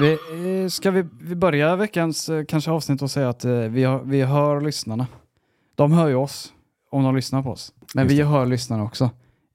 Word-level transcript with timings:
Vi, 0.00 0.12
eh, 0.62 0.68
ska 0.68 0.90
vi, 0.90 1.04
vi 1.20 1.34
börja 1.34 1.76
veckans 1.76 2.28
eh, 2.28 2.44
kanske 2.44 2.70
avsnitt 2.70 3.02
och 3.02 3.10
säga 3.10 3.28
att 3.28 3.44
eh, 3.44 3.52
vi, 3.52 3.84
har, 3.84 4.02
vi 4.04 4.22
hör 4.22 4.60
lyssnarna. 4.60 5.06
De 5.74 5.92
hör 5.92 6.08
ju 6.08 6.14
oss 6.14 6.52
om 6.90 7.04
de 7.04 7.16
lyssnar 7.16 7.42
på 7.42 7.50
oss. 7.50 7.72
Men 7.94 8.04
Just 8.04 8.12
vi 8.14 8.18
det. 8.18 8.24
hör 8.24 8.46
lyssnarna 8.46 8.84
också. 8.84 9.10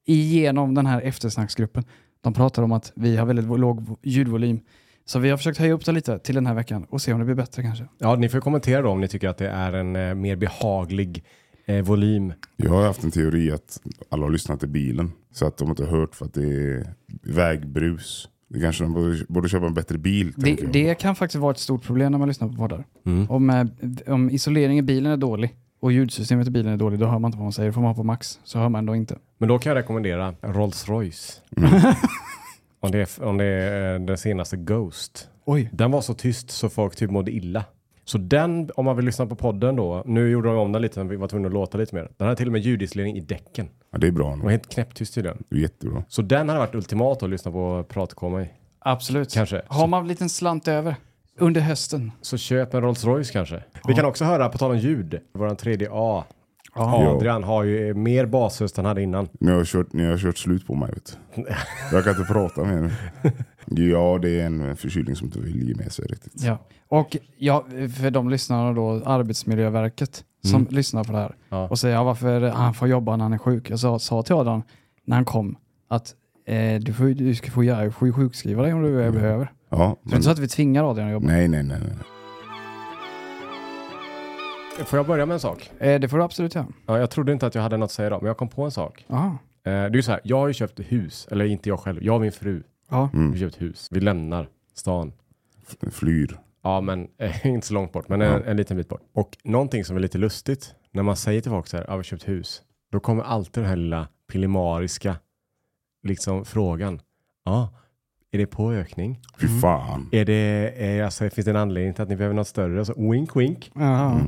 Igenom 0.05 0.75
den 0.75 0.85
här 0.85 1.01
eftersnacksgruppen. 1.01 1.83
De 2.21 2.33
pratar 2.33 2.63
om 2.63 2.71
att 2.71 2.91
vi 2.95 3.17
har 3.17 3.25
väldigt 3.25 3.59
låg 3.59 3.97
ljudvolym. 4.01 4.59
Så 5.05 5.19
vi 5.19 5.29
har 5.29 5.37
försökt 5.37 5.57
höja 5.59 5.73
upp 5.73 5.85
det 5.85 5.91
lite 5.91 6.19
till 6.19 6.35
den 6.35 6.45
här 6.45 6.53
veckan 6.53 6.85
och 6.89 7.01
se 7.01 7.13
om 7.13 7.19
det 7.19 7.25
blir 7.25 7.35
bättre 7.35 7.63
kanske. 7.63 7.87
Ja, 7.97 8.15
ni 8.15 8.29
får 8.29 8.39
kommentera 8.39 8.81
då 8.81 8.89
om 8.89 9.01
ni 9.01 9.07
tycker 9.07 9.29
att 9.29 9.37
det 9.37 9.49
är 9.49 9.73
en 9.73 9.95
eh, 9.95 10.13
mer 10.13 10.35
behaglig 10.35 11.23
eh, 11.65 11.81
volym. 11.81 12.33
Jag 12.55 12.69
har 12.71 12.83
haft 12.83 13.03
en 13.03 13.11
teori 13.11 13.51
att 13.51 13.79
alla 14.09 14.23
har 14.23 14.31
lyssnat 14.31 14.63
i 14.63 14.67
bilen. 14.67 15.11
Så 15.31 15.47
att 15.47 15.57
de 15.57 15.69
inte 15.69 15.83
har 15.85 15.97
hört 15.99 16.15
för 16.15 16.25
att 16.25 16.33
det 16.33 16.43
är 16.43 16.93
vägbrus. 17.23 18.29
Det 18.53 18.59
kanske 18.59 18.83
de 18.83 18.93
borde, 18.93 19.25
borde 19.29 19.49
köpa 19.49 19.65
en 19.65 19.73
bättre 19.73 19.97
bil. 19.97 20.33
Det, 20.35 20.55
det 20.55 20.95
kan 20.95 21.15
faktiskt 21.15 21.41
vara 21.41 21.51
ett 21.51 21.59
stort 21.59 21.83
problem 21.83 22.11
när 22.11 22.19
man 22.19 22.27
lyssnar 22.27 22.47
på 22.47 22.53
poddar. 22.53 22.85
Mm. 23.05 23.29
Om, 23.29 23.49
eh, 23.49 23.65
om 24.13 24.29
isolering 24.29 24.77
i 24.77 24.81
bilen 24.81 25.11
är 25.11 25.17
dålig 25.17 25.55
och 25.79 25.91
ljudsystemet 25.91 26.47
i 26.47 26.51
bilen 26.51 26.73
är 26.73 26.77
dåligt, 26.77 26.99
då 26.99 27.05
hör 27.05 27.19
man 27.19 27.29
inte 27.29 27.37
vad 27.37 27.45
man 27.45 27.51
säger. 27.51 27.69
Då 27.69 27.73
får 27.73 27.81
man 27.81 27.89
ha 27.89 27.95
på 27.95 28.03
max, 28.03 28.39
så 28.43 28.59
hör 28.59 28.69
man 28.69 28.79
ändå 28.79 28.95
inte. 28.95 29.17
Men 29.37 29.49
då 29.49 29.59
kan 29.59 29.69
jag 29.69 29.77
rekommendera 29.77 30.33
Rolls 30.41 30.89
Royce. 30.89 31.41
om, 32.79 32.91
det 32.91 32.99
är, 32.99 33.23
om 33.23 33.37
det 33.37 33.45
är 33.45 33.93
eh, 33.93 34.05
den 34.05 34.17
senaste 34.17 34.57
Ghost. 34.57 35.29
Oj. 35.45 35.69
Den 35.73 35.91
var 35.91 36.01
så 36.01 36.13
tyst 36.13 36.51
så 36.51 36.69
folk 36.69 36.95
typ 36.95 37.11
mådde 37.11 37.31
illa. 37.31 37.65
Så 38.05 38.17
den, 38.17 38.69
om 38.75 38.85
man 38.85 38.95
vill 38.95 39.05
lyssna 39.05 39.25
på 39.25 39.35
podden 39.35 39.75
då, 39.75 40.03
nu 40.05 40.29
gjorde 40.29 40.49
de 40.49 40.57
om 40.57 40.71
den 40.71 40.81
lite, 40.81 41.03
vi 41.03 41.15
var 41.15 41.27
tvungna 41.27 41.47
att 41.47 41.53
låta 41.53 41.77
lite 41.77 41.95
mer. 41.95 42.11
Den 42.17 42.27
hade 42.27 42.37
till 42.37 42.47
och 42.47 42.51
med 42.51 42.61
ljudisolering 42.61 43.17
i 43.17 43.21
däcken. 43.21 43.69
Ja, 43.91 43.97
det 43.97 44.07
är 44.07 44.11
bra. 44.11 44.29
Den 44.29 44.39
var 44.39 44.51
helt 44.51 44.69
knäpptyst 44.69 45.13
tydligen. 45.13 45.43
Det 45.49 45.55
är 45.55 45.59
jättebra. 45.59 46.03
Så 46.07 46.21
den 46.21 46.49
hade 46.49 46.59
varit 46.59 46.75
ultimat 46.75 47.23
att 47.23 47.29
lyssna 47.29 47.51
på 47.51 47.85
pratkomma 47.89 48.41
i. 48.41 48.49
Absolut. 48.79 49.33
Kanske. 49.33 49.61
Har 49.67 49.87
man 49.87 50.01
en 50.01 50.07
liten 50.07 50.29
slant 50.29 50.67
över 50.67 50.95
under 51.39 51.61
hösten. 51.61 52.11
Så 52.21 52.37
köp 52.37 52.73
en 52.73 52.81
Rolls 52.81 53.05
Royce 53.05 53.31
kanske. 53.31 53.63
Vi 53.87 53.93
kan 53.93 54.05
också 54.05 54.25
höra, 54.25 54.49
på 54.49 54.57
tal 54.57 54.71
om 54.71 54.77
ljud, 54.77 55.19
våran 55.33 55.55
3D-A. 55.55 56.23
Ja. 56.75 57.15
Adrian 57.15 57.43
har 57.43 57.63
ju 57.63 57.93
mer 57.93 58.25
basröst 58.25 58.77
än 58.77 58.85
han 58.85 58.89
hade 58.89 59.01
innan. 59.01 59.27
Ni 59.39 59.51
har, 59.51 59.65
kört, 59.65 59.93
ni 59.93 60.05
har 60.05 60.17
kört 60.17 60.37
slut 60.37 60.67
på 60.67 60.75
mig. 60.75 60.93
Vet 60.93 61.17
du. 61.35 61.45
Jag 61.91 62.03
kan 62.03 62.19
inte 62.19 62.33
prata 62.33 62.63
med 62.63 62.83
er. 62.83 62.91
Ja, 63.67 64.19
det 64.21 64.41
är 64.41 64.45
en 64.45 64.75
förkylning 64.75 65.15
som 65.15 65.25
inte 65.27 65.39
vill 65.39 65.67
ge 65.69 65.75
med 65.75 65.91
sig 65.91 66.05
riktigt. 66.05 66.33
Ja. 66.43 66.57
Och 66.87 67.17
ja, 67.37 67.65
för 68.01 68.11
de 68.11 68.29
lyssnarna 68.29 68.73
då, 68.73 69.01
Arbetsmiljöverket 69.05 70.23
som 70.43 70.67
lyssnar 70.69 71.03
på 71.03 71.11
det 71.11 71.17
här 71.17 71.25
Mm. 71.25 71.37
Ja. 71.49 71.67
och 71.67 71.79
säger 71.79 71.95
ja, 71.95 72.03
varför 72.03 72.41
han 72.41 72.73
får 72.73 72.87
jobba 72.87 73.15
när 73.15 73.23
han 73.25 73.33
är 73.33 73.37
sjuk. 73.37 73.69
Jag 73.69 73.79
sa, 73.79 73.99
sa 73.99 74.21
till 74.23 74.35
Adam 74.35 74.63
när 75.05 75.15
han 75.15 75.25
kom 75.25 75.55
att 75.87 76.15
eh, 76.47 76.79
du, 76.81 76.93
får, 76.93 77.05
du 77.05 77.35
ska 77.35 77.51
få 77.51 77.63
göra, 77.63 77.91
får 77.91 78.07
ju 78.07 78.13
sjukskriva 78.13 78.61
dig 78.63 78.73
om 78.73 78.83
du 78.83 79.01
Mm. 79.01 79.13
behöver. 79.13 79.51
Ja, 79.69 79.77
Så 79.77 79.79
det 79.79 79.85
är 79.85 79.97
men, 80.09 80.13
inte 80.13 80.23
så 80.23 80.31
att 80.31 80.39
vi 80.39 80.47
tvingar 80.47 80.89
Adrian 80.89 81.07
att 81.07 81.13
jobba. 81.13 81.27
nej, 81.27 81.47
nej, 81.47 81.63
nej. 81.63 81.77
nej. 81.81 81.95
Får 84.85 84.99
jag 84.99 85.05
börja 85.07 85.25
med 85.25 85.33
en 85.33 85.39
sak? 85.39 85.71
Eh, 85.79 85.99
det 85.99 86.07
får 86.09 86.17
du 86.17 86.23
absolut 86.23 86.55
göra. 86.55 86.67
Ja, 86.85 86.99
jag 86.99 87.09
trodde 87.09 87.31
inte 87.33 87.47
att 87.47 87.55
jag 87.55 87.61
hade 87.61 87.77
något 87.77 87.85
att 87.87 87.91
säga 87.91 88.09
då, 88.09 88.17
men 88.17 88.27
jag 88.27 88.37
kom 88.37 88.47
på 88.49 88.63
en 88.63 88.71
sak. 88.71 89.05
Aha. 89.09 89.27
Eh, 89.27 89.37
det 89.63 89.69
är 89.71 89.95
ju 89.95 90.01
så 90.01 90.11
här, 90.11 90.21
jag 90.23 90.37
har 90.39 90.47
ju 90.47 90.53
köpt 90.53 90.79
hus, 90.79 91.27
eller 91.31 91.45
inte 91.45 91.69
jag 91.69 91.79
själv, 91.79 92.03
jag 92.03 92.15
och 92.15 92.21
min 92.21 92.31
fru 92.31 92.63
Ja. 92.93 93.09
har 93.13 93.35
köpt 93.37 93.61
hus. 93.61 93.87
Vi 93.91 93.99
lämnar 93.99 94.47
stan. 94.73 95.13
Flyr. 95.91 96.37
Ja, 96.63 96.81
men 96.81 97.07
eh, 97.17 97.47
inte 97.53 97.67
så 97.67 97.73
långt 97.73 97.91
bort, 97.91 98.09
men 98.09 98.21
en, 98.21 98.27
Ja. 98.31 98.39
en 98.45 98.57
liten 98.57 98.77
bit 98.77 98.89
bort. 98.89 99.01
Och 99.13 99.37
någonting 99.43 99.85
som 99.85 99.95
är 99.95 99.99
lite 99.99 100.17
lustigt, 100.17 100.75
när 100.91 101.03
man 101.03 101.15
säger 101.15 101.41
till 101.41 101.51
folk 101.51 101.67
så 101.67 101.77
här, 101.77 101.83
ja, 101.87 101.91
vi 101.93 101.95
har 101.97 102.03
köpt 102.03 102.27
hus, 102.27 102.61
då 102.91 102.99
kommer 102.99 103.23
alltid 103.23 103.63
den 103.63 103.69
här 103.69 103.75
lilla 103.75 104.07
pillemariska 104.31 105.15
liksom 106.03 106.45
frågan. 106.45 107.01
Ja, 107.45 107.69
är 108.31 108.37
det 108.37 108.45
påökning? 108.45 109.19
Fy 109.39 109.47
fan. 109.61 110.09
Är 110.11 110.25
det, 110.25 110.73
är, 110.77 111.03
alltså, 111.03 111.29
finns 111.29 111.45
det 111.45 111.51
en 111.51 111.57
anledning 111.57 111.93
till 111.93 112.03
att 112.03 112.09
ni 112.09 112.15
behöver 112.15 112.35
något 112.35 112.47
större? 112.47 112.79
Alltså, 112.79 112.93
wink, 113.11 113.35
wink. 113.35 113.71
Aha. 113.75 114.19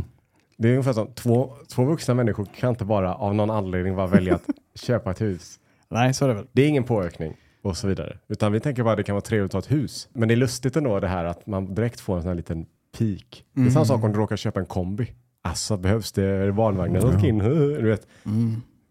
Det 0.57 0.67
är 0.67 0.71
ungefär 0.71 0.93
som 0.93 1.07
två, 1.13 1.53
två 1.69 1.83
vuxna 1.85 2.13
människor 2.13 2.45
kan 2.55 2.69
inte 2.69 2.85
bara 2.85 3.15
av 3.15 3.35
någon 3.35 3.49
anledning 3.49 3.95
bara 3.95 4.07
välja 4.07 4.35
att 4.35 4.43
köpa 4.75 5.11
ett 5.11 5.21
hus. 5.21 5.59
Nej, 5.89 6.13
så 6.13 6.25
är 6.25 6.29
det 6.29 6.35
väl. 6.35 6.47
Det 6.51 6.61
är 6.61 6.67
ingen 6.67 6.83
påökning 6.83 7.33
och 7.65 7.77
så 7.77 7.87
vidare. 7.87 8.17
Utan 8.27 8.51
vi 8.51 8.59
tänker 8.59 8.83
bara 8.83 8.91
att 8.91 8.97
det 8.97 9.03
kan 9.03 9.15
vara 9.15 9.21
trevligt 9.21 9.49
att 9.49 9.53
ha 9.53 9.59
ett 9.75 9.83
hus. 9.83 10.07
Men 10.13 10.27
det 10.27 10.33
är 10.33 10.35
lustigt 10.35 10.75
ändå 10.75 10.99
det 10.99 11.07
här 11.07 11.25
att 11.25 11.47
man 11.47 11.75
direkt 11.75 11.99
får 11.99 12.15
en 12.15 12.21
sån 12.21 12.27
här 12.29 12.35
liten 12.35 12.65
peak. 12.97 13.43
Det 13.53 13.61
är 13.61 13.69
samma 13.69 13.85
sak 13.85 14.03
om 14.03 14.11
du 14.11 14.17
råkar 14.19 14.37
köpa 14.37 14.59
en 14.59 14.65
kombi. 14.65 15.11
Alltså 15.41 15.77
behövs 15.77 16.11
det 16.11 16.53
barnvagnar 16.53 17.01
som 17.01 17.11
ska 17.19 17.27
in? 17.27 17.37
Du 17.39 17.89
vet. 17.89 18.07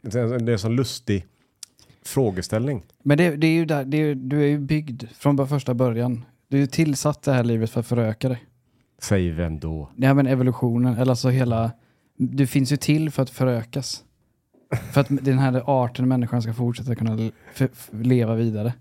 Det 0.03 0.15
är 0.19 0.34
en- 0.34 0.45
det 0.47 0.53
är 0.53 0.53
en 0.53 0.59
sån 0.59 0.77
lustig 0.77 1.27
frågeställning. 2.05 2.83
Men 3.03 3.19
det, 3.19 3.37
det 3.37 3.47
är 3.47 3.53
ju 3.53 3.65
där, 3.65 3.84
det 3.84 3.97
är, 3.97 4.15
du 4.15 4.43
är 4.43 4.47
ju 4.47 4.59
byggd 4.59 5.05
från 5.15 5.49
första 5.49 5.75
början. 5.75 6.25
Du 6.49 6.63
är 6.63 6.67
tillsatt 6.67 7.23
det 7.23 7.33
här 7.33 7.45
livet 7.45 7.71
för 7.71 7.81
att 7.81 7.87
föröka 7.87 8.29
dig. 8.29 8.45
Säg 8.99 9.31
vem 9.31 9.59
då? 9.59 9.91
Nej 9.97 10.15
men 10.15 10.27
evolutionen, 10.27 10.95
eller 10.95 11.11
alltså 11.13 11.29
hela... 11.29 11.71
Du 12.17 12.47
finns 12.47 12.73
ju 12.73 12.77
till 12.77 13.11
för 13.11 13.23
att 13.23 13.31
förökas. 13.31 14.05
För 14.93 15.01
att 15.01 15.07
den 15.11 15.39
här 15.39 15.63
arten 15.67 16.09
människan 16.09 16.43
ska 16.43 16.53
fortsätta 16.53 16.95
kunna 16.95 17.31
leva 17.91 18.35
vidare. 18.35 18.73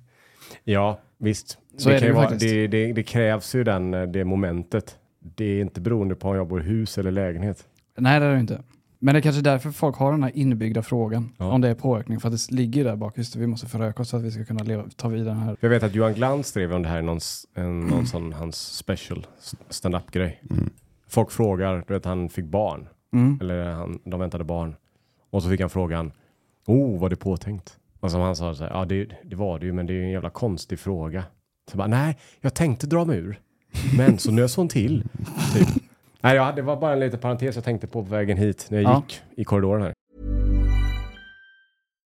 Ja, 0.64 1.00
visst. 1.18 1.58
Så 1.78 1.90
det, 1.90 1.96
är 1.96 2.00
det 2.02 2.08
ju 2.08 2.14
vara, 2.14 2.30
det, 2.30 2.68
det, 2.68 2.94
det 2.94 3.04
krävs 3.04 3.56
ju 3.56 3.64
den, 3.64 3.92
det 3.92 4.26
momentet. 4.26 4.98
Det 5.36 5.46
är 5.46 5.62
inte 5.62 5.82
beroende 5.82 6.16
på 6.16 6.30
om 6.30 6.36
jag 6.36 6.48
bor 6.48 6.62
i 6.62 6.64
hus 6.64 6.98
eller 6.98 7.12
lägenhet. 7.12 7.66
Nej 7.98 8.20
det 8.20 8.26
är 8.26 8.34
det 8.34 8.40
inte. 8.40 8.62
Men 9.00 9.14
det 9.16 9.20
är 9.20 9.22
kanske 9.22 9.42
därför 9.42 9.72
folk 9.72 9.96
har 9.96 10.12
den 10.12 10.24
här 10.24 10.32
inbyggda 10.38 10.82
frågan. 10.82 11.30
Ja. 11.38 11.52
Om 11.52 11.62
det 11.62 11.70
är 11.70 11.76
påökning. 11.76 12.20
För 12.20 12.28
att 12.30 12.48
det 12.48 12.56
ligger 12.56 12.84
där 12.84 12.96
bak. 12.96 13.18
Just 13.18 13.34
det, 13.34 13.40
vi 13.40 13.48
måste 13.48 13.68
föröka 13.68 14.02
oss 14.02 14.10
så 14.10 14.18
att 14.18 14.24
vi 14.24 14.32
ska 14.32 14.46
kunna 14.46 14.64
leva, 14.64 14.84
ta 14.96 15.08
vidare 15.08 15.30
den 15.34 15.38
här. 15.44 15.58
Jag 15.60 15.70
vet 15.70 15.84
att 15.84 15.96
Johan 15.96 16.14
Glans 16.14 16.48
skrev 16.48 16.74
om 16.74 16.84
det 16.84 16.90
här 16.90 17.00
i 17.00 17.02
någon, 17.02 17.20
en, 17.56 17.80
någon 17.80 18.06
sån, 18.06 18.34
hans 18.34 18.56
special 18.78 19.28
s- 19.40 19.56
stand-up-grej. 19.70 20.44
Folk 21.08 21.32
frågar, 21.32 21.84
du 21.88 21.94
vet 21.94 22.06
han 22.06 22.30
fick 22.30 22.46
barn. 22.46 22.88
Mm. 23.14 23.38
Eller 23.42 23.72
han, 23.72 24.00
de 24.06 24.20
väntade 24.20 24.44
barn. 24.44 24.76
Och 25.34 25.44
så 25.44 25.50
fick 25.50 25.62
han 25.62 25.70
frågan, 25.70 26.12
oh 26.66 27.00
var 27.00 27.10
det 27.10 27.16
påtänkt? 27.16 27.78
Och 28.00 28.12
som 28.12 28.22
han 28.22 28.36
sa 28.36 28.56
så 28.56 28.64
här, 28.64 28.72
ja 28.72 28.86
det, 28.86 29.10
det 29.24 29.36
var 29.36 29.60
det 29.60 29.66
ju 29.66 29.74
men 29.74 29.86
det 29.86 29.94
är 29.94 29.96
ju 29.96 30.04
en 30.04 30.10
jävla 30.12 30.30
konstig 30.30 30.80
fråga. 30.80 31.24
Så 31.72 31.78
bara, 31.78 31.88
nej 31.88 32.18
jag 32.42 32.54
tänkte 32.54 32.88
dra 32.88 33.06
mig 33.06 33.18
ur. 33.18 33.40
Men 33.98 34.18
så 34.18 34.32
nös 34.32 34.56
hon 34.56 34.68
till. 34.70 35.04
Typ. 35.54 35.68
Nej, 36.22 36.36
ja, 36.36 36.52
det 36.56 36.62
var 36.62 36.76
bara 36.76 36.94
en 36.94 37.00
liten 37.00 37.20
parentes 37.20 37.56
jag 37.56 37.64
tänkte 37.64 37.88
på 37.88 38.04
på 38.04 38.10
vägen 38.10 38.38
hit 38.38 38.68
när 38.70 38.82
jag 38.82 38.92
Ja. 38.92 39.04
gick 39.08 39.22
i 39.40 39.44
korridoren 39.44 39.82
här. 39.82 39.94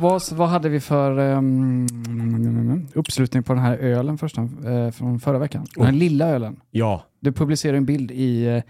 Vad, 0.00 0.22
vad 0.32 0.48
hade 0.48 0.68
vi 0.68 0.80
för 0.80 1.18
um, 1.18 2.88
uppslutning 2.94 3.42
på 3.42 3.52
den 3.54 3.62
här 3.62 3.76
ölen 3.78 4.18
första, 4.18 4.40
eh, 4.66 4.90
från 4.90 5.20
förra 5.20 5.38
veckan? 5.38 5.66
Den 5.76 5.84
här 5.84 5.92
lilla 5.92 6.28
ölen. 6.28 6.60
Ja, 6.70 7.02
Du 7.20 7.32
publicerade 7.32 7.78
en 7.78 7.86
bild 7.86 8.10
i 8.10 8.46
uh, 8.48 8.62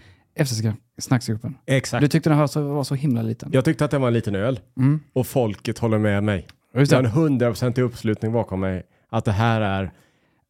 FCC-snacksgruppen. 0.43 1.53
exakt. 1.65 2.01
Du 2.01 2.07
tyckte 2.07 2.29
den 2.29 2.47
så, 2.47 2.61
var 2.73 2.83
så 2.83 2.95
himla 2.95 3.21
liten. 3.21 3.49
Jag 3.53 3.65
tyckte 3.65 3.85
att 3.85 3.91
det 3.91 3.97
var 3.97 4.07
en 4.07 4.13
liten 4.13 4.35
öl. 4.35 4.59
Mm. 4.77 4.99
Och 5.13 5.27
folket 5.27 5.79
håller 5.79 5.97
med 5.97 6.23
mig. 6.23 6.47
Just 6.75 6.91
Det 6.91 6.95
är 6.95 6.99
en 6.99 7.03
det. 7.03 7.09
hundraprocentig 7.11 7.81
uppslutning 7.81 8.31
bakom 8.31 8.59
mig. 8.59 8.83
Att 9.09 9.25
det 9.25 9.31
här 9.31 9.61
är 9.61 9.91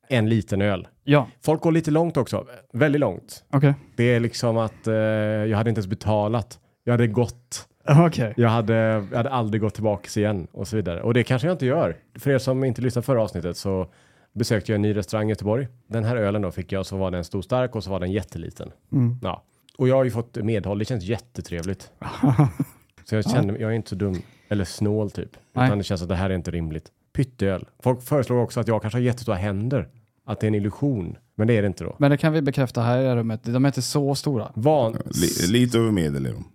en 0.10 0.30
liten 0.30 0.62
öl. 0.62 0.88
Ja, 1.04 1.28
Folk 1.46 1.62
går 1.62 1.72
lite 1.72 1.92
långt 1.92 2.18
också. 2.18 2.46
Väldigt 2.74 3.00
långt. 3.02 3.44
okej. 3.54 3.74
Det 3.98 4.04
är 4.04 4.20
liksom 4.20 4.58
att 4.58 4.88
eh, 4.88 4.94
jag 4.94 5.58
hade 5.58 5.70
inte 5.70 5.80
ens 5.80 5.88
betalat. 5.88 6.60
Jag 6.84 6.94
hade 6.94 7.08
gått. 7.08 7.68
Okej. 8.06 8.34
Jag 8.38 8.50
hade, 8.50 8.74
jag 9.12 9.18
hade 9.18 9.30
aldrig 9.30 9.62
gått 9.62 9.74
tillbaka 9.74 10.20
igen 10.20 10.48
och 10.52 10.68
så 10.68 10.76
vidare. 10.76 11.02
Och 11.02 11.14
det 11.14 11.24
kanske 11.24 11.48
jag 11.48 11.54
inte 11.56 11.66
gör. 11.66 11.98
För 12.16 12.32
er 12.32 12.38
som 12.38 12.64
inte 12.64 12.82
lyssnade 12.82 13.06
förra 13.06 13.22
avsnittet 13.22 13.58
så 13.58 13.88
besökte 14.34 14.72
jag 14.72 14.76
en 14.76 14.82
ny 14.82 14.96
restaurang 14.96 15.28
i 15.28 15.30
Göteborg. 15.30 15.68
Den 15.88 16.04
här 16.04 16.16
ölen 16.16 16.42
då 16.42 16.52
fick 16.52 16.72
jag 16.72 16.86
så 16.86 16.98
var 16.98 17.12
den 17.12 17.24
stor 17.24 17.42
stark 17.42 17.76
och 17.76 17.84
så 17.84 17.90
var 17.90 18.00
den 18.00 18.12
jätteliten. 18.12 18.72
Mm. 18.92 19.20
Ja. 19.22 19.44
Och 19.78 19.88
jag 19.88 19.96
har 19.96 20.04
ju 20.04 20.12
fått 20.12 20.36
medhåll. 20.36 20.80
Det 20.80 20.86
känns 20.86 21.04
jättetrevligt. 21.04 21.92
Så 23.10 23.16
jag 23.16 23.30
känner, 23.32 23.58
jag 23.58 23.72
är 23.72 23.76
inte 23.76 23.90
så 23.90 23.96
dum, 23.96 24.22
eller 24.50 24.64
snål 24.66 25.12
typ. 25.12 25.30
Nej. 25.54 25.66
Utan 25.66 25.78
det 25.78 25.84
känns 25.84 26.02
att 26.02 26.10
det 26.10 26.16
här 26.16 26.30
är 26.30 26.34
inte 26.34 26.52
rimligt. 26.52 26.92
Pytteöl. 27.14 27.66
Folk 27.80 28.04
föreslår 28.04 28.38
också 28.38 28.60
att 28.60 28.68
jag 28.68 28.82
kanske 28.82 28.98
har 28.98 29.04
jättestora 29.04 29.36
händer. 29.36 29.88
Att 30.26 30.40
det 30.40 30.46
är 30.46 30.48
en 30.48 30.56
illusion. 30.56 31.18
Men 31.36 31.48
det 31.48 31.58
är 31.58 31.62
det 31.62 31.68
inte 31.68 31.84
då. 31.84 31.96
Men 32.00 32.12
det 32.12 32.18
kan 32.18 32.34
vi 32.34 32.42
bekräfta 32.42 32.82
här 32.82 33.00
i 33.00 33.16
rummet. 33.16 33.44
De 33.44 33.66
är 33.66 33.70
inte 33.70 33.82
så 33.82 34.16
stora. 34.16 34.52
Van, 34.56 34.98
Li, 35.06 35.48
lite 35.52 35.78
över 35.78 35.92
medel 35.92 36.26
är 36.26 36.32
de. 36.32 36.46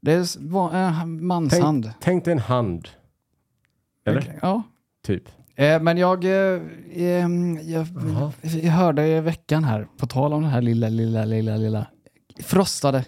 Det 0.00 0.12
är 0.12 0.20
s- 0.20 0.36
va- 0.40 0.70
en 0.72 1.26
manshand. 1.26 1.84
tänk, 1.84 1.96
tänk 2.00 2.24
dig 2.24 2.32
en 2.32 2.38
hand. 2.38 2.88
Eller? 4.06 4.38
Ja. 4.42 4.62
Typ. 5.06 5.22
Eh, 5.56 5.82
men 5.82 5.98
jag, 5.98 6.24
eh, 6.24 6.60
ehm, 6.94 7.58
jag, 7.62 7.86
jag 8.62 8.72
hörde 8.72 9.06
i 9.06 9.20
veckan 9.20 9.64
här, 9.64 9.88
på 9.96 10.06
tal 10.06 10.32
om 10.32 10.42
den 10.42 10.50
här 10.50 10.62
lilla, 10.62 10.88
lilla, 10.88 11.24
lilla, 11.24 11.56
lilla 11.56 11.86
frostade 12.42 13.04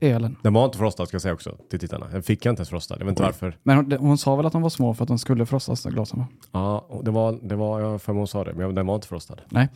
ölen. 0.00 0.36
Den 0.42 0.52
var 0.52 0.64
inte 0.64 0.78
frostad 0.78 1.08
ska 1.08 1.14
jag 1.14 1.22
säga 1.22 1.34
också 1.34 1.56
till 1.70 1.80
tittarna. 1.80 2.06
Den 2.12 2.22
fick 2.22 2.46
jag 2.46 2.52
inte 2.52 2.60
ens 2.60 2.68
frostad. 2.68 2.96
Jag 3.00 3.04
vet 3.06 3.12
inte 3.12 3.22
Oj. 3.22 3.26
varför. 3.26 3.58
Men 3.62 3.76
hon, 3.76 3.92
hon 3.92 4.18
sa 4.18 4.36
väl 4.36 4.46
att 4.46 4.52
de 4.52 4.62
var 4.62 4.70
små 4.70 4.94
för 4.94 5.04
att 5.04 5.08
de 5.08 5.18
skulle 5.18 5.46
frostas, 5.46 5.84
glasen? 5.84 6.24
Ja, 6.52 7.00
det 7.04 7.10
var, 7.10 7.38
det 7.42 7.56
var 7.56 7.80
jag 7.80 8.02
för 8.02 8.12
hon 8.12 8.26
sa 8.26 8.44
det, 8.44 8.54
men 8.54 8.74
den 8.74 8.86
var 8.86 8.94
inte 8.94 9.06
frostad. 9.06 9.40
Nej. 9.48 9.68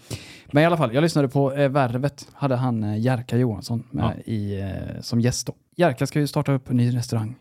Men 0.53 0.63
i 0.63 0.67
alla 0.67 0.77
fall, 0.77 0.95
jag 0.95 1.03
lyssnade 1.03 1.29
på 1.29 1.53
eh, 1.53 1.69
Värvet, 1.69 2.29
hade 2.35 2.57
han 2.57 2.85
eh, 2.85 2.99
Jerka 3.01 3.37
Johansson 3.37 3.85
med 3.91 4.23
i, 4.27 4.61
eh, 4.61 5.01
som 5.01 5.21
gäst 5.21 5.47
då. 5.47 5.55
Jerka 5.79 6.07
ska 6.07 6.21
ju 6.21 6.27
starta 6.27 6.53
upp 6.53 6.71
en 6.71 6.77
ny 6.77 6.97
restaurang. 6.97 7.37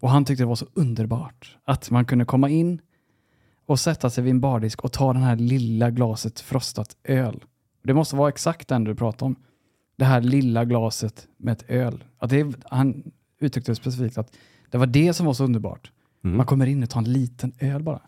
Och 0.00 0.10
han 0.10 0.24
tyckte 0.24 0.42
det 0.42 0.48
var 0.48 0.54
så 0.54 0.66
underbart 0.74 1.56
att 1.64 1.90
man 1.90 2.04
kunde 2.04 2.24
komma 2.24 2.48
in 2.48 2.80
och 3.66 3.80
sätta 3.80 4.10
sig 4.10 4.24
vid 4.24 4.30
en 4.30 4.40
bardisk 4.40 4.84
och 4.84 4.92
ta 4.92 5.12
den 5.12 5.22
här 5.22 5.36
lilla 5.36 5.90
glaset 5.90 6.40
frostat 6.40 6.96
öl. 7.04 7.44
Det 7.84 7.94
måste 7.94 8.16
vara 8.16 8.28
exakt 8.28 8.68
den 8.68 8.84
du 8.84 8.94
pratar 8.94 9.26
om. 9.26 9.36
Det 9.96 10.04
här 10.04 10.20
lilla 10.20 10.64
glaset 10.64 11.28
med 11.36 11.52
ett 11.52 11.70
öl. 11.70 12.04
Att 12.18 12.30
det, 12.30 12.54
han 12.64 13.12
uttryckte 13.40 13.70
det 13.70 13.76
specifikt 13.76 14.18
att 14.18 14.36
det 14.70 14.78
var 14.78 14.86
det 14.86 15.14
som 15.14 15.26
var 15.26 15.34
så 15.34 15.44
underbart. 15.44 15.92
Mm. 16.24 16.36
Man 16.36 16.46
kommer 16.46 16.66
in 16.66 16.82
och 16.82 16.90
tar 16.90 17.00
en 17.00 17.12
liten 17.12 17.52
öl 17.58 17.82
bara. 17.82 18.00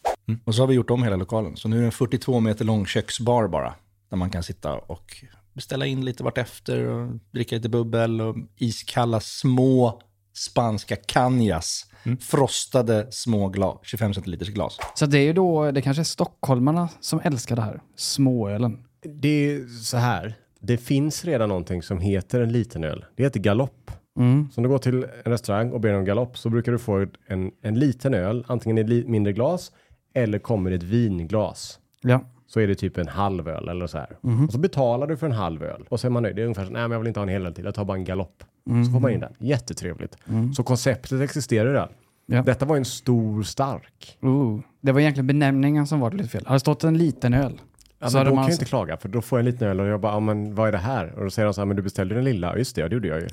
Och 0.44 0.55
så 0.55 0.62
har 0.62 0.67
vi 0.67 0.75
gjort 0.75 0.91
om 0.91 1.03
hela 1.03 1.17
lokalen. 1.17 1.56
Så 1.56 1.69
nu 1.69 1.76
är 1.76 1.81
det 1.81 1.87
en 1.87 1.93
42 1.93 2.41
meter 2.41 2.64
lång 2.64 2.87
köksbar 2.87 3.49
bara. 3.49 3.75
Där 4.09 4.17
man 4.17 4.31
kan 4.31 4.43
sitta 4.43 4.75
och 4.75 5.25
beställa 5.58 5.87
in 5.87 6.05
lite 6.05 6.25
vartefter 6.25 6.87
och 6.87 7.12
dricka 7.31 7.56
lite 7.56 7.69
bubbel 7.69 8.20
och 8.20 8.37
iskalla 8.56 9.20
små 9.20 10.00
spanska 10.34 10.96
canjas. 10.96 11.87
Frostade 12.20 13.06
små 13.10 13.49
glas, 13.49 13.78
25 13.82 14.14
centiliters 14.14 14.49
glas. 14.49 14.78
Så 14.94 15.06
det 15.06 15.19
är 15.19 15.22
ju 15.22 15.32
då, 15.32 15.70
det 15.70 15.82
kanske 15.82 16.02
är 16.02 16.05
stockholmarna 16.05 16.88
som 17.00 17.20
älskar 17.25 17.56
det 17.56 17.62
här. 17.62 17.81
Småölen. 17.96 18.78
Det 19.02 19.28
är 19.28 19.66
så 19.66 19.96
här. 19.96 20.34
Det 20.60 20.76
finns 20.76 21.25
redan 21.25 21.49
någonting 21.49 21.82
som 21.82 21.99
heter 21.99 22.40
en 22.40 22.52
liten 22.52 22.84
öl. 22.84 23.04
Det 23.16 23.22
heter 23.22 23.40
galopp. 23.40 23.90
Mm. 24.19 24.49
Så 24.52 24.58
om 24.61 24.62
du 24.62 24.69
går 24.69 24.78
till 24.78 25.06
en 25.25 25.32
restaurang 25.32 25.72
och 25.72 25.81
ber 25.81 25.94
om 25.94 26.04
galopp 26.04 26.38
så 26.38 26.50
brukar 26.50 26.72
du 26.72 26.78
få 26.78 27.06
en, 27.26 27.50
en 27.62 27.78
liten 27.78 28.14
öl, 28.14 28.44
antingen 28.49 28.78
i 28.78 29.04
mindre 29.06 29.32
glas 29.32 29.72
eller 30.14 30.38
kommer 30.38 30.70
i 30.70 30.75
ett 30.75 30.82
vinglas. 30.82 31.78
Ja. 32.02 32.25
Så 32.49 32.61
är 32.61 32.67
det 32.67 32.75
typ 32.75 32.99
en 32.99 33.09
halv 33.09 33.49
öl 33.49 33.69
eller 33.69 33.87
så 33.87 33.99
här. 33.99 34.17
Mhm. 34.21 34.45
Och 34.47 34.53
så 34.53 34.59
betalar 34.59 35.06
du 35.06 35.17
för 35.17 35.27
en 35.27 35.33
halv 35.33 35.62
öl. 35.62 35.85
Och 35.89 36.00
så 36.00 36.06
är 36.06 36.11
man 36.11 36.23
nöjd. 36.23 36.37
Det 36.37 36.43
är 36.43 36.45
ungefär 36.45 36.65
så, 36.65 36.71
nej 36.73 36.83
men 36.83 36.91
jag 36.91 36.99
vill 36.99 37.09
inte 37.09 37.21
ha 37.21 37.23
en 37.23 37.29
hel 37.29 37.47
öl 37.47 37.55
till, 37.55 37.65
jag 37.65 37.75
tar 37.75 37.85
bara 37.85 37.97
en 37.99 38.05
galopp. 38.05 38.45
Mhm. 38.67 38.85
Så 38.85 38.93
får 38.93 39.00
man 39.00 39.11
in 39.11 39.21
den. 39.21 39.33
Jättetrevligt. 39.39 40.17
Så 40.56 40.62
konceptet 40.62 41.21
existerar 41.21 41.73
redan. 41.73 41.89
Ja. 42.27 42.43
Detta 42.43 42.65
var 42.67 42.77
en 42.77 42.85
stor 42.85 43.43
stark. 43.43 44.19
Ooh. 44.21 44.61
Det 44.81 44.93
var 44.93 45.00
egentligen 45.00 45.27
benämningen 45.27 45.87
som 45.87 46.00
var 46.00 46.11
lite 46.11 46.29
fel. 46.29 46.43
Hade 46.47 46.56
det 46.56 46.61
stått 46.61 46.85
en 46.85 46.99
liten 46.99 47.35
öl. 47.35 47.61
Ja, 47.99 48.09
så 48.11 48.17
då 48.19 48.25
man 48.25 48.27
kan 48.27 48.35
jag 48.35 48.45
alltså- 48.45 48.53
inte 48.53 48.65
klaga, 48.65 48.97
för 48.97 49.09
då 49.09 49.21
får 49.23 49.39
jag 49.39 49.47
en 49.47 49.53
liten 49.53 49.69
öl 49.69 49.81
och 49.81 49.87
jag 49.87 50.00
bara, 50.00 50.12
ja, 50.12 50.21
men 50.21 50.55
vad 50.55 50.69
är 50.69 50.73
det 50.73 50.79
här? 50.79 51.12
Och 51.19 51.25
då 51.25 51.31
säger 51.31 51.47
de 51.47 51.55
så 51.55 51.61
här, 51.61 51.67
men 51.67 51.77
du 51.77 51.83
beställde 51.83 52.15
den 52.15 52.25
lilla. 52.25 52.47
Ja, 52.47 52.56
Just 52.59 52.75
det, 52.75 52.81
ja, 52.81 52.89
det 52.89 52.95
gjorde 52.95 53.09
jag 53.09 53.21
ju. 53.21 53.29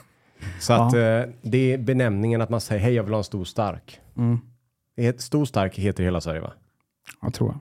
så 0.60 0.72
att 0.72 0.94
eh, 0.94 1.22
det 1.42 1.72
är 1.72 1.78
benämningen 1.78 2.40
att 2.40 2.50
man 2.50 2.60
säger, 2.60 2.82
hej 2.82 2.92
jag 2.94 3.02
vill 3.02 3.12
ha 3.12 3.18
en 3.18 3.24
stor 3.24 3.44
stark. 3.44 4.00
Mm. 4.16 4.38
Stor 5.18 5.44
stark 5.44 5.78
heter 5.78 6.04
hela 6.04 6.20
Sverige 6.20 6.40
va? 6.40 6.52
Jag 7.22 7.34
tror 7.34 7.48
jag. 7.50 7.58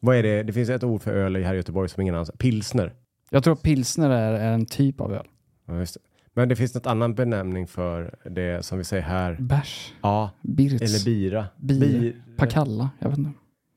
Vad 0.00 0.16
är 0.16 0.22
det? 0.22 0.42
Det 0.42 0.52
finns 0.52 0.68
ett 0.70 0.84
ord 0.84 1.02
för 1.02 1.12
öl 1.12 1.36
här 1.36 1.54
i 1.54 1.56
Göteborg 1.56 1.88
som 1.88 2.00
ingen 2.00 2.14
annan 2.14 2.26
Pilsner. 2.38 2.92
Jag 3.30 3.44
tror 3.44 3.54
att 3.54 3.62
pilsner 3.62 4.10
är, 4.10 4.32
är 4.32 4.52
en 4.52 4.66
typ 4.66 5.00
av 5.00 5.12
öl. 5.14 5.26
Ja, 5.66 5.78
just 5.78 5.94
det. 5.94 6.00
Men 6.34 6.48
det 6.48 6.56
finns 6.56 6.74
något 6.74 6.86
annan 6.86 7.14
benämning 7.14 7.66
för 7.66 8.14
det 8.30 8.64
som 8.64 8.78
vi 8.78 8.84
säger 8.84 9.02
här. 9.02 9.36
Bärs. 9.40 9.92
Ja, 10.02 10.30
Birts. 10.42 10.82
eller 10.82 11.04
bira. 11.04 11.46
Bira. 11.56 11.86
Bir- 12.00 12.12
Pakalla. 12.36 12.90
Jag 12.98 13.08
vet 13.08 13.18
inte. 13.18 13.30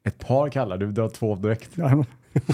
Ett 0.03 0.19
par 0.27 0.50
kallar, 0.50 0.77
du 0.77 0.91
drar 0.91 1.09
två 1.09 1.35
direkt. 1.35 1.69
Ja. 1.75 2.06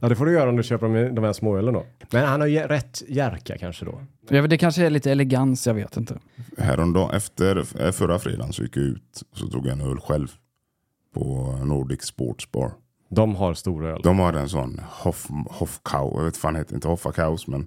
Ja, 0.00 0.08
det 0.08 0.16
får 0.16 0.26
du 0.26 0.32
göra 0.32 0.48
om 0.50 0.56
du 0.56 0.62
köper 0.62 0.88
de, 0.88 1.14
de 1.14 1.24
här 1.24 1.32
småölen 1.32 1.74
då. 1.74 1.86
Men 2.10 2.26
han 2.26 2.40
har 2.40 2.48
ju 2.48 2.58
rätt 2.58 3.02
Jerka 3.08 3.58
kanske 3.58 3.84
då. 3.84 4.00
Ja, 4.28 4.46
det 4.46 4.58
kanske 4.58 4.86
är 4.86 4.90
lite 4.90 5.10
elegans, 5.12 5.66
jag 5.66 5.74
vet 5.74 5.96
inte. 5.96 6.18
Häromdagen, 6.58 7.10
efter 7.16 7.56
eh, 7.84 7.90
förra 7.92 8.18
fredagen 8.18 8.52
så 8.52 8.62
gick 8.62 8.76
jag 8.76 8.84
ut 8.84 9.22
och 9.30 9.38
så 9.38 9.46
tog 9.46 9.66
jag 9.66 9.72
en 9.72 9.80
öl 9.80 9.98
själv. 10.00 10.28
På 11.14 11.58
Nordic 11.64 12.02
Sports 12.02 12.52
Bar. 12.52 12.72
De 13.10 13.34
har 13.34 13.54
stor 13.54 13.84
öl. 13.86 14.00
De 14.02 14.18
har 14.18 14.32
en 14.32 14.48
sån 14.48 14.80
Hoff, 14.90 15.28
Hoffkau, 15.50 16.12
jag 16.16 16.24
vet 16.24 16.36
fan 16.36 16.56
heter 16.56 16.74
inte 16.74 16.88
Hoffakaus 16.88 17.46
men 17.46 17.66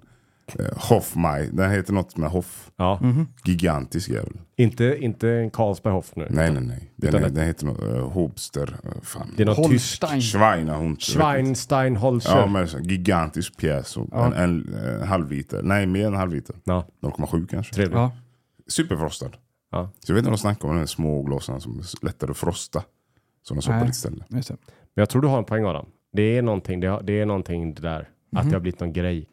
eh, 0.58 0.66
Hoffmaj. 0.76 1.50
Den 1.52 1.70
heter 1.70 1.92
något 1.92 2.16
med 2.16 2.30
Hoff. 2.30 2.70
Ja, 2.76 2.98
Mhm. 3.02 3.26
Gigantisk 3.44 4.08
jävel. 4.08 4.32
inte, 4.56 4.84
inte 5.00 5.30
en 5.30 5.50
Carlsberg 5.50 5.92
Hoff 5.94 6.12
nu. 6.16 6.26
Nej 6.30 6.52
nej 6.52 6.62
nej. 6.62 6.92
Den, 6.96 7.08
Utan 7.08 7.22
är, 7.22 7.26
ett- 7.26 7.34
den 7.34 7.46
heter 7.46 7.66
något, 7.66 7.82
uh, 7.82 8.08
Hobster. 8.12 8.76
Uh, 8.84 9.00
fan. 9.02 9.34
Det 9.36 9.42
är 9.42 9.46
något 9.46 9.56
tyst. 9.70 10.02
Holstein. 10.02 10.20
Schweinehund. 10.22 11.00
Schweinstein 11.02 11.96
Holzer. 11.96 12.38
Ja 12.38 12.46
men 12.46 12.68
så, 12.68 12.78
gigantisk 12.78 13.56
pjäs. 13.56 13.96
Och 13.96 14.08
Ja. 14.12 14.26
en, 14.26 14.32
en, 14.32 14.74
en 14.74 15.08
halv 15.08 15.30
liter. 15.32 15.62
Nej 15.62 15.86
mer 15.86 16.00
än 16.06 16.12
en 16.12 16.18
halv 16.18 16.32
liter. 16.32 16.56
Ja, 16.64 16.86
0,7 17.02 17.46
kanske. 17.46 17.74
trevligt. 17.74 17.94
Ja. 17.96 18.10
Superfrostad. 18.68 19.36
Ja. 19.70 19.90
Så 20.00 20.10
jag 20.12 20.14
vet 20.14 20.20
inte 20.22 20.30
vad 20.30 20.38
de 20.38 20.42
snackar 20.42 20.68
om 20.68 20.74
de 20.74 20.78
här 20.78 20.86
små 20.86 21.22
glasen 21.22 21.60
som 21.60 21.78
är 21.78 22.04
lättare 22.04 22.30
att 22.30 22.36
frosta. 22.36 22.82
Som 23.48 23.56
de 23.60 23.70
Nej. 23.70 23.84
i 23.86 23.88
ett 23.88 23.94
ställe. 23.94 24.24
Men 24.30 24.42
jag 24.94 25.08
tror 25.08 25.22
du 25.22 25.28
har 25.28 25.38
en 25.38 25.44
poäng 25.44 25.64
Adam. 25.64 25.86
Det 26.12 26.22
är 26.22 26.42
någonting, 26.42 26.80
det, 26.80 26.86
har, 26.86 27.02
det 27.02 27.20
är 27.20 27.26
någonting 27.26 27.74
det 27.74 27.82
där. 27.82 28.00
Att 28.00 28.08
Mhm. 28.42 28.48
det 28.48 28.54
har 28.56 28.60
blivit 28.60 28.80
någon 28.80 28.92
grej. 28.92 29.28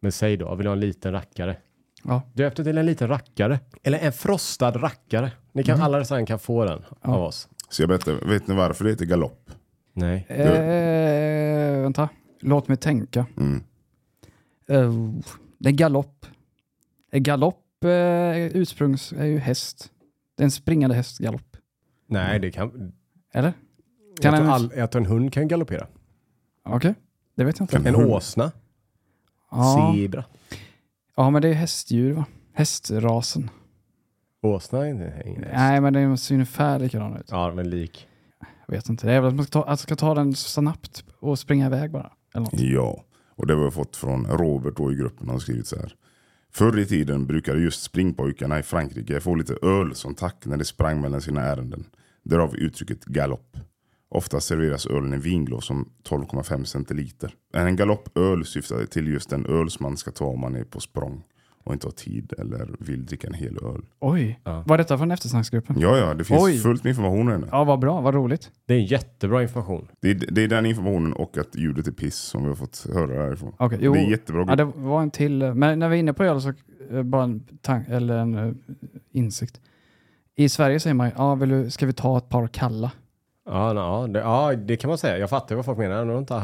Men 0.00 0.12
säg 0.12 0.36
då, 0.36 0.54
vill 0.54 0.64
du 0.64 0.68
ha 0.68 0.74
en 0.74 0.80
liten 0.80 1.12
rackare? 1.12 1.56
Ja. 2.04 2.22
Döp 2.34 2.56
det 2.56 2.64
till 2.64 2.78
en 2.78 2.86
liten 2.86 3.08
rackare. 3.08 3.60
Eller 3.82 3.98
en 3.98 4.12
frostad 4.12 4.82
rackare. 4.82 5.32
Ni 5.52 5.64
kan, 5.64 5.80
Alla 5.80 6.00
restauranger 6.00 6.26
kan 6.26 6.38
få 6.38 6.64
den. 6.64 6.82
Ja. 7.02 7.14
av 7.14 7.22
oss. 7.22 7.48
Så 7.70 7.82
jag 7.82 7.88
berättar, 7.88 8.28
vet 8.28 8.46
ni 8.46 8.54
varför 8.54 8.84
det 8.84 8.90
heter 8.90 9.04
galopp? 9.06 9.50
Nej. 9.92 10.26
Eh, 10.28 11.82
vänta. 11.82 12.08
Låt 12.40 12.68
mig 12.68 12.76
tänka. 12.76 13.26
Mm. 13.36 13.62
Uh, 14.70 15.12
det 15.58 15.68
är 15.68 15.72
galopp. 15.72 16.26
Eh, 17.12 17.20
Galopp 17.20 17.84
eh, 17.84 18.46
ursprungs 18.56 19.12
är 19.12 19.24
ju 19.26 19.38
häst. 19.38 19.90
Det 20.36 20.42
är 20.42 20.44
en 20.44 20.50
springande 20.50 20.96
häst, 20.96 21.18
galopp. 21.18 21.56
Nej, 22.06 22.38
det 22.40 22.50
kan... 22.50 22.92
Eller? 23.32 23.52
Jag 24.14 24.22
Kan 24.22 24.34
tror, 24.34 24.44
en- 24.44 24.50
all, 24.52 24.72
jag 24.76 24.90
tror 24.90 25.02
en 25.02 25.06
hund 25.08 25.32
kan 25.32 25.48
galoppera. 25.48 25.86
Okej, 26.64 26.94
det 27.36 27.44
vet 27.44 27.58
jag 27.58 27.64
inte. 27.64 27.76
Kan 27.76 27.86
En 27.86 27.94
åsna. 27.96 28.52
Ja. 29.50 29.94
Zebra. 29.96 30.24
ja, 31.16 31.30
men 31.30 31.42
det 31.42 31.48
är 31.48 31.52
hästdjur 31.52 32.12
va? 32.12 32.24
Hästrasen. 32.52 33.50
Åsna 34.42 34.86
är 34.86 34.90
inte 34.90 35.22
ingen 35.26 35.42
häst. 35.42 35.54
Nej, 35.56 35.80
men 35.80 35.92
det 35.92 36.16
ser 36.18 36.34
ungefär 36.34 36.78
likadan 36.78 37.16
ut. 37.16 37.26
Ja, 37.30 37.52
men 37.54 37.70
lik. 37.70 38.08
Jag 38.66 38.74
vet 38.74 38.88
inte. 38.88 39.06
Det 39.06 39.12
är 39.12 39.20
väl 39.20 39.28
att 39.28 39.34
man 39.34 39.44
ska 39.44 39.62
ta, 39.62 39.68
att 39.68 39.80
ska 39.80 39.96
ta 39.96 40.14
den 40.14 40.34
snabbt 40.34 41.04
och 41.20 41.38
springa 41.38 41.66
iväg 41.66 41.90
bara. 41.90 42.12
Eller 42.34 42.44
något. 42.44 42.60
Ja, 42.60 43.04
och 43.36 43.46
det 43.46 43.54
har 43.54 43.64
vi 43.64 43.70
fått 43.70 43.96
från 43.96 44.26
Robert 44.26 44.76
då 44.76 44.92
i 44.92 44.94
gruppen. 44.94 45.26
Han 45.26 45.34
har 45.34 45.40
skrivit 45.40 45.66
så 45.66 45.76
här. 45.76 45.94
Förr 46.52 46.78
i 46.78 46.86
tiden 46.86 47.26
brukade 47.26 47.60
just 47.60 47.82
springpojkarna 47.82 48.58
i 48.58 48.62
Frankrike 48.62 49.20
få 49.20 49.34
lite 49.34 49.54
öl 49.62 49.94
som 49.94 50.14
tack 50.14 50.46
när 50.46 50.56
de 50.56 50.64
sprang 50.64 51.00
mellan 51.00 51.20
sina 51.20 51.40
ärenden. 51.42 51.84
Därav 52.22 52.56
uttrycket 52.56 53.04
galopp. 53.04 53.56
Ofta 54.08 54.40
serveras 54.40 54.86
ölen 54.86 55.14
i 55.14 55.18
vinglas 55.18 55.64
som 55.64 55.88
12,5 56.08 56.64
centiliter. 56.64 57.34
En 57.54 57.76
galoppöl 57.76 58.44
syftar 58.44 58.84
till 58.86 59.08
just 59.08 59.30
den 59.30 59.46
öl 59.46 59.70
som 59.70 59.84
man 59.84 59.96
ska 59.96 60.10
ta 60.10 60.24
om 60.24 60.40
man 60.40 60.56
är 60.56 60.64
på 60.64 60.80
språng 60.80 61.22
och 61.64 61.72
inte 61.72 61.86
har 61.86 61.92
tid 61.92 62.32
eller 62.38 62.68
vill 62.78 63.06
dricka 63.06 63.26
en 63.26 63.34
hel 63.34 63.58
öl. 63.64 63.82
Oj, 64.00 64.40
Ja. 64.44 64.64
var 64.66 64.78
detta 64.78 64.98
från 64.98 65.10
eftersnacksgruppen? 65.10 65.76
Ja, 65.80 65.96
ja, 65.98 66.14
det 66.14 66.24
finns 66.24 66.42
Oj. 66.42 66.58
fullt 66.58 66.84
med 66.84 66.90
information 66.90 67.28
här 67.28 67.38
nu. 67.38 67.46
Ja, 67.50 67.64
vad 67.64 67.78
bra, 67.78 68.00
vad 68.00 68.14
roligt. 68.14 68.50
Det 68.66 68.74
är 68.74 68.78
jättebra 68.78 69.42
information. 69.42 69.88
Det 70.00 70.10
är, 70.10 70.14
det 70.14 70.42
är 70.44 70.48
den 70.48 70.66
informationen 70.66 71.12
och 71.12 71.38
att 71.38 71.56
ljudet 71.56 71.86
är 71.86 71.92
piss 71.92 72.16
som 72.16 72.42
vi 72.42 72.48
har 72.48 72.56
fått 72.56 72.86
höra 72.94 73.22
härifrån. 73.22 73.54
Okej, 73.58 73.78
jo. 73.82 73.92
Det 73.94 74.00
är 74.00 74.10
jättebra. 74.10 74.44
Ja, 74.48 74.56
det 74.56 74.64
var 74.64 75.02
en 75.02 75.10
till. 75.10 75.42
eh, 75.42 75.54
Men 75.54 75.78
när 75.78 75.88
vi 75.88 75.96
är 75.96 76.00
inne 76.00 76.12
på 76.12 76.24
öl 76.24 76.40
så 76.40 76.52
eh, 76.90 77.02
bara 77.02 77.22
en, 77.24 77.44
tank, 77.60 77.88
eller 77.88 78.18
en 78.18 78.34
eh, 78.34 78.52
insikt. 79.12 79.60
I 80.36 80.48
Sverige 80.48 80.80
säger 80.80 80.94
man 80.94 81.10
ja, 81.16 81.34
vill 81.34 81.48
du, 81.48 81.70
ska 81.70 81.86
vi 81.86 81.92
ta 81.92 82.18
ett 82.18 82.28
par 82.28 82.48
kalla? 82.48 82.92
Ja, 83.46 83.74
ja, 83.74 84.06
det, 84.06 84.18
ja, 84.18 84.54
det 84.56 84.76
kan 84.76 84.88
man 84.88 84.98
säga. 84.98 85.18
Jag 85.18 85.30
fattar 85.30 85.54
vad 85.54 85.64
folk 85.64 85.78
menar. 85.78 86.06
Jag 86.06 86.18
inte, 86.18 86.42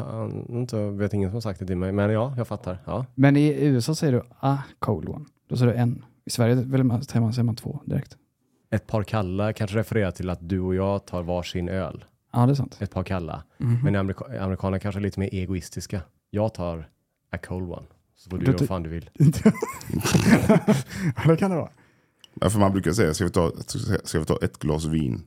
inte, 0.48 0.90
vet 0.90 1.14
ingen 1.14 1.30
som 1.30 1.34
har 1.34 1.40
sagt 1.40 1.60
det 1.60 1.66
till 1.66 1.76
mig. 1.76 1.92
Men 1.92 2.10
ja, 2.10 2.34
jag 2.36 2.48
fattar. 2.48 2.78
Ja. 2.84 3.06
Men 3.14 3.36
i 3.36 3.64
USA 3.64 3.94
säger 3.94 4.12
du 4.12 4.22
a 4.40 4.58
cold 4.78 5.08
one. 5.08 5.24
Då 5.48 5.56
säger 5.56 5.72
du 5.72 5.78
en. 5.78 6.04
I 6.24 6.30
Sverige 6.30 6.54
vill 6.54 6.84
man, 6.84 7.02
säger, 7.02 7.20
man, 7.20 7.32
säger 7.32 7.44
man 7.44 7.56
två 7.56 7.80
direkt. 7.84 8.16
Ett 8.70 8.86
par 8.86 9.02
kalla 9.02 9.52
kanske 9.52 9.78
refererar 9.78 10.10
till 10.10 10.30
att 10.30 10.48
du 10.48 10.60
och 10.60 10.74
jag 10.74 11.06
tar 11.06 11.22
varsin 11.22 11.68
öl. 11.68 12.04
Ja, 12.32 12.46
det 12.46 12.52
är 12.52 12.54
sant. 12.54 12.76
Ett 12.80 12.90
par 12.90 13.04
kalla. 13.04 13.42
Mhm. 13.58 13.80
Men 13.84 13.96
amerika 13.96 14.24
amerikaner 14.40 14.78
kanske 14.78 14.98
är 14.98 15.02
lite 15.02 15.20
mer 15.20 15.34
egoistiska. 15.34 16.00
Jag 16.30 16.54
tar 16.54 16.88
a 17.32 17.38
cold 17.46 17.72
one. 17.72 17.86
Så 18.16 18.30
får 18.30 18.38
du 18.38 18.44
Du 18.44 18.50
göra 18.50 18.58
vad 18.60 18.68
fan 18.68 18.82
du 18.82 18.90
vill. 18.90 19.10
ja, 21.16 21.30
det 21.30 21.36
kan 21.36 21.50
det 21.50 21.56
vara. 21.56 21.70
Ja, 22.40 22.50
för 22.50 22.58
man 22.58 22.72
brukar 22.72 22.92
säga, 22.92 23.14
ska 23.14 23.24
vi 23.24 23.30
ta, 23.30 23.52
ska 24.04 24.18
vi 24.18 24.24
ta 24.24 24.38
ett 24.42 24.58
glas 24.58 24.84
vin? 24.84 25.22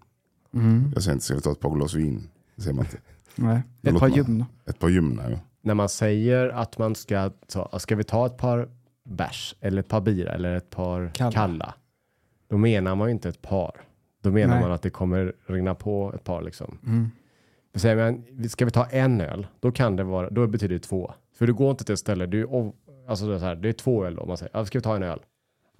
Mm. 0.53 0.91
Jag 0.93 1.03
säger 1.03 1.13
inte, 1.13 1.25
ska 1.25 1.35
vi 1.35 1.41
ta 1.41 1.51
ett 1.51 1.59
par 1.59 1.75
glas 1.75 1.93
vin? 1.93 2.29
Det 2.55 2.61
säger 2.61 2.75
man 2.75 2.85
inte. 2.85 2.97
Nej. 3.35 3.61
Ett 3.81 3.99
par 3.99 4.07
ljumna. 4.07 4.45
Ett 4.65 4.79
par 4.79 4.89
ljumna, 4.89 5.31
ja. 5.31 5.39
När 5.61 5.73
man 5.73 5.89
säger 5.89 6.49
att 6.49 6.77
man 6.77 6.95
ska 6.95 7.29
ta, 7.47 7.79
ska 7.79 7.95
vi 7.95 8.03
ta 8.03 8.25
ett 8.25 8.37
par 8.37 8.69
bärs 9.03 9.55
eller 9.59 9.79
ett 9.79 9.87
par 9.87 10.01
bira 10.01 10.31
eller 10.31 10.55
ett 10.55 10.69
par 10.69 11.11
Kalla. 11.13 11.31
kalla. 11.31 11.73
då 12.49 12.57
menar 12.57 12.95
man 12.95 13.07
ju 13.07 13.11
inte 13.11 13.29
ett 13.29 13.41
par. 13.41 13.81
Då 14.21 14.31
menar 14.31 14.53
Nej. 14.53 14.63
man 14.63 14.71
att 14.71 14.81
det 14.81 14.89
kommer 14.89 15.33
rinna 15.45 15.75
på 15.75 16.13
ett 16.15 16.23
par 16.23 16.41
liksom. 16.41 16.77
Mm. 16.85 17.11
Säger 17.75 18.11
man, 18.11 18.49
ska 18.49 18.65
vi 18.65 18.71
ta 18.71 18.85
en 18.85 19.21
öl? 19.21 19.47
Då 19.59 19.71
kan 19.71 19.95
det 19.95 20.03
vara, 20.03 20.29
då 20.29 20.47
betyder 20.47 20.75
det 20.75 20.79
två. 20.79 21.13
För 21.37 21.47
du 21.47 21.53
går 21.53 21.71
inte 21.71 21.83
till 21.83 21.93
ett 21.93 21.99
ställe, 21.99 22.25
du, 22.25 22.47
alltså 23.07 23.27
det 23.27 23.35
är, 23.35 23.39
så 23.39 23.45
här, 23.45 23.55
det 23.55 23.69
är 23.69 23.73
två 23.73 24.05
öl 24.05 24.15
då. 24.15 24.25
Man 24.25 24.37
säger, 24.37 24.51
ja, 24.53 24.65
ska 24.65 24.77
vi 24.77 24.83
ta 24.83 24.95
en 24.95 25.03
öl? 25.03 25.19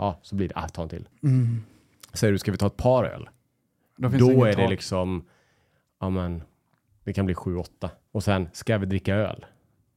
Ja, 0.01 0.20
så 0.22 0.36
blir 0.36 0.48
det, 0.48 0.53
ah, 0.58 0.67
ta 0.67 0.81
en 0.84 0.89
till. 0.89 1.08
Mm. 1.24 1.63
Säger 2.13 2.31
du, 2.31 2.39
ska 2.39 2.51
vi 2.51 2.58
ta 2.58 2.67
ett 2.67 2.77
par 2.77 3.03
öl? 3.03 3.29
Då, 3.98 4.10
finns 4.10 4.22
Då 4.22 4.43
är 4.43 4.48
det 4.48 4.53
tak. 4.55 4.70
liksom, 4.70 5.24
ja 6.00 6.10
men, 6.10 6.43
det 7.03 7.13
kan 7.13 7.25
bli 7.25 7.36
sju, 7.36 7.55
åtta. 7.58 7.89
Och 8.12 8.24
sen, 8.24 8.50
ska 8.53 8.77
vi 8.77 8.86
dricka 8.86 9.15
öl? 9.15 9.46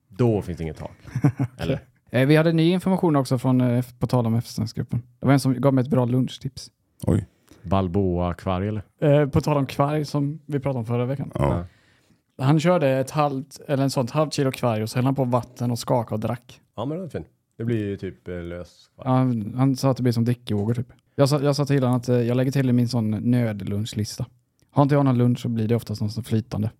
Då 0.08 0.42
finns 0.42 0.58
det 0.58 0.64
inget 0.64 0.76
tak. 0.76 0.96
Eller? 1.58 1.80
Eh, 2.11 2.26
Vi 2.26 2.37
hade 2.37 2.52
ny 2.52 2.70
information 2.70 3.16
också 3.16 3.38
från, 3.38 3.61
eh, 3.61 3.84
på 3.99 4.06
tal 4.06 4.26
om 4.26 4.34
eftersnacksgruppen. 4.34 5.02
Det 5.20 5.26
var 5.26 5.32
en 5.32 5.40
som 5.40 5.61
gav 5.61 5.75
mig 5.75 5.82
ett 5.82 5.90
bra 5.90 6.04
lunchtips. 6.04 6.70
Oj. 7.06 7.26
Balboa-kvarg 7.62 8.68
eller? 8.68 8.82
Eh, 9.00 9.28
på 9.28 9.40
tal 9.40 9.56
om 9.56 9.66
kvarg 9.66 10.04
som 10.04 10.40
vi 10.46 10.61
pratade 10.61 10.78
om 10.78 10.87
förra 10.87 11.04
veckan. 11.06 11.30
Ja. 11.34 11.64
Han 12.38 12.61
körde 12.61 12.88
ett 12.90 13.11
halvt, 13.11 13.61
eller 13.68 13.82
en 13.84 13.90
sånt 13.90 14.11
halvt 14.11 14.32
kilo 14.32 14.52
kvarg 14.52 14.82
och 14.82 14.90
så 14.90 14.96
hällde 14.96 15.08
han 15.08 15.14
på 15.14 15.25
vatten 15.25 15.70
och 15.70 15.78
skakade 15.78 16.14
och 16.14 16.20
drack. 16.20 16.61
Ja 16.76 16.84
men 16.84 16.99
det 16.99 17.04
är 17.04 17.08
fint. 17.08 17.26
Det 17.56 17.64
blir 17.64 17.84
ju 17.88 17.96
typ 17.96 18.28
eh, 18.28 18.42
lös. 18.42 18.90
Ja, 18.96 19.04
han, 19.56 19.76
sa 19.76 19.90
att 19.90 19.96
det 19.96 20.02
blir 20.02 20.12
som 20.12 20.25
drickyoghurt 20.25 20.76
typ. 20.76 20.88
Jag 21.14 21.28
sa, 21.28 21.40
jag 21.42 21.56
sa 21.56 21.64
till 21.64 21.82
honom 21.82 21.96
att 21.96 22.08
eh, 22.08 22.16
jag 22.20 22.37
lägger 22.37 22.52
till 22.52 22.68
i 22.68 22.73
min 22.73 22.88
sån 22.88 23.11
nödlunchlista. 23.11 24.26
Har 24.70 24.82
inte 24.82 24.94
jag 24.94 25.04
någon 25.04 25.18
lunch 25.18 25.38
så 25.38 25.49
blir 25.49 25.68
det 25.68 25.75
oftast 25.76 26.00
något 26.02 26.12
som 26.12 26.25
flytande. 26.25 26.70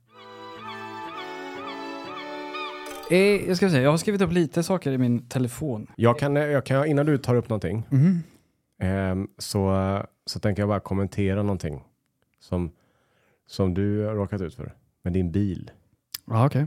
Eh, 3.11 3.19
jag 3.19 3.57
ska 3.57 3.71
säga, 3.71 3.83
jag 3.83 3.90
har 3.90 3.97
skrivit 3.99 4.21
upp 4.21 4.33
lite 4.33 4.62
saker 4.62 4.93
i 4.93 4.99
min 4.99 5.28
telefon. 5.28 5.87
Jag 5.97 6.19
kan, 6.19 6.37
jag 6.37 6.66
kan, 6.66 6.87
innan 6.87 7.07
du 7.07 7.19
tar 7.19 7.35
upp 7.35 7.49
någonting, 7.49 7.83
Mhm. 7.90 8.23
ehm, 8.81 9.28
så, 9.38 10.02
så 10.26 10.40
tänker 10.40 10.62
jag 10.62 10.69
bara 10.69 10.81
kommentera 10.81 11.43
någonting 11.43 11.85
som, 12.40 12.71
som 13.47 13.75
du 13.75 14.04
har 14.04 14.14
råkat 14.14 14.40
ut 14.40 14.54
för. 14.54 14.75
Med 15.02 15.12
din 15.12 15.33
bil. 15.33 15.71
Ja, 16.26 16.47
okej. 16.47 16.66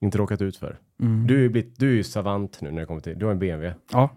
Inte 0.00 0.18
råkat 0.18 0.42
ut 0.42 0.56
för. 0.56 0.78
Mm. 1.00 1.26
Du 1.26 1.34
är 1.36 1.40
ju 1.40 1.48
blivit, 1.48 1.78
du 1.78 1.88
är 1.90 1.94
ju 1.96 2.02
savant 2.04 2.58
nu 2.60 2.70
när 2.70 2.80
det 2.80 2.86
kommer 2.86 3.00
till, 3.00 3.18
du 3.18 3.24
har 3.24 3.32
en 3.32 3.38
BMW. 3.38 3.74
Ja, 3.92 4.10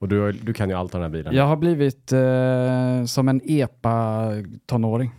Och 0.00 0.08
du, 0.08 0.20
har, 0.20 0.32
du 0.42 0.52
kan 0.52 0.68
ju 0.68 0.74
allt 0.74 0.94
om 0.94 1.00
den 1.00 1.10
här 1.10 1.18
bilen. 1.18 1.34
jag 1.34 1.46
har 1.46 1.56
blivit 1.56 2.12
eh, 2.12 3.04
som 3.06 3.28
en 3.28 3.40
epa-tonåring. 3.44 5.10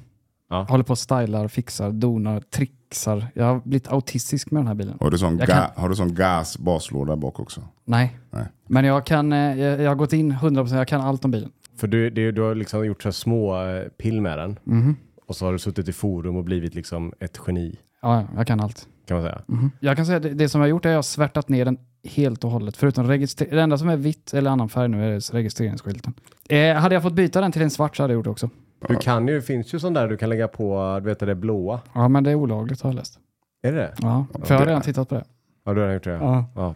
Ja. 0.49 0.65
Håller 0.69 0.83
på 0.83 0.91
och 0.91 0.97
stylar, 0.99 1.47
fixar, 1.47 1.91
donar, 1.91 2.39
trixar. 2.39 3.27
Jag 3.33 3.45
har 3.45 3.61
blivit 3.65 3.87
autistisk 3.87 4.51
med 4.51 4.59
den 4.59 4.67
här 4.67 4.75
bilen. 4.75 4.97
Har, 4.99 5.11
du 5.11 5.17
sån 5.17 5.37
ga, 5.37 5.45
kan- 5.45 5.69
har 5.75 5.89
du 5.89 5.95
sån 5.95 6.15
gas 6.15 6.57
baslåda 6.57 7.15
bak 7.15 7.39
också? 7.39 7.61
Nej. 7.85 8.17
Nej. 8.31 8.45
Men 8.67 8.85
jag, 8.85 9.05
kan, 9.05 9.33
eh, 9.33 9.59
jag, 9.59 9.81
jag 9.81 9.89
har 9.89 9.95
gått 9.95 10.13
in 10.13 10.31
100%, 10.33 10.75
jag 10.77 10.87
kan 10.87 11.01
allt 11.01 11.25
om 11.25 11.31
bilen. 11.31 11.51
För 11.77 11.87
du, 11.87 12.09
det, 12.09 12.31
du 12.31 12.41
har 12.41 12.55
liksom 12.55 12.85
gjort 12.85 13.01
så 13.03 13.07
här 13.07 13.11
små 13.13 13.63
eh, 13.65 13.83
pill 13.87 14.21
med 14.21 14.37
den. 14.37 14.59
Mhm. 14.63 14.95
Och 15.27 15.35
så 15.35 15.45
har 15.45 15.51
du 15.53 15.59
suttit 15.59 15.87
i 15.87 15.93
forum 15.93 16.35
och 16.35 16.43
blivit 16.43 16.75
liksom 16.75 17.13
ett 17.19 17.39
geni. 17.47 17.75
Ja, 18.01 18.23
jag 18.35 18.47
kan 18.47 18.59
allt. 18.59 18.87
Kan 19.05 19.17
man 19.17 19.23
säga. 19.25 19.41
Mhm. 19.47 19.71
Jag 19.79 19.95
kan 19.95 20.05
säga 20.05 20.17
att 20.17 20.23
det, 20.23 20.29
det 20.29 20.49
som 20.49 20.61
jag 20.61 20.63
har 20.63 20.69
gjort 20.69 20.85
är 20.85 20.89
att 20.89 20.91
jag 20.93 20.97
har 20.97 21.01
svärtat 21.03 21.49
ner 21.49 21.65
den 21.65 21.77
helt 22.03 22.43
och 22.43 22.51
hållet. 22.51 22.77
Förutom 22.77 23.07
registrer- 23.07 23.51
det 23.55 23.61
enda 23.61 23.77
som 23.77 23.89
är 23.89 23.97
vitt 23.97 24.33
eller 24.33 24.51
annan 24.51 24.69
färg 24.69 24.87
nu 24.87 25.15
är 25.15 25.33
registreringsskylten. 25.33 26.13
Eh, 26.49 26.75
hade 26.75 26.95
jag 26.95 27.01
fått 27.03 27.13
byta 27.13 27.41
den 27.41 27.51
till 27.51 27.61
en 27.61 27.69
svart 27.69 27.95
så 27.95 28.03
hade 28.03 28.13
jag 28.13 28.17
gjort 28.17 28.23
det 28.25 28.29
också. 28.31 28.49
Du 28.87 28.95
kan 28.95 29.27
ju, 29.27 29.41
finns 29.41 29.73
ju 29.73 29.79
sån 29.79 29.93
där 29.93 30.07
du 30.07 30.17
kan 30.17 30.29
lägga 30.29 30.47
på, 30.47 30.99
du 31.03 31.09
vet 31.09 31.19
det 31.19 31.35
blåa. 31.35 31.79
Ja, 31.93 32.07
men 32.07 32.23
det 32.23 32.31
är 32.31 32.35
olagligt 32.35 32.81
har 32.81 32.89
jag 32.89 32.95
läst. 32.95 33.19
Är 33.61 33.71
det 33.71 33.77
det? 33.77 33.93
Ja, 34.01 34.25
för 34.43 34.53
jag 34.53 34.59
har 34.61 34.65
redan 34.67 34.81
tittat 34.81 35.09
på 35.09 35.15
det. 35.15 35.23
Ja, 35.65 35.73
du 35.73 35.79
har 35.81 35.87
redan 35.87 35.93
gjort 35.93 36.03
det. 36.03 36.11
Ja, 36.11 36.45
Ja. 36.55 36.75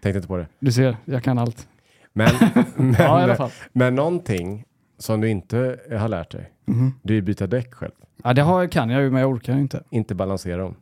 Tänkte 0.00 0.16
inte 0.18 0.28
på 0.28 0.36
det. 0.36 0.46
du 0.58 0.72
ser, 0.72 0.96
jag 1.04 1.22
kan 1.22 1.38
allt. 1.38 1.68
Men, 2.12 2.28
men, 2.76 2.94
Ja, 2.98 3.20
i 3.20 3.24
alla 3.24 3.34
fall. 3.36 3.50
men 3.72 3.94
någonting 3.94 4.64
som 4.98 5.20
du 5.20 5.28
inte 5.28 5.78
har 5.98 6.08
lärt 6.08 6.30
dig, 6.30 6.52
Mhm. 6.66 6.92
det 7.02 7.12
är 7.12 7.14
ju 7.14 7.22
byta 7.22 7.46
däck 7.46 7.74
själv. 7.74 7.92
Ja, 8.24 8.32
det 8.32 8.42
har, 8.42 8.66
kan 8.66 8.90
jag 8.90 9.02
ju, 9.02 9.10
men 9.10 9.20
jag 9.20 9.30
orkar 9.30 9.54
ju 9.54 9.60
inte. 9.60 9.82
Inte 9.90 10.14
balansera 10.14 10.62
dem. 10.62 10.74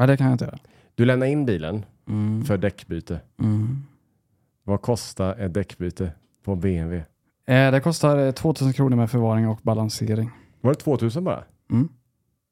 Ja, 0.00 0.06
det 0.06 0.16
kan 0.16 0.26
jag 0.26 0.34
inte 0.34 0.44
göra. 0.44 0.58
Du 0.94 1.04
lämnar 1.04 1.26
in 1.26 1.46
bilen 1.46 1.84
Mm. 2.08 2.44
för 2.44 2.58
däckbyte. 2.58 3.20
Mm. 3.42 3.82
Vad 4.64 4.82
kostar 4.82 5.34
ett 5.36 5.54
däckbyte 5.54 6.12
på 6.44 6.56
BMW? 6.56 7.04
Eh, 7.46 7.70
det 7.72 7.80
kostar 7.80 8.18
eh, 8.26 8.32
2000 8.32 8.72
kronor 8.72 8.96
med 8.96 9.10
förvaring 9.10 9.48
och 9.48 9.60
balansering. 9.62 10.30
Var 10.60 10.70
det 10.74 10.80
2000 10.80 11.24
bara? 11.24 11.44
Mm. 11.70 11.88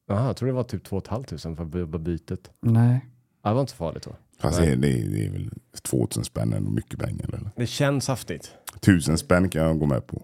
Jaha, 0.08 0.26
jag 0.26 0.36
tror 0.36 0.46
det 0.46 0.52
var 0.52 0.62
typ 0.62 0.84
2 0.84 1.00
500 1.00 1.56
för 1.56 1.64
by- 1.64 1.90
för 1.92 1.98
bytet. 1.98 2.50
Nej. 2.60 3.06
Ja, 3.42 3.48
det 3.50 3.54
var 3.54 3.60
inte 3.60 3.72
så 3.72 3.76
farligt 3.76 4.02
då. 4.02 4.10
Fast 4.40 4.58
det, 4.58 4.66
det, 4.76 4.92
det 4.92 5.26
är 5.26 5.30
väl 5.30 5.50
2000 5.82 6.24
spänn 6.24 6.52
ändå 6.52 6.70
mycket 6.70 6.98
pengar. 7.00 7.24
Eller? 7.34 7.50
Det 7.56 7.66
känns 7.66 8.04
saftigt. 8.04 8.52
1000 8.76 9.18
spänn 9.18 9.48
kan 9.48 9.62
jag 9.62 9.78
gå 9.78 9.86
med 9.86 10.06
på. 10.06 10.22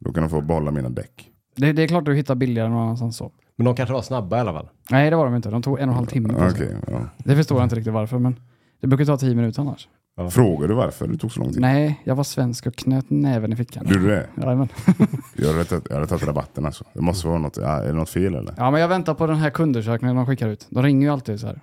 Då 0.00 0.12
kan 0.12 0.22
jag 0.22 0.30
få 0.30 0.40
behålla 0.40 0.70
mina 0.70 0.88
däck. 0.88 1.30
Det, 1.56 1.72
det 1.72 1.82
är 1.82 1.88
klart 1.88 2.04
du 2.04 2.14
hittar 2.14 2.34
billigare 2.34 2.68
någon 2.68 2.82
annanstans 2.82 3.16
så. 3.16 3.32
Men 3.56 3.64
de 3.64 3.74
kanske 3.76 3.92
var 3.92 4.02
snabba 4.02 4.36
i 4.36 4.40
alla 4.40 4.52
fall. 4.52 4.68
Nej, 4.90 5.10
det 5.10 5.16
var 5.16 5.24
de 5.24 5.34
inte. 5.36 5.50
De 5.50 5.62
tog 5.62 5.78
en 5.78 5.88
och 5.88 5.92
en 5.92 5.96
halv 5.96 6.06
timme 6.06 6.28
på 6.28 6.34
Okej, 6.36 6.50
sig. 6.56 6.76
ja. 6.90 7.00
Det 7.18 7.36
förstår 7.36 7.58
jag 7.58 7.64
inte 7.64 7.76
riktigt 7.76 7.92
varför, 7.92 8.18
men 8.18 8.40
det 8.80 8.86
brukar 8.86 9.04
ta 9.04 9.16
tio 9.16 9.34
minuter 9.34 9.60
annars. 9.62 9.88
Frågar 10.30 10.68
du 10.68 10.74
varför 10.74 11.08
det 11.08 11.18
tog 11.18 11.32
så 11.32 11.40
lång 11.40 11.52
tid? 11.52 11.60
Nej, 11.60 12.00
jag 12.04 12.14
var 12.14 12.24
svensk 12.24 12.66
och 12.66 12.74
knöt 12.76 13.10
näven 13.10 13.52
i 13.52 13.56
fickan. 13.56 13.86
Du 13.86 14.06
det? 14.08 14.26
Jajamän. 14.36 14.68
Jag 15.34 15.52
hade 15.52 15.64
tagit, 15.64 15.86
jag 15.88 15.94
hade 15.94 16.06
tagit 16.06 16.26
rabatten 16.26 16.66
alltså. 16.66 16.84
Det 16.94 17.00
måste 17.00 17.28
vara 17.28 17.38
något, 17.38 17.56
ja, 17.56 17.68
är 17.68 17.86
det 17.86 17.92
något 17.92 18.08
fel 18.08 18.34
eller? 18.34 18.54
Ja, 18.56 18.70
men 18.70 18.80
jag 18.80 18.88
väntar 18.88 19.14
på 19.14 19.26
den 19.26 19.36
här 19.36 19.50
kundundersökningen 19.50 20.16
de 20.16 20.26
skickar 20.26 20.48
ut. 20.48 20.66
De 20.70 20.82
ringer 20.82 21.06
ju 21.06 21.12
alltid 21.12 21.40
så 21.40 21.46
här. 21.46 21.54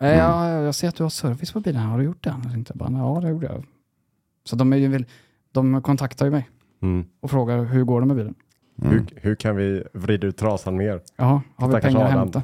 Eh, 0.00 0.08
Mm. 0.08 0.18
Ja, 0.18 0.50
jag 0.50 0.74
ser 0.74 0.88
att 0.88 0.94
du 0.96 1.02
har 1.02 1.10
service 1.10 1.52
på 1.52 1.60
bilen. 1.60 1.82
Har 1.82 1.98
du 1.98 2.04
gjort 2.04 2.24
det? 2.24 2.34
Jag 2.44 2.52
tänkte 2.52 2.72
bara, 2.74 2.92
ja, 2.92 3.20
det 3.22 3.28
gjorde 3.28 3.46
jag. 3.46 3.64
Så 4.44 4.56
de, 4.56 4.72
är 4.72 4.76
ju 4.76 5.04
de 5.52 5.82
kontaktar 5.82 6.24
ju 6.26 6.30
mig 6.32 6.48
Mm. 6.82 7.04
och 7.20 7.30
frågar 7.30 7.64
hur 7.64 7.84
går 7.84 8.00
det 8.00 8.06
med 8.06 8.16
bilen. 8.16 8.34
Mm. 8.82 8.92
Hur, 8.92 9.06
hur 9.16 9.34
kan 9.34 9.56
vi 9.56 9.84
vrida 9.92 10.26
ut 10.26 10.36
trasan 10.36 10.76
mer? 10.76 11.00
Ja, 11.16 11.42
har 11.56 11.68
vi 11.68 11.80
pengar 11.80 12.04
att 12.04 12.10
hämta? 12.12 12.42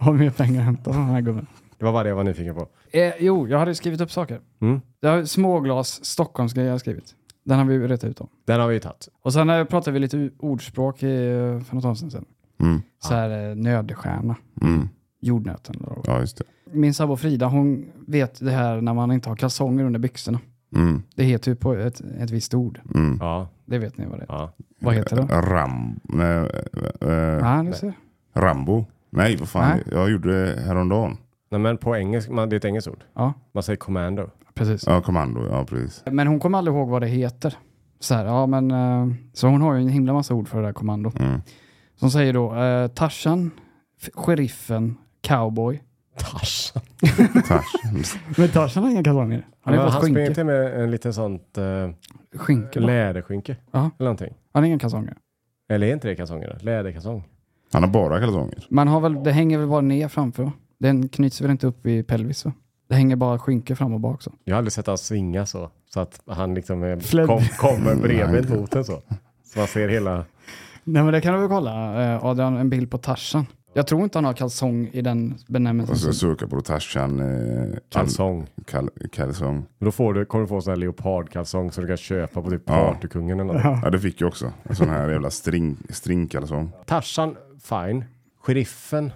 Har 0.00 0.12
vi 0.12 0.18
mer 0.18 0.30
pengar 0.30 0.60
att 0.60 0.64
hämta 0.66 0.92
från 0.92 1.02
den 1.06 1.14
här 1.14 1.20
gubben? 1.20 1.46
Det 1.78 1.84
var 1.84 1.92
bara 1.92 2.02
det 2.02 2.08
jag 2.08 2.16
var 2.16 2.24
nyfiken 2.24 2.54
på. 2.54 2.68
Eh, 2.90 3.12
jo, 3.18 3.48
jag 3.48 3.58
hade 3.58 3.74
skrivit 3.74 4.00
upp 4.00 4.10
saker. 4.12 4.40
Mm. 4.60 4.80
Jag 5.00 5.10
har 5.10 5.24
småglas 5.24 6.04
Stockholmsgrejer 6.04 6.66
jag 6.68 6.74
har 6.74 6.78
skrivit. 6.78 7.14
Den 7.44 7.58
har 7.58 7.64
vi 7.64 7.78
rätt 7.88 8.04
ut 8.04 8.20
om. 8.20 8.28
Den 8.46 8.60
har 8.60 8.68
vi 8.68 8.74
ju 8.74 8.80
tagit. 8.80 9.08
Och 9.22 9.32
sen 9.32 9.50
eh, 9.50 9.64
pratade 9.64 9.92
vi 9.94 9.98
lite 10.00 10.30
ordspråk 10.38 11.02
i, 11.02 11.26
eh, 11.26 11.60
för 11.60 11.74
något 11.74 11.84
avsnitt 11.84 12.12
sedan. 12.12 12.24
Mm. 12.60 12.82
Så 12.98 13.14
här 13.14 13.50
eh, 13.50 13.56
nödstjärna, 13.56 14.36
Mm. 14.62 14.88
jordnöten. 15.20 15.86
Ja, 16.06 16.20
just 16.20 16.38
det. 16.38 16.44
Min 16.72 16.94
sambo 16.94 17.16
Frida, 17.16 17.46
hon 17.46 17.86
vet 18.06 18.40
det 18.44 18.50
här 18.50 18.80
när 18.80 18.94
man 18.94 19.12
inte 19.12 19.28
har 19.28 19.36
kalsonger 19.36 19.84
under 19.84 20.00
byxorna. 20.00 20.40
Mm. 20.76 21.02
Det 21.14 21.24
heter 21.24 21.50
ju 21.50 21.56
på 21.56 21.74
ett, 21.74 22.00
ett 22.20 22.30
visst 22.30 22.54
ord. 22.54 22.80
Mm. 22.94 23.16
Ja, 23.20 23.48
Det 23.64 23.78
vet 23.78 23.98
ni 23.98 24.06
vad 24.06 24.18
det 24.18 24.22
är. 24.22 24.26
ja. 24.28 24.52
Vad 24.80 24.94
heter 24.94 25.16
det? 25.16 25.22
Ram... 25.40 26.00
Nej, 26.02 26.50
Ja, 27.40 27.62
du 27.66 27.72
ser. 27.72 27.92
Rambo? 28.34 28.84
Nej, 29.10 29.36
vad 29.36 29.48
fan. 29.48 29.68
Nej. 29.70 29.82
Jag 29.90 30.10
gjorde 30.10 30.44
det 30.54 30.60
häromdagen. 30.60 31.16
Nej, 31.50 31.60
men 31.60 31.78
på 31.78 31.96
engelska, 31.96 32.32
man, 32.32 32.48
det 32.48 32.54
är 32.54 32.58
ett 32.58 32.64
engelskt 32.64 32.90
ord. 32.90 33.04
Ja, 33.14 33.32
Man 33.54 33.62
säger 33.62 33.76
commando. 33.76 34.30
precis. 34.54 34.84
Ja, 34.86 35.02
kommando. 35.02 35.46
Ja, 35.50 35.64
precis. 35.64 36.02
Men 36.10 36.26
hon 36.26 36.40
kommer 36.40 36.58
aldrig 36.58 36.76
ihåg 36.76 36.88
vad 36.88 37.02
det 37.02 37.06
heter. 37.08 37.54
Så, 38.00 38.14
här, 38.14 38.24
ja, 38.24 38.46
men, 38.46 38.70
eh, 38.70 39.06
så 39.32 39.48
hon 39.48 39.60
har 39.62 39.74
ju 39.74 39.80
en 39.80 39.88
himla 39.88 40.12
massa 40.12 40.34
ord 40.34 40.48
för 40.48 40.60
det 40.60 40.68
där 40.68 40.72
kommando. 40.72 41.12
Mm. 41.18 41.40
Som 41.96 42.10
säger 42.10 42.32
då 42.32 42.54
eh, 42.54 42.88
Tarzan, 42.88 43.50
sheriffen, 44.14 44.96
cowboy. 45.22 45.82
Tarzan. 46.18 46.82
Men 48.36 48.48
Tarzan 48.48 48.82
har 48.82 48.90
inga 48.90 49.04
kalsonger. 49.04 49.46
Han 49.66 49.78
har 49.78 49.90
Han, 49.90 50.02
springer 50.02 50.34
till 50.34 50.44
med 50.44 50.82
en 50.82 50.90
liten 50.90 51.14
sånt 51.14 51.58
uh, 51.58 51.90
Skynke 52.34 52.80
bara. 52.80 52.86
läderskynke. 52.86 53.56
Ja. 53.70 53.78
Eller 53.78 54.04
någonting. 54.04 54.34
Han 54.52 54.62
har 54.62 54.68
inga 54.68 54.78
kalsonger. 54.78 55.16
Eller 55.68 55.86
är 55.86 55.92
inte 55.92 56.08
det 56.08 56.14
kalsonger? 56.16 56.58
Läderkalsong. 56.60 57.24
Han 57.72 57.82
har 57.82 57.90
bara 57.90 58.20
kalsonger. 58.20 58.66
Man 58.70 58.88
har 58.88 59.00
väl, 59.00 59.24
det 59.24 59.32
hänger 59.32 59.58
väl 59.58 59.68
bara 59.68 59.80
ner 59.80 60.08
framför 60.08 60.42
va? 60.42 60.52
Den 60.78 61.08
knyts 61.08 61.40
väl 61.40 61.50
inte 61.50 61.66
upp 61.66 61.86
i 61.86 62.02
pelvis 62.02 62.44
va? 62.44 62.52
Det 62.88 62.94
hänger 62.94 63.16
bara 63.16 63.38
skynke 63.38 63.76
fram 63.76 63.94
och 63.94 64.00
bak 64.00 64.22
så. 64.22 64.32
Jag 64.44 64.54
har 64.54 64.58
aldrig 64.58 64.72
sett 64.72 64.86
han 64.86 64.98
svinga 64.98 65.46
så. 65.46 65.70
Så 65.90 66.00
att 66.00 66.20
han 66.26 66.54
liksom 66.54 66.82
är, 66.82 67.26
kom, 67.26 67.40
kommer 67.58 67.94
bredvid 67.94 68.50
Nej. 68.50 68.58
mot 68.58 68.74
en 68.74 68.84
så. 68.84 69.02
Så 69.44 69.58
man 69.58 69.68
ser 69.68 69.88
hela... 69.88 70.24
Nej 70.84 71.02
men 71.02 71.12
det 71.12 71.20
kan 71.20 71.34
du 71.34 71.40
väl 71.40 71.48
kolla 71.48 72.04
eh, 72.14 72.24
Adrian, 72.24 72.56
en 72.56 72.70
bild 72.70 72.90
på 72.90 72.98
Tarzan. 72.98 73.46
Jag 73.76 73.86
tror 73.86 74.02
inte 74.04 74.18
han 74.18 74.24
har 74.24 74.32
kalsong 74.32 74.88
i 74.92 75.02
den 75.02 75.34
benämningen. 75.48 75.90
Och 75.90 75.98
så 75.98 76.12
söka 76.12 76.46
på 76.48 76.60
Tarzan. 76.60 77.20
Eh, 77.20 77.26
kal- 77.26 77.78
Kalsong. 77.92 78.46
kal- 78.66 79.08
kalsong. 79.12 79.66
Då 79.78 79.90
får 79.90 80.14
du, 80.14 80.24
kommer 80.24 80.42
du 80.44 80.48
få 80.48 80.60
sån 80.60 80.70
här 80.70 80.76
leopardkalsong 80.76 81.72
som 81.72 81.82
du 81.84 81.88
kan 81.88 81.96
köpa 81.96 82.42
på 82.42 82.50
typ 82.50 82.62
Ja. 82.66 82.92
Partykungen 82.92 83.40
eller 83.40 83.52
något. 83.54 83.80
Ja, 83.82 83.90
det 83.90 83.98
fick 84.00 84.20
jag 84.20 84.28
också. 84.28 84.52
En 84.62 84.76
sån 84.76 84.88
här 84.88 85.08
jävla 85.10 85.30
string, 85.30 85.76
stringkalsong. 85.90 86.72
Tarzan, 86.86 87.36
fine. 87.62 88.04
Sheriffen. 88.40 89.10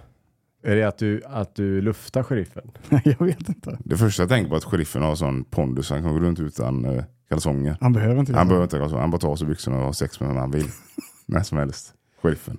Är 0.63 0.75
det 0.75 0.83
att 0.83 0.97
du, 0.97 1.21
att 1.25 1.55
du 1.55 1.81
luftar 1.81 2.23
sheriffen? 2.23 2.71
jag 3.03 3.25
vet 3.25 3.49
inte. 3.49 3.77
Det 3.83 3.97
första 3.97 4.23
jag 4.23 4.29
tänkte 4.29 4.49
på 4.49 4.55
att 4.55 4.63
sheriffen 4.63 5.01
har 5.01 5.15
sån 5.15 5.43
pondus. 5.43 5.89
Han 5.89 6.03
kommer 6.03 6.19
runt 6.19 6.39
utan 6.39 6.85
eh, 6.85 7.03
kalsonger. 7.29 7.77
Han 7.81 7.93
behöver 7.93 8.19
inte 8.19 8.33
Han 8.35 8.47
behöver 8.47 8.63
inte 8.63 8.77
kalsonger, 8.77 9.01
han 9.01 9.11
bara 9.11 9.17
tar 9.21 9.29
av 9.29 9.35
sig 9.35 9.47
byxorna 9.47 9.77
och 9.77 9.83
har 9.85 9.93
sex 9.93 10.19
med 10.19 10.29
vem 10.29 10.37
han 10.37 10.51
vill. 10.51 10.65
När 11.25 11.41
som 11.43 11.57
helst. 11.57 11.93
Sheriffen. 12.21 12.57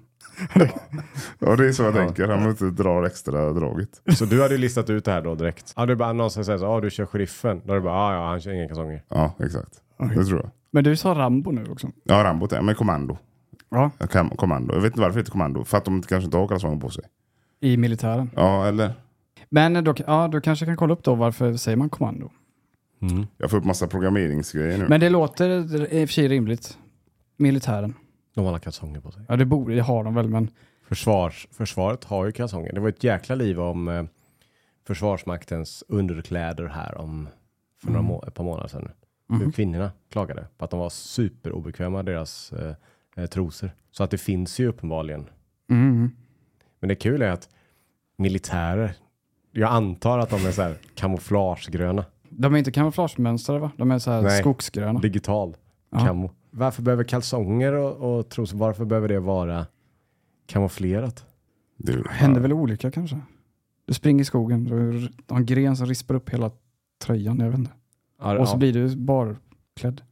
Ja 1.38 1.56
det 1.56 1.68
är 1.68 1.72
så 1.72 1.82
jag 1.82 1.94
tänker, 1.94 2.28
han 2.28 2.50
inte 2.50 2.64
dra 2.70 3.06
extra 3.06 3.52
draget. 3.52 4.00
Så 4.16 4.24
du 4.24 4.42
hade 4.42 4.56
listat 4.56 4.90
ut 4.90 5.04
det 5.04 5.12
här 5.12 5.22
då 5.22 5.34
direkt? 5.34 5.72
Ja, 5.76 5.86
du 5.86 5.96
bara 5.96 6.12
någon 6.12 6.30
som 6.30 6.44
säger 6.44 6.58
så, 6.58 6.64
ja 6.64 6.80
du 6.80 6.90
kör 6.90 7.06
sheriffen. 7.06 7.60
Då 7.64 7.72
är 7.72 7.74
det 7.76 7.82
bara, 7.82 7.94
ja 7.94 8.14
ja, 8.20 8.28
han 8.28 8.40
kör 8.40 8.52
inga 8.52 8.66
kalsonger. 8.68 9.02
Ja 9.08 9.34
exakt, 9.44 9.72
det 10.14 10.24
tror 10.24 10.40
jag. 10.40 10.50
Men 10.70 10.84
du 10.84 10.96
sa 10.96 11.14
Rambo 11.14 11.50
nu 11.50 11.64
också. 11.70 11.88
Ja 12.04 12.24
Rambo, 12.24 12.48
är- 12.54 12.62
men 12.62 12.74
kommando. 12.74 13.18
Ja, 13.68 13.90
Ja, 14.14 14.28
kommando. 14.36 14.74
Jag 14.74 14.80
vet 14.80 14.92
inte 14.92 15.00
varför 15.00 15.14
det 15.14 15.20
heter 15.20 15.32
kommando, 15.32 15.64
för 15.64 15.78
att 15.78 15.84
de 15.84 16.02
kanske 16.02 16.24
inte 16.24 16.36
har 16.36 16.48
kalsonger 16.48 16.80
på 16.80 16.90
sig. 16.90 17.04
i 17.60 17.76
militären. 17.76 18.30
Ja 18.36 18.66
eller? 18.66 18.92
Men 19.48 19.84
då, 19.84 19.94
ja, 20.06 20.28
du 20.32 20.40
kanske 20.40 20.66
kan 20.66 20.76
kolla 20.76 20.92
upp 20.92 21.04
då 21.04 21.14
varför 21.14 21.52
säger 21.52 21.76
man 21.76 21.88
kommando. 21.90 22.30
Mm. 23.02 23.26
Jag 23.38 23.50
får 23.50 23.56
upp 23.56 23.64
massa 23.64 23.86
programmeringsgrejer 23.86 24.78
nu. 24.78 24.86
Men 24.88 25.00
det 25.00 25.08
låter 25.08 25.48
i 25.94 26.04
och 26.04 26.08
för 26.08 26.12
sig 26.14 26.28
rimligt. 26.28 26.78
Militären. 27.36 27.94
De 28.34 28.40
har 28.40 28.48
alla 28.48 28.58
kalsonger 28.58 29.00
på 29.00 29.10
sig. 29.10 29.22
Ja, 29.28 29.36
det 29.36 29.44
borde 29.44 29.74
det 29.74 29.80
har 29.80 30.04
de 30.04 30.14
väl, 30.14 30.28
men 30.28 30.50
Försvars, 30.88 31.48
försvaret 31.50 32.04
har 32.04 32.26
ju 32.26 32.32
kalsonger. 32.32 32.72
Det 32.72 32.80
var 32.80 32.88
ett 32.88 33.04
jäkla 33.04 33.34
liv 33.34 33.60
om 33.60 33.88
eh, 33.88 34.04
Försvarsmaktens 34.86 35.84
underkläder 35.88 36.66
här 36.66 36.98
om 36.98 37.28
för 37.82 37.86
några 37.90 38.02
må- 38.02 38.24
ett 38.26 38.34
par 38.34 38.44
månader 38.44 38.68
sedan. 38.68 38.90
Hur 39.28 39.52
kvinnorna 39.52 39.90
klagade 40.10 40.46
på 40.58 40.64
att 40.64 40.70
de 40.70 40.80
var 40.80 40.90
superobekväma, 40.90 42.02
deras 42.02 42.52
eh, 42.52 42.74
eh, 43.16 43.26
trosor. 43.26 43.70
Så 43.90 44.04
att 44.04 44.10
det 44.10 44.18
finns 44.18 44.58
ju 44.60 44.66
uppenbarligen. 44.66 45.26
mm. 45.70 46.10
Men 46.80 46.88
det 46.88 46.94
kul 46.94 47.22
är 47.22 47.30
att 47.30 47.48
militärer, 48.16 48.92
jag 49.52 49.70
antar 49.72 50.18
att 50.18 50.30
de 50.30 50.46
är 50.46 50.50
så 50.52 50.62
här 50.62 50.76
kamouflagegröna. 50.94 52.04
de 52.28 52.54
är 52.54 52.58
inte 52.58 52.72
kamouflagemönstrade 52.72 53.60
va? 53.60 53.70
De 53.76 53.90
är 53.90 53.98
så 53.98 54.10
här 54.10 54.22
Nej. 54.22 54.40
skogsgröna. 54.40 55.00
Digital 55.00 55.56
Ja. 55.90 55.98
camo. 56.06 56.30
Varför 56.54 56.82
behöver 56.82 57.04
kalsonger 57.04 57.73
och, 57.73 58.18
och 58.18 58.28
trosor, 58.28 58.59
varför 58.59 58.85
behöver 58.85 59.09
det 59.09 59.21
vara 59.21 59.66
kamouflerat? 60.47 61.26
Det, 61.76 62.09
Händer 62.11 62.40
väl 62.40 62.52
olika 62.52 62.90
kanske? 62.90 63.21
Du 63.85 63.94
springer 63.94 64.23
i 64.23 64.25
skogen, 64.25 64.64
du 64.64 65.09
har 65.28 65.37
en 65.37 65.47
gren 65.47 65.76
som 65.76 65.87
rispar 65.87 66.14
upp 66.14 66.30
hela 66.30 66.50
tröjan, 67.04 67.38
jag 67.38 67.47
vet 67.47 67.59
inte. 67.59 67.73
Ja, 68.21 68.38
Och 68.38 68.49
så 68.49 68.54
ja. 68.54 68.59
blir 68.59 68.73
du 68.73 68.97
barklädd. 68.97 70.02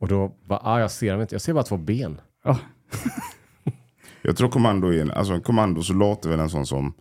och 0.00 0.08
då, 0.08 0.32
bara, 0.44 0.60
ah, 0.62 0.80
jag 0.80 0.90
ser 0.90 1.12
dem 1.12 1.20
inte, 1.20 1.34
jag 1.34 1.42
ser 1.42 1.52
bara 1.54 1.64
två 1.64 1.76
ben. 1.76 2.20
Ja, 2.44 2.58
Jag 4.22 4.36
tror 4.36 4.48
kommando 4.48 4.88
är 4.88 5.00
en, 5.00 5.10
alltså 5.10 5.32
en 5.32 5.40
kommandosoldat 5.40 6.24
är 6.24 6.30
väl 6.30 6.40
en 6.40 6.50
sån 6.50 6.66
som, 6.66 6.94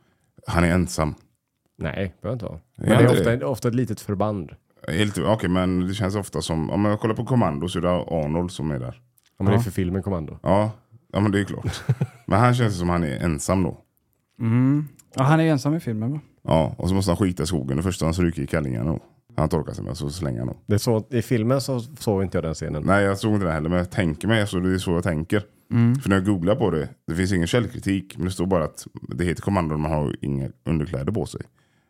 han 0.48 0.64
är 0.64 0.74
ensam. 0.74 1.16
Nej, 1.78 2.16
behöver 2.22 2.34
inte 2.36 2.46
vara. 2.46 2.60
Ja, 2.76 2.84
Men 2.84 2.98
det 2.98 3.04
är 3.04 3.34
ofta, 3.34 3.48
ofta 3.48 3.68
ett 3.68 3.76
litet 3.76 4.02
förband. 4.02 4.52
Okej 5.26 5.50
men 5.50 5.88
det 5.88 5.94
känns 5.94 6.16
ofta 6.16 6.42
som, 6.42 6.70
om 6.70 6.86
jag 6.86 7.00
kollar 7.00 7.16
på 7.16 7.26
kommando 7.26 7.70
så 7.70 7.80
är 7.80 7.82
det 7.82 7.90
Arnold 7.90 8.52
som 8.52 8.72
är 8.72 8.80
där. 8.80 9.02
Ja, 9.38 9.44
men 9.44 9.54
det 9.54 9.60
är 9.60 9.64
för 9.64 9.72
filmen 9.72 10.04
Kommando. 10.04 10.38
Ja, 10.44 10.72
ja 11.14 11.20
men 11.20 11.32
det 11.32 11.40
är 11.40 11.44
klart. 11.44 11.84
men 12.28 12.40
han 12.40 12.56
känns 12.56 12.80
som 12.80 12.90
han 12.90 13.04
är 13.04 13.20
ensam 13.20 13.64
då. 13.64 13.78
mm. 14.40 14.88
ja 15.16 15.24
han 15.24 15.40
är 15.40 15.44
ensam 15.46 15.76
i 15.76 15.80
filmen 15.80 16.12
va? 16.12 16.20
Ja, 16.44 16.76
och 16.78 16.90
så 16.90 16.96
måste 16.96 17.12
han 17.12 17.18
skita 17.18 17.44
i 17.44 17.46
skogen. 17.46 17.78
Det 17.78 17.84
första 17.84 18.06
han 18.06 18.14
stryker 18.14 18.42
i 18.42 18.48
kallingarna. 18.48 18.92
då. 18.92 19.00
Han 19.36 19.50
torkar 19.50 19.74
sig 19.74 19.84
med 19.84 19.98
så 19.98 20.10
slänger 20.10 20.40
han 20.40 20.48
dem. 20.48 20.58
Det 20.66 20.74
är 20.74 20.78
så, 20.78 21.08
I 21.10 21.22
filmen 21.22 21.62
så 21.62 21.80
såg 21.80 22.24
inte 22.24 22.38
jag 22.38 22.44
den 22.44 22.54
scenen. 22.54 22.84
Nej 22.86 23.04
jag 23.04 23.18
såg 23.18 23.34
inte 23.34 23.46
det 23.46 23.52
heller 23.52 23.70
men 23.70 23.78
jag 23.78 23.92
tänker 23.92 24.28
mig 24.28 24.48
så 24.48 24.60
det 24.60 24.74
är 24.74 24.78
så 24.78 24.92
jag 24.92 25.04
tänker. 25.04 25.44
För 26.02 26.10
när 26.10 26.16
jag 26.16 26.26
googlar 26.26 26.56
på 26.56 26.72
det, 26.72 26.90
det 27.08 27.16
finns 27.16 27.34
ingen 27.34 27.48
källkritik 27.48 28.18
men 28.18 28.26
det 28.26 28.32
står 28.32 28.46
bara 28.46 28.64
att 28.64 28.88
det 28.94 29.26
heter 29.26 29.42
kommando 29.42 29.78
man 29.78 29.92
har 29.92 30.16
inga 30.22 30.50
underkläder 30.66 31.12
på 31.12 31.26
sig. 31.26 31.42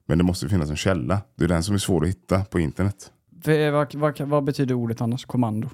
Men 0.05 0.17
det 0.17 0.23
måste 0.23 0.49
finnas 0.49 0.69
en 0.69 0.75
källa. 0.75 1.21
Det 1.35 1.43
är 1.43 1.47
den 1.47 1.63
som 1.63 1.75
är 1.75 1.79
svår 1.79 2.03
att 2.03 2.09
hitta 2.09 2.43
på 2.43 2.59
internet. 2.59 3.11
För, 3.41 3.71
vad, 3.71 3.95
vad, 3.95 4.21
vad 4.21 4.43
betyder 4.43 4.75
ordet 4.75 5.01
annars? 5.01 5.25
Kommando? 5.25 5.69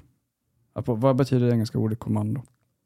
Vad 0.72 1.16
betyder 1.16 1.46
det 1.46 1.52
engelska 1.52 1.78
ordet 1.78 1.98
kommando? 1.98 2.42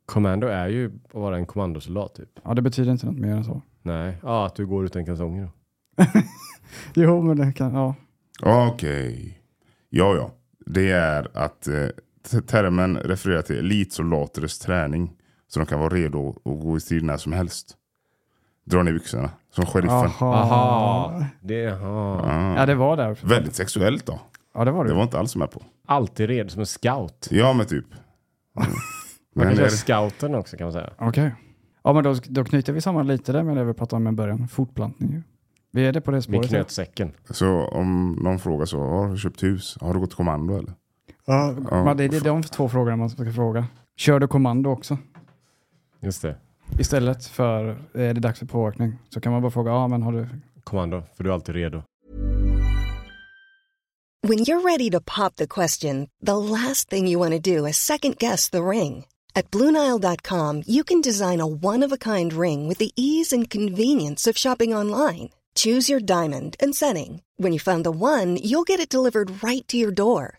Kommando 0.06 0.46
är 0.46 0.68
ju 0.68 0.86
att 1.08 1.14
vara 1.14 1.36
en 1.36 1.46
kommandosoldat 1.46 2.14
typ. 2.14 2.28
Ja, 2.44 2.54
det 2.54 2.62
betyder 2.62 2.92
inte 2.92 3.06
något 3.06 3.18
mer 3.18 3.30
än 3.30 3.44
så. 3.44 3.62
Nej, 3.82 4.16
ja, 4.22 4.46
att 4.46 4.54
du 4.54 4.66
går 4.66 4.84
utan 4.84 5.06
kalsonger 5.06 5.42
då. 5.42 6.04
Jo, 6.94 7.22
men 7.22 7.36
det 7.36 7.52
kan, 7.52 7.74
ja. 7.74 7.94
Okej. 8.42 9.38
Ja, 9.88 10.16
ja. 10.16 10.30
Det 10.66 10.90
är 10.90 11.28
att 11.34 11.68
eh, 11.68 11.88
termen 12.46 12.96
refererar 12.96 13.42
till 13.42 13.58
elitsoldaters 13.58 14.58
träning. 14.58 15.12
Så 15.48 15.60
de 15.60 15.66
kan 15.66 15.80
vara 15.80 15.94
redo 15.94 16.28
att 16.28 16.60
gå 16.60 16.76
i 16.76 16.80
strid 16.80 17.04
när 17.04 17.16
som 17.16 17.32
helst. 17.32 17.76
Dra 18.64 18.82
ner 18.82 18.92
byxorna. 18.92 19.30
Som 19.50 19.66
sheriffen. 19.66 19.96
Aha. 19.96 20.34
Aha, 20.34 21.24
det, 21.40 21.66
aha. 21.66 22.20
Ah. 22.24 22.54
Ja, 22.56 22.66
det 22.66 22.74
var 22.74 22.96
där. 22.96 23.18
Väldigt 23.22 23.54
sexuellt 23.54 24.06
då. 24.06 24.20
Ja, 24.54 24.64
det 24.64 24.70
var 24.70 24.84
det. 24.84 24.90
Det 24.90 24.96
var 24.96 25.02
inte 25.02 25.18
alls 25.18 25.36
med 25.36 25.50
på. 25.50 25.62
Alltid 25.86 26.28
redo 26.28 26.48
som 26.48 26.60
en 26.60 26.66
scout. 26.66 27.28
Ja, 27.30 27.52
men 27.52 27.66
typ. 27.66 27.86
Man 28.54 29.46
Men 29.46 29.56
kan 29.56 29.64
är, 29.64 29.68
scouten 29.68 30.34
också 30.34 30.56
kan 30.56 30.64
man 30.64 30.72
säga. 30.72 30.90
Okej. 30.98 31.34
Ja, 31.84 31.92
men 31.92 32.04
då, 32.04 32.14
då 32.28 32.44
knyter 32.44 32.72
vi 32.72 32.80
samman 32.80 33.06
lite 33.06 33.32
där 33.32 33.42
med 33.42 33.56
det 33.56 33.64
vi 33.64 33.74
pratade 33.74 33.96
om 33.96 34.08
i 34.08 34.12
början. 34.12 34.48
Fortplantning 34.48 35.12
ju. 35.12 35.22
Vi 35.72 35.86
är 35.86 35.92
det 35.92 36.00
på 36.00 36.10
det 36.10 36.16
Vi 36.16 36.22
spåret. 36.22 36.48
knöt 36.48 36.70
säcken. 36.70 37.12
så 37.30 37.66
om 37.66 38.12
någon 38.12 38.38
frågar 38.38 38.66
så, 38.66 38.78
har 38.80 39.08
du 39.08 39.16
köpt 39.16 39.42
hus? 39.42 39.78
Har 39.80 39.94
du 39.94 40.00
gått 40.00 40.14
kommando 40.14 40.58
eller? 40.58 40.72
Ja, 41.26 41.54
Ja. 41.70 41.94
det 41.94 42.04
är 42.04 42.20
de 42.24 42.42
två 42.42 42.68
frågorna 42.68 42.96
man 42.96 43.10
ska 43.10 43.32
fråga. 43.32 43.66
Kör 43.96 44.20
du 44.20 44.28
kommando 44.28 44.70
också? 44.70 44.98
Just 46.00 46.22
det. 46.22 46.36
Istället 46.78 47.26
för 47.26 47.78
är 47.94 48.14
det 48.14 48.20
dags 48.20 48.38
för 48.38 48.46
pååkning 48.46 48.98
så 49.10 49.20
kan 49.20 49.32
man 49.32 49.42
bara 49.42 49.50
fråga, 49.50 49.70
ja 49.70 49.88
men 49.88 50.02
har 50.02 50.12
du... 50.12 50.28
Kommando, 50.64 51.02
för 51.16 51.24
du 51.24 51.30
är 51.30 51.34
alltid 51.34 51.54
redo. 51.54 51.82
When 54.28 54.38
you're 54.38 54.62
ready 54.62 54.90
to 54.90 55.00
pop 55.00 55.36
the 55.36 55.46
question, 55.46 56.08
the 56.26 56.36
last 56.36 56.88
thing 56.90 57.08
you 57.08 57.18
want 57.18 57.44
to 57.44 57.56
do 57.56 57.66
is 57.66 57.76
second 57.76 58.18
guess 58.18 58.50
the 58.50 58.62
ring. 58.62 59.04
At 59.34 59.50
Bluenile.com, 59.50 60.62
you 60.66 60.84
can 60.84 61.00
design 61.00 61.40
a 61.40 61.46
one 61.46 61.82
of 61.86 61.92
a 61.92 61.96
kind 61.96 62.32
ring 62.32 62.68
with 62.68 62.78
the 62.78 62.92
ease 62.96 63.32
and 63.32 63.50
convenience 63.50 64.30
of 64.30 64.38
shopping 64.38 64.76
online. 64.76 65.30
Choose 65.54 65.92
your 65.92 66.00
diamond 66.00 66.56
and 66.60 66.74
setting. 66.74 67.22
When 67.36 67.52
you 67.52 67.58
find 67.58 67.84
the 67.84 67.90
one, 67.90 68.36
you'll 68.36 68.64
get 68.64 68.80
it 68.80 68.88
delivered 68.88 69.42
right 69.42 69.66
to 69.68 69.76
your 69.76 69.90
door. 69.90 70.38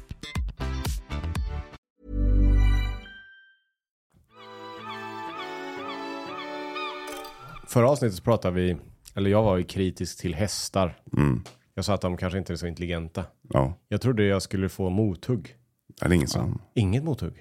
Förra 7.71 7.89
avsnittet 7.89 8.15
så 8.17 8.23
pratade 8.23 8.55
vi, 8.55 8.77
eller 9.15 9.29
jag 9.29 9.43
var 9.43 9.57
ju 9.57 9.63
kritisk 9.63 10.19
till 10.21 10.35
hästar. 10.35 10.99
Mm. 11.17 11.43
Jag 11.73 11.85
sa 11.85 11.93
att 11.93 12.01
de 12.01 12.17
kanske 12.17 12.37
inte 12.39 12.53
är 12.53 12.57
så 12.57 12.67
intelligenta. 12.67 13.25
Ja, 13.49 13.73
Jag 13.87 14.01
trodde 14.01 14.23
jag 14.23 14.41
skulle 14.41 14.69
få 14.69 14.89
mothugg. 14.89 15.55
det 15.99 16.05
är 16.05 16.13
ingen 16.13 16.27
som... 16.27 16.61
Inget 16.73 17.03
mothugg. 17.03 17.33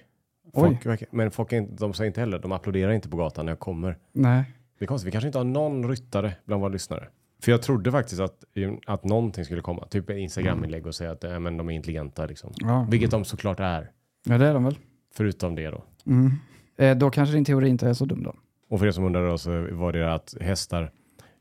Folk, 0.55 0.87
verkar- 0.87 1.09
men 1.13 1.31
folk 1.31 1.53
är 1.53 1.57
inte, 1.57 1.75
de 1.75 1.95
säger 1.95 2.07
inte 2.09 2.21
heller, 2.21 2.39
de 2.39 2.53
applåderar 2.53 2.93
inte 2.93 3.09
på 3.09 3.17
gatan 3.17 3.45
när 3.47 3.53
jag 3.53 3.59
kommer. 3.59 3.99
Nej. 4.13 4.45
Det 4.79 4.85
är 4.85 4.87
konstigt, 4.87 5.07
vi 5.07 5.13
kanske 5.13 5.27
inte 5.29 5.39
har 5.39 5.45
någon 5.45 5.89
ryttare 5.89 6.33
bland 6.45 6.61
våra 6.63 6.73
lyssnare. 6.73 7.09
För 7.43 7.53
jag 7.53 7.63
trodde 7.63 7.93
faktiskt 7.93 8.21
att, 8.21 8.45
att 8.87 9.05
någonting 9.05 9.45
skulle 9.45 9.61
komma. 9.61 9.87
Typ 9.87 10.11
ett 10.11 10.17
Instagram-inlägg 10.17 10.87
och 10.87 10.95
säga 10.95 11.11
att 11.11 11.25
äh, 11.25 11.39
men 11.39 11.57
de 11.57 11.69
är 11.69 11.73
intelligenta. 11.73 12.27
Liksom. 12.27 12.53
Ja. 12.57 12.87
Vilket 12.91 13.11
de 13.11 13.25
såklart 13.25 13.61
är. 13.61 13.91
ja, 14.27 14.39
det 14.39 14.47
är 14.47 14.55
de 14.55 14.65
väl. 14.65 14.79
Förutom 15.15 15.55
det 15.55 15.71
då. 15.71 15.85
Mm. 16.07 16.31
Eh, 16.79 16.97
då 16.99 17.11
kanske 17.11 17.35
din 17.35 17.45
teori 17.45 17.69
inte 17.69 17.89
är 17.89 17.93
så 17.95 18.05
dum 18.05 18.23
då. 18.23 18.35
Och 18.71 18.79
för 18.79 18.87
er 18.87 18.91
som 18.91 19.05
undrar 19.05 19.29
då 19.29 19.39
så 19.39 19.67
var 19.73 19.93
det 19.93 20.15
att 20.15 20.35
hästar 20.41 20.93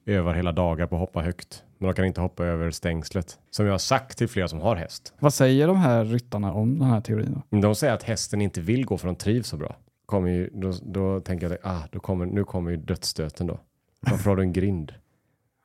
övar 0.05 0.33
hela 0.33 0.51
dagar 0.51 0.87
på 0.87 0.95
att 0.95 0.99
hoppa 0.99 1.21
högt. 1.21 1.63
Men 1.77 1.87
de 1.87 1.93
kan 1.93 2.05
inte 2.05 2.21
hoppa 2.21 2.45
över 2.45 2.71
stängslet. 2.71 3.39
Som 3.49 3.65
jag 3.65 3.73
har 3.73 3.77
sagt 3.77 4.17
till 4.17 4.27
flera 4.27 4.47
som 4.47 4.59
har 4.59 4.75
häst. 4.75 5.13
Vad 5.19 5.33
säger 5.33 5.67
de 5.67 5.77
här 5.77 6.05
ryttarna 6.05 6.53
om 6.53 6.79
den 6.79 6.87
här 6.89 7.01
teorin 7.01 7.43
då? 7.49 7.59
De 7.59 7.75
säger 7.75 7.93
att 7.93 8.03
hästen 8.03 8.41
inte 8.41 8.61
vill 8.61 8.85
gå 8.85 8.97
för 8.97 9.07
de 9.07 9.15
trivs 9.15 9.47
så 9.47 9.57
bra. 9.57 9.75
Kommer 10.05 10.29
ju, 10.29 10.49
då, 10.53 10.73
då 10.81 11.21
tänker 11.21 11.49
jag 11.49 11.53
att 11.53 11.65
ah, 11.65 11.87
då 11.91 11.99
kommer, 11.99 12.25
nu 12.25 12.43
kommer 12.43 12.71
ju 12.71 12.77
dödsstöten 12.77 13.47
då. 13.47 13.59
Varför 13.99 14.29
har 14.29 14.37
du 14.37 14.43
en 14.43 14.53
grind? 14.53 14.93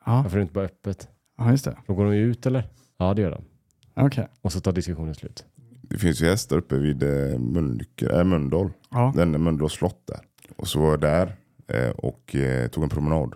Ja, 0.05 0.21
Varför 0.21 0.37
är 0.37 0.39
det 0.39 0.41
inte 0.41 0.53
bara 0.53 0.65
öppet? 0.65 1.07
ja 1.37 1.51
just 1.51 1.65
det. 1.65 1.77
Då 1.87 1.93
går 1.93 2.05
de 2.05 2.15
ju 2.15 2.23
ut 2.23 2.45
eller? 2.45 2.69
Ja 2.97 3.13
det 3.13 3.21
gör 3.21 3.31
de. 3.31 3.43
Okej. 4.05 4.27
Och 4.41 4.51
så 4.51 4.59
tar 4.59 4.71
diskussionen 4.71 5.15
slut. 5.15 5.45
Det 5.81 5.97
finns 5.97 6.21
ju 6.21 6.25
hästar 6.25 6.57
uppe 6.57 6.77
vid 6.77 7.03
eh, 7.03 7.33
äh, 8.11 8.23
Mölndal. 8.23 8.69
Ja. 8.91 9.13
Den 9.15 9.35
är 9.35 9.39
Mölndals 9.39 9.73
slott 9.73 10.01
där. 10.07 10.19
Och 10.55 10.67
så 10.67 10.79
var 10.79 10.89
jag 10.89 11.01
där 11.01 11.35
och 11.95 12.35
eh, 12.35 12.67
tog 12.67 12.83
en 12.83 12.89
promenad. 12.89 13.33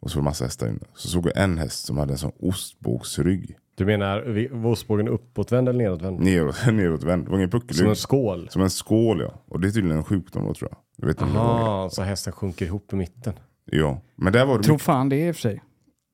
Och 0.00 0.10
så 0.10 0.18
var 0.18 0.22
det 0.22 0.24
massa 0.24 0.44
hästar 0.44 0.68
inne. 0.68 0.78
Så 0.94 1.08
såg 1.08 1.26
jag 1.26 1.36
en 1.36 1.58
häst 1.58 1.86
som 1.86 1.98
hade 1.98 2.12
en 2.12 2.18
sån 2.18 2.32
ostbågsrygg. 2.40 3.56
Du 3.74 3.84
menar 3.86 4.66
ostbågen 4.66 5.08
uppåtvänd 5.08 5.68
eller 5.68 5.78
nedåtvänd? 5.78 6.20
Neråt, 6.20 6.56
neråtvänd. 6.66 7.24
Det 7.24 7.30
var 7.30 7.36
ingen 7.38 7.50
puckelrygg. 7.50 7.78
Som 7.78 7.88
en 7.88 7.96
skål? 7.96 8.48
Som 8.50 8.62
en 8.62 8.70
skål 8.70 9.20
ja. 9.20 9.42
Och 9.48 9.60
det 9.60 9.68
är 9.68 9.72
tydligen 9.72 9.96
en 9.96 10.04
sjukdom 10.04 10.44
då 10.44 10.54
tror 10.54 10.70
jag. 10.70 10.78
Jag 10.96 11.06
vet 11.06 11.18
det 11.18 11.24
det. 11.24 11.38
Aha, 11.38 11.90
så 11.90 12.02
hästen 12.02 12.32
sjunker 12.32 12.66
ihop 12.66 12.92
i 12.92 12.96
mitten. 12.96 13.34
Ja. 13.64 14.00
Men 14.16 14.32
där 14.32 14.46
var 14.46 14.58
det 14.58 14.64
Tror 14.64 14.74
mycket. 14.74 14.84
fan 14.84 15.08
det 15.08 15.16
är 15.16 15.28
i 15.28 15.30
och 15.30 15.34
för 15.36 15.40
sig. 15.40 15.62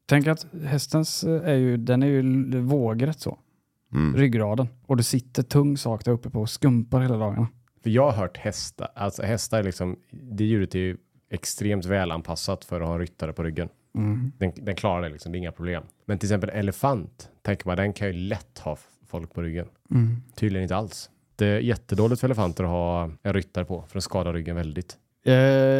Tänk 0.07 0.27
att 0.27 0.47
hästens 0.65 1.25
eh, 1.25 1.49
är 1.49 1.55
ju, 1.55 1.77
den 1.77 2.03
är 2.03 2.07
ju 2.07 2.61
vågrätt 2.61 3.21
så. 3.21 3.39
Mm. 3.93 4.17
Ryggraden. 4.17 4.69
Och 4.87 4.97
du 4.97 5.03
sitter 5.03 5.43
tung 5.43 5.77
sak 5.77 6.05
där 6.05 6.13
uppe 6.13 6.31
på 6.31 6.41
och 6.41 6.51
skumpar 6.51 7.01
hela 7.01 7.17
dagarna. 7.17 7.49
För 7.83 7.91
jag 7.91 8.11
har 8.11 8.13
hört 8.13 8.37
hästar, 8.37 8.89
alltså 8.95 9.23
hästar 9.23 9.59
är 9.59 9.63
liksom, 9.63 9.97
det 10.11 10.45
djuret 10.45 10.75
är 10.75 10.79
ju 10.79 10.97
extremt 11.31 11.85
välanpassat 11.85 12.65
för 12.65 12.81
att 12.81 12.87
ha 12.87 12.95
en 12.95 13.01
ryttare 13.01 13.33
på 13.33 13.43
ryggen. 13.43 13.69
Mm. 13.95 14.33
Den, 14.39 14.53
den 14.57 14.75
klarar 14.75 15.03
det 15.03 15.09
liksom, 15.09 15.33
det 15.33 15.37
är 15.37 15.41
inga 15.41 15.53
problem. 15.53 15.83
Men 16.05 16.19
till 16.19 16.27
exempel 16.27 16.51
elefant, 16.51 17.31
tänker 17.43 17.67
man, 17.67 17.77
den 17.77 17.93
kan 17.93 18.07
ju 18.07 18.13
lätt 18.13 18.59
ha 18.59 18.79
folk 19.07 19.35
på 19.35 19.43
ryggen. 19.43 19.67
Mm. 19.91 20.17
Tydligen 20.35 20.63
inte 20.63 20.77
alls. 20.77 21.11
Det 21.37 21.47
är 21.47 21.59
jättedåligt 21.61 22.21
för 22.21 22.29
elefanter 22.29 22.65
att 22.65 22.71
ha 22.71 23.11
en 23.23 23.33
ryttare 23.33 23.65
på, 23.65 23.83
för 23.83 23.93
den 23.93 24.03
skadar 24.03 24.33
ryggen 24.33 24.57
väldigt. 24.57 24.99
Eh, 25.25 25.33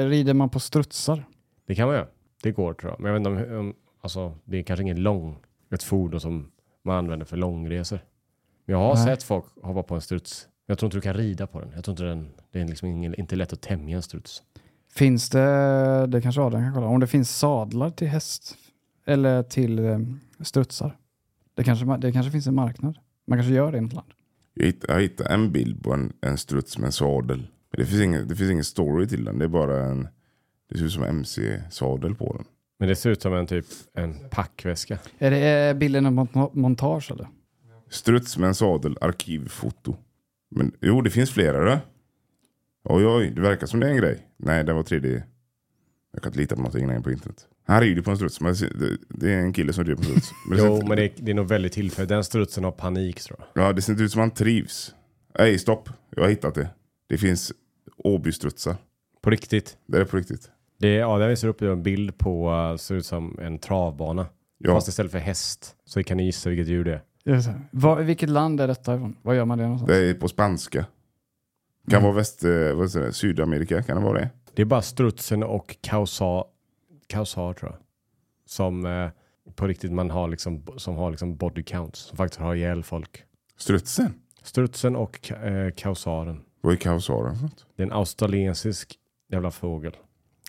rider 0.09 0.35
man 0.35 0.49
på 0.51 0.61
strutsar? 0.61 1.25
Det 1.67 1.75
kan 1.75 1.87
man 1.87 1.97
göra. 1.97 2.07
Det 2.43 2.53
går 2.53 2.75
tror 2.75 2.93
jag. 2.93 3.01
Men 3.01 3.13
jag 3.13 3.21
vet 3.21 3.41
inte 3.41 3.55
om, 3.55 3.59
om 3.61 3.75
alltså, 4.01 4.35
det 4.45 4.59
är 4.59 4.63
kanske 4.63 4.83
ingen 4.83 5.03
lång, 5.03 5.39
ett 5.75 5.83
fordon 5.83 6.21
som 6.21 6.51
man 6.83 6.97
använder 6.97 7.27
för 7.27 7.37
långresor. 7.37 8.01
Men 8.65 8.73
jag 8.73 8.81
har 8.81 8.95
Nej. 8.95 9.05
sett 9.05 9.23
folk 9.23 9.45
hoppa 9.63 9.83
på 9.83 9.95
en 9.95 10.01
struts. 10.01 10.49
Jag 10.67 10.79
tror 10.79 10.87
inte 10.87 10.97
du 10.97 11.01
kan 11.01 11.15
rida 11.15 11.47
på 11.47 11.61
den. 11.61 11.73
Jag 11.75 11.85
tror 11.85 11.93
inte 11.93 12.03
den, 12.03 12.31
det 12.51 12.61
är 12.61 12.69
liksom 12.69 12.89
ingen, 12.89 13.15
inte 13.15 13.37
lätt 13.37 13.53
att 13.53 13.61
tämja 13.61 13.97
en 13.97 14.03
struts. 14.03 14.43
Finns 14.93 15.29
det, 15.31 16.07
det 16.07 16.21
kanske 16.21 16.41
Adrian 16.41 16.65
kan 16.65 16.75
kolla, 16.75 16.87
om 16.87 17.01
det 17.01 17.07
finns 17.07 17.39
sadlar 17.39 17.91
till 17.91 18.09
häst 18.09 18.57
eller 19.07 19.43
till 19.43 19.79
eh, 19.79 19.99
strutsar? 20.41 20.97
Det 21.55 21.65
kanske, 21.65 21.97
det 21.97 22.13
kanske 22.13 22.33
finns 22.33 22.47
en 22.47 22.55
marknad. 22.55 22.99
Man 23.27 23.39
kanske 23.39 23.55
gör 23.55 23.73
det 23.73 23.79
i 23.79 23.81
något 23.81 23.93
land. 23.93 24.09
Jag 24.55 24.67
hittade, 24.67 24.93
jag 24.93 25.01
hittade 25.01 25.35
en 25.35 25.53
bild 25.53 25.83
på 25.85 25.93
en, 25.93 26.13
en 26.21 26.39
struts 26.39 26.79
med 26.79 26.87
en 26.87 26.93
sadel. 26.93 27.39
Men 27.73 27.81
det 27.81 27.87
finns, 27.87 28.03
ingen, 28.03 28.29
det 28.29 28.37
finns 28.37 28.51
ingen 28.51 28.65
story 28.65 29.09
till 29.09 29.25
den. 29.25 29.39
Det 29.39 29.45
är 29.45 29.49
bara 29.49 29.85
en... 29.85 30.09
Det 30.71 30.79
ser 30.79 30.85
ut 30.85 30.93
som 30.93 31.03
en 31.03 31.09
MC-sadel 31.09 32.15
på 32.15 32.33
den. 32.37 32.45
Men 32.79 32.89
det 32.89 32.97
ser 32.97 33.11
ut 33.11 33.23
som 33.23 33.35
en 33.35 33.47
typ 33.47 33.67
en 33.95 34.15
packväska. 34.31 34.99
Är 35.19 35.31
det 35.31 35.75
bilden 35.79 36.07
en 36.07 36.19
mont- 36.21 36.51
montage 36.55 37.11
eller? 37.11 37.29
Struts 37.91 38.39
med 38.39 38.49
en 38.49 38.55
sadel, 38.55 38.97
arkivfoto. 39.01 39.97
Men 40.51 40.73
jo, 40.81 41.01
det 41.01 41.11
finns 41.11 41.31
flera 41.31 41.65
det. 41.65 41.81
Oj, 42.85 43.07
oj, 43.07 43.31
det 43.31 43.41
verkar 43.41 43.67
som 43.67 43.81
det 43.81 43.87
är 43.87 43.91
en 43.91 43.97
grej. 43.97 44.27
Nej, 44.37 44.65
det 44.65 44.73
var 44.73 44.83
3D. 44.83 45.23
Jag 46.13 46.23
kan 46.23 46.31
inte 46.31 46.39
lita 46.41 46.55
på 46.55 46.61
någonting 46.63 46.87
längre 46.87 47.03
på 47.03 47.11
internet. 47.11 47.47
Han 47.67 47.81
rider 47.81 48.03
på 48.03 48.11
en 48.11 48.17
struts. 48.17 48.41
Men 48.41 48.55
det, 48.55 48.97
det 49.09 49.33
är 49.33 49.39
en 49.39 49.53
kille 49.53 49.73
som 49.73 49.85
rider 49.85 49.97
på 49.97 50.03
en 50.03 50.09
struts. 50.09 50.31
Men 50.49 50.59
Jo, 50.59 50.75
inte- 50.75 50.87
men 50.87 50.97
det 50.97 51.05
är, 51.05 51.13
det 51.17 51.31
är 51.31 51.35
nog 51.35 51.49
väldigt 51.49 51.73
tillfälligt. 51.73 52.09
Den 52.09 52.25
strutsen 52.25 52.65
har 52.65 52.71
panik 52.73 53.21
tror 53.21 53.41
jag. 53.55 53.65
Ja, 53.65 53.73
det 53.73 53.83
ser 53.83 53.93
inte 53.93 54.05
ut 54.05 54.13
som 54.13 54.21
han 54.21 54.31
trivs. 54.31 54.95
Nej, 55.39 55.59
stopp. 55.59 55.89
Jag 56.17 56.23
har 56.23 56.31
hittat 56.31 56.55
det. 56.55 56.69
Det 57.09 57.19
finns 57.19 57.53
Åbystrutsar. 57.97 58.77
På 59.23 59.31
riktigt. 59.31 59.77
Det 59.87 59.99
är 59.99 60.05
på 60.05 60.17
riktigt. 60.17 60.51
Det 60.79 60.89
är, 60.89 60.99
ja, 60.99 61.19
det 61.19 61.29
visar 61.29 61.49
upp 61.49 61.63
en 61.63 61.83
bild 61.83 62.19
på, 62.19 62.51
uh, 62.51 62.77
ser 62.77 62.95
ut 62.95 63.07
som 63.07 63.39
en 63.43 63.59
travbana. 63.59 64.27
Ja, 64.59 64.73
Fast 64.75 64.89
istället 64.89 65.13
för 65.13 65.19
häst. 65.19 65.77
Så 65.85 66.03
kan 66.03 66.17
ni 66.17 66.25
gissa 66.25 66.51
vilket 66.51 66.69
djur 66.69 66.85
det 66.85 66.93
är. 67.25 67.55
Var, 67.71 68.01
vilket 68.03 68.29
land 68.29 68.61
är 68.61 68.69
detta 68.69 68.95
ifrån? 68.95 69.17
Vad 69.23 69.37
gör 69.37 69.45
man 69.45 69.59
det 69.59 69.65
någonstans? 69.65 69.91
det 69.93 69.97
är 70.11 70.15
på 70.15 70.29
spanska. 70.29 70.87
Kan 71.91 72.03
vara 72.03 72.13
väst, 72.13 72.45
eh, 72.45 72.75
vad 72.75 72.91
säger 72.91 73.07
det, 73.07 73.13
Sydamerika, 73.13 73.83
kan 73.83 73.97
det 73.97 74.03
vara 74.03 74.19
det? 74.19 74.31
Det 74.55 74.63
är 74.63 74.67
bara 74.67 74.83
strutsen 74.83 75.43
och 75.43 75.77
kausar, 75.81 76.45
kausar 77.07 77.53
tror 77.53 77.71
jag. 77.71 77.81
Som 78.47 78.87
eh, 78.87 79.09
på 79.55 79.67
riktigt 79.67 79.93
man 79.93 80.11
har 80.11 80.29
liksom, 80.29 80.63
som 80.77 80.97
har 80.97 81.11
liksom 81.11 81.37
body 81.37 81.63
counts. 81.63 82.01
Som 82.01 82.17
faktiskt 82.17 82.41
har 82.41 82.55
ihjäl 82.55 82.83
folk. 82.83 83.23
Strutsen? 83.57 84.15
Strutsen 84.43 84.97
och 84.97 85.33
eh, 85.33 85.71
kausaren. 85.71 86.41
Vad 86.61 86.73
är 86.73 86.77
kausaren 86.77 87.37
för 87.37 87.43
något? 87.43 87.67
Det 87.77 87.83
är 87.83 87.87
en 87.87 87.93
australiensisk 87.93 88.99
jävla 89.33 89.51
fågel. 89.51 89.97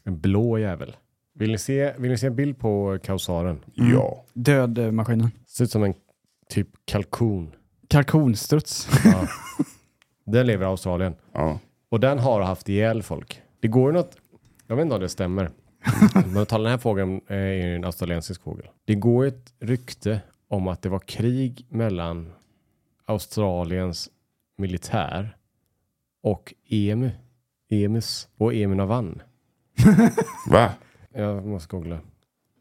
En 0.04 0.20
blå 0.20 0.58
jävel. 0.58 0.96
Vill 1.34 1.52
ni 1.52 1.58
se, 1.58 1.94
vill 1.98 2.12
ni 2.12 2.18
se 2.18 2.28
en 2.28 2.36
bild 2.36 2.60
på 2.60 3.00
kausaren? 3.04 3.60
Ja. 3.74 4.26
Dödmaskinen. 4.34 5.32
Ser 5.48 5.64
ut 5.64 5.72
som 5.72 5.84
en 5.84 5.94
typ 6.50 6.68
kalkon. 6.86 7.52
Kalkonstruts. 7.88 8.90
Ja. 9.06 9.28
Den 10.32 10.48
lever 10.48 10.66
i 10.66 10.70
Australien. 10.70 11.16
ja. 11.34 11.60
Och 11.90 12.00
den 12.00 12.20
har 12.20 12.42
haft 12.42 12.70
ihjäl 12.70 13.04
folk. 13.04 13.42
Det 13.60 13.68
går 13.68 13.92
ju 13.92 13.98
något, 13.98 14.18
jag 14.68 14.76
vet 14.76 14.84
inte 14.84 14.96
om 14.96 15.02
det 15.02 15.10
stämmer. 15.10 15.50
Men 16.34 16.46
talar 16.46 16.64
den 16.64 16.72
här 16.72 16.78
fågeln 16.78 17.22
är 17.28 17.46
ju 17.54 17.76
en 17.76 17.86
australiensisk 17.86 18.42
fågel. 18.44 18.68
Det 18.86 18.96
går 18.96 19.26
ett 19.26 19.54
rykte 19.60 20.22
om 20.48 20.68
att 20.68 20.82
det 20.82 20.90
var 20.90 21.00
krig 21.00 21.66
mellan 21.70 22.34
Australiens 23.06 24.10
militär 24.58 25.38
och 26.24 26.54
EMU. 26.70 27.12
EMUs 27.70 28.28
och 28.38 28.54
emuerna 28.54 28.86
vann. 28.86 29.22
Va? 30.50 30.70
Jag 31.14 31.46
måste 31.46 31.76
googla. 31.76 32.00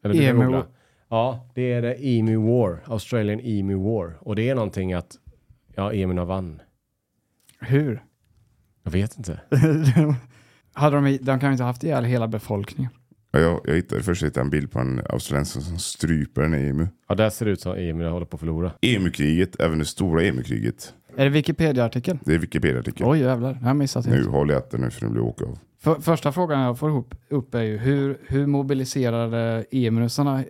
Eller 0.04 0.14
du 0.14 0.20
kan 0.26 0.36
Emu- 0.36 0.44
googla. 0.44 0.66
Ja, 1.08 1.48
det 1.54 1.72
är 1.72 1.82
det 1.82 1.94
Emu 2.06 2.36
War. 2.36 2.82
Australian 2.86 3.40
Emu 3.40 3.74
War. 3.74 4.18
Och 4.20 4.36
det 4.36 4.48
är 4.48 4.54
någonting 4.54 4.92
att 4.92 5.16
ja, 5.74 5.92
emuerna 5.92 6.24
vann. 6.24 6.62
Hur? 7.60 8.02
Jag 8.82 8.90
vet 8.90 9.16
inte. 9.18 9.40
Hade 10.72 10.96
de, 10.96 11.18
de 11.22 11.40
kan 11.40 11.48
ju 11.48 11.52
inte 11.52 11.64
haft 11.64 11.84
ihjäl 11.84 12.04
hela 12.04 12.28
befolkningen. 12.28 12.92
Ja, 13.32 13.38
Jag, 13.38 13.60
jag 13.64 13.74
hittade 13.74 14.02
först 14.02 14.22
hittade 14.22 14.40
jag 14.40 14.44
en 14.44 14.50
bild 14.50 14.70
på 14.72 14.78
en 14.78 15.02
australiensare 15.08 15.62
som 15.62 15.78
stryper 15.78 16.42
en 16.42 16.54
emu. 16.54 16.86
Ja, 17.08 17.14
där 17.14 17.30
ser 17.30 17.46
det 17.46 17.52
ut 17.52 17.60
som 17.60 17.76
emu 17.76 18.08
håller 18.08 18.26
på 18.26 18.36
att 18.36 18.40
förlora. 18.40 18.72
Emu-kriget, 18.82 19.60
även 19.60 19.78
det 19.78 19.84
stora 19.84 20.22
emu-kriget. 20.24 20.94
Är 21.16 21.24
det 21.24 21.30
Wikipedia-artikel? 21.30 22.18
Det 22.24 22.34
är 22.34 22.38
Wikipedia-artikel. 22.38 23.06
Oj 23.06 23.18
jävlar, 23.18 23.58
jag 23.60 23.66
har 23.66 23.74
missat 23.74 24.06
Nu 24.06 24.14
helt. 24.16 24.28
håll 24.28 24.50
i 24.50 24.54
hatten 24.54 24.80
nu 24.80 24.90
för 24.90 25.04
nu 25.06 25.10
blir 25.12 25.20
jag 25.22 25.28
åka 25.28 25.44
av. 25.44 25.58
För, 25.78 25.94
första 26.00 26.32
frågan 26.32 26.60
jag 26.60 26.78
får 26.78 26.90
ihop, 26.90 27.14
upp 27.28 27.54
är 27.54 27.62
ju 27.62 27.78
hur, 27.78 28.18
hur 28.26 28.46
mobiliserade 28.46 29.64
emusarna 29.70 30.44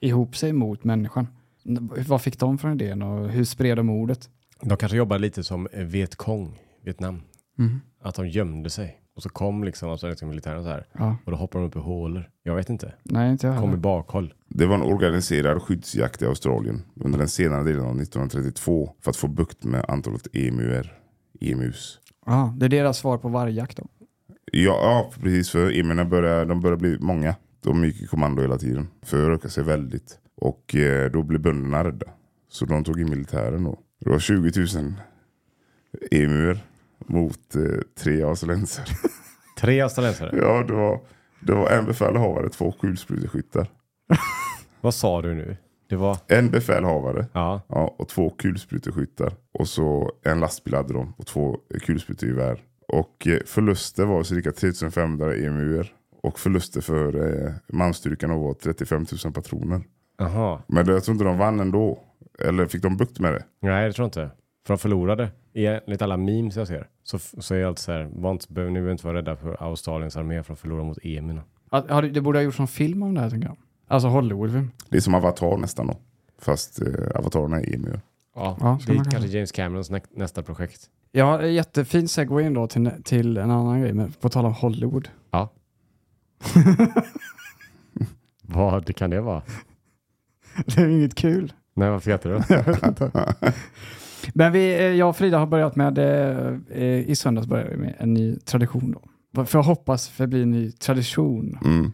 ihop 0.00 0.36
sig 0.36 0.52
mot 0.52 0.84
människan? 0.84 1.26
Vad 2.08 2.22
fick 2.22 2.38
de 2.38 2.58
från 2.58 2.72
idén 2.72 3.02
och 3.02 3.28
hur 3.28 3.44
spred 3.44 3.76
de 3.76 3.90
ordet? 3.90 4.28
De 4.62 4.76
kanske 4.76 4.98
jobbar 4.98 5.18
lite 5.18 5.44
som 5.44 5.68
Vietkong, 5.72 6.58
Vietnam. 6.84 7.22
Mm. 7.58 7.80
Att 8.02 8.14
de 8.14 8.28
gömde 8.28 8.70
sig. 8.70 9.00
Och 9.16 9.22
så 9.22 9.28
kom 9.28 9.64
liksom 9.64 9.88
australienska 9.88 10.26
militären 10.26 10.62
så 10.62 10.68
här. 10.68 10.86
Ja, 10.92 11.16
Och 11.24 11.30
då 11.30 11.38
hoppar 11.38 11.58
de 11.58 11.68
upp 11.68 11.76
i 11.76 11.78
hålor. 11.78 12.30
Jag 12.42 12.54
vet 12.54 12.70
inte. 12.70 12.94
nej 13.02 13.30
inte 13.30 13.46
jag 13.46 13.58
Kom 13.58 13.74
i 13.74 13.76
bakhåll. 13.76 14.34
Det 14.48 14.66
var 14.66 14.74
en 14.74 14.82
organiserad 14.82 15.62
skyddsjakt 15.62 16.22
i 16.22 16.26
Australien 16.26 16.82
under 16.94 17.18
den 17.18 17.28
senare 17.28 17.64
delen 17.64 17.80
av 17.80 18.00
1932 18.00 18.94
för 19.00 19.10
att 19.10 19.16
få 19.16 19.28
bukt 19.28 19.64
med 19.64 19.84
antalet 19.88 20.26
emuer. 20.32 20.98
Emus. 21.40 22.00
Ja, 22.26 22.54
det 22.56 22.66
är 22.66 22.70
deras 22.70 22.98
svar 22.98 23.18
på 23.18 23.28
vargjakt 23.28 23.76
då. 23.76 23.86
Ja, 24.52 24.78
ja 24.82 25.10
precis. 25.20 25.50
För 25.50 25.78
emuerna 25.78 26.04
börjar, 26.04 26.44
de 26.44 26.60
börjar 26.60 26.76
bli 26.76 26.98
många. 27.00 27.34
De 27.60 27.84
gick 27.84 28.02
i 28.02 28.06
kommando 28.06 28.42
hela 28.42 28.58
tiden. 28.58 28.88
Förökade 29.02 29.50
sig 29.50 29.64
väldigt. 29.64 30.18
Och 30.36 30.74
eh, 30.74 31.10
då 31.10 31.22
blev 31.22 31.40
bönderna 31.40 31.84
rädda. 31.84 32.06
Så 32.48 32.64
de 32.64 32.84
tog 32.84 33.00
in 33.00 33.10
militären 33.10 33.64
då. 33.64 33.78
Det 33.98 34.10
var 34.10 34.18
20 34.18 34.52
000 34.80 34.94
emuer 36.10 36.58
mot 37.06 37.54
eh, 37.56 37.62
tre 37.98 38.22
australiensare. 38.22 38.86
Tre 39.58 39.80
australiensare. 39.80 40.36
Ja, 40.36 40.64
det 40.68 40.72
var, 40.72 41.00
det 41.40 41.52
var 41.52 41.70
en 41.70 41.84
befälhavare, 41.86 42.48
två 42.48 42.72
kulspruteskyttar. 42.72 43.66
Vad 44.80 44.94
sa 44.94 45.22
du 45.22 45.34
nu? 45.34 45.56
Det 45.88 45.96
var... 45.96 46.18
En 46.28 46.50
befälhavare 46.50 47.26
Ja. 47.32 47.60
ja, 47.68 47.94
och 47.98 48.08
två 48.08 48.30
kulspruteskyttar. 48.30 49.32
Och 49.52 49.68
så 49.68 50.12
en 50.22 50.40
lastbil 50.40 50.74
hade 50.74 50.92
de 50.92 51.14
och 51.16 51.26
två 51.26 51.58
kulsprutegevär. 51.80 52.60
Och 52.88 53.26
eh, 53.26 53.38
förluster 53.46 54.04
var 54.04 54.22
cirka 54.22 54.52
3500 54.52 55.34
emuer. 55.34 55.92
Och 56.22 56.38
förluster 56.38 56.80
för 56.80 57.44
eh, 57.46 57.52
manstyrkan 57.72 58.30
var 58.40 58.54
35 58.54 59.06
000 59.24 59.32
patroner. 59.32 59.82
Jaha. 60.18 60.58
Men 60.66 60.86
jag 60.86 61.04
tror 61.04 61.12
inte 61.14 61.24
de 61.24 61.38
vann 61.38 61.60
ändå. 61.60 61.98
Eller 62.38 62.66
fick 62.66 62.82
de 62.82 62.96
bukt 62.96 63.20
med 63.20 63.32
det? 63.32 63.44
Nej, 63.60 63.86
det 63.86 63.92
tror 63.92 64.04
jag 64.04 64.08
inte. 64.08 64.30
För 64.66 64.74
de 64.74 64.78
förlorade. 64.78 65.30
Enligt 65.54 66.02
alla 66.02 66.16
memes 66.16 66.56
jag 66.56 66.66
ser. 66.68 66.88
Så, 67.04 67.18
så 67.18 67.54
är 67.54 67.64
allt 67.64 67.78
så 67.78 67.92
här. 67.92 68.08
Var 68.12 68.30
inte, 68.30 68.52
behöver- 68.52 68.70
ni 68.70 68.74
behöver 68.78 68.92
inte 68.92 69.06
vara 69.06 69.16
rädda 69.16 69.36
för 69.36 69.62
Australiens 69.62 70.16
armé 70.16 70.42
för 70.42 70.52
att 70.52 70.58
förlora 70.58 70.84
mot 70.84 70.98
emuerna. 71.02 71.42
Att, 71.70 71.90
har 71.90 72.02
det, 72.02 72.10
det 72.10 72.20
borde 72.20 72.38
ha 72.38 72.42
gjorts 72.42 72.60
en 72.60 72.66
film 72.68 73.02
om 73.02 73.14
det 73.14 73.20
här 73.20 73.30
tänker 73.30 73.48
jag. 73.48 73.56
Alltså 73.88 74.08
Hollywoodfilm. 74.08 74.70
Det 74.88 74.96
är 74.96 75.00
som 75.00 75.14
Avatar 75.14 75.56
nästan 75.56 75.86
då. 75.86 75.96
Fast 76.38 76.82
eh, 76.82 76.88
avatarerna 77.14 77.60
är 77.60 77.74
emuer. 77.74 78.00
Ja, 78.34 78.56
Ja, 78.60 78.78
det 78.86 78.92
är 78.92 78.96
kanske 79.10 79.28
James 79.28 79.52
Camerons 79.52 79.90
nä 79.90 80.00
nästa 80.10 80.42
projekt. 80.42 80.80
Ja, 81.12 81.42
jättefin 81.46 82.08
segway 82.08 82.44
ändå 82.44 82.66
till, 82.66 82.90
till 83.04 83.36
en 83.36 83.50
annan 83.50 83.80
grej, 83.80 83.92
men 83.92 84.12
på 84.12 84.28
tal 84.28 84.46
om 84.46 84.52
Hollywood. 84.52 85.08
Ja. 85.30 85.48
Vad 88.42 88.96
kan 88.96 89.10
det 89.10 89.20
vara? 89.20 89.42
Det 90.66 90.80
är 90.80 90.88
inget 90.88 91.14
kul. 91.14 91.52
Nej, 91.74 91.90
varför 91.90 92.02
skrattar 92.02 93.10
du? 93.10 93.52
Men 94.34 94.52
vi, 94.52 94.74
eh, 94.74 94.80
jag 94.80 95.08
och 95.08 95.16
Frida 95.16 95.38
har 95.38 95.46
börjat 95.46 95.76
med, 95.76 95.98
eh, 95.98 96.54
eh, 96.70 97.10
i 97.10 97.16
söndags 97.16 97.46
började 97.46 97.70
vi 97.70 97.76
med 97.76 97.94
en 97.98 98.14
ny 98.14 98.36
tradition 98.36 98.92
då. 98.92 99.44
För 99.44 99.58
jag 99.58 99.64
hoppas 99.64 100.08
förbli 100.08 100.42
en 100.42 100.50
ny 100.50 100.70
tradition. 100.70 101.58
Mm. 101.64 101.92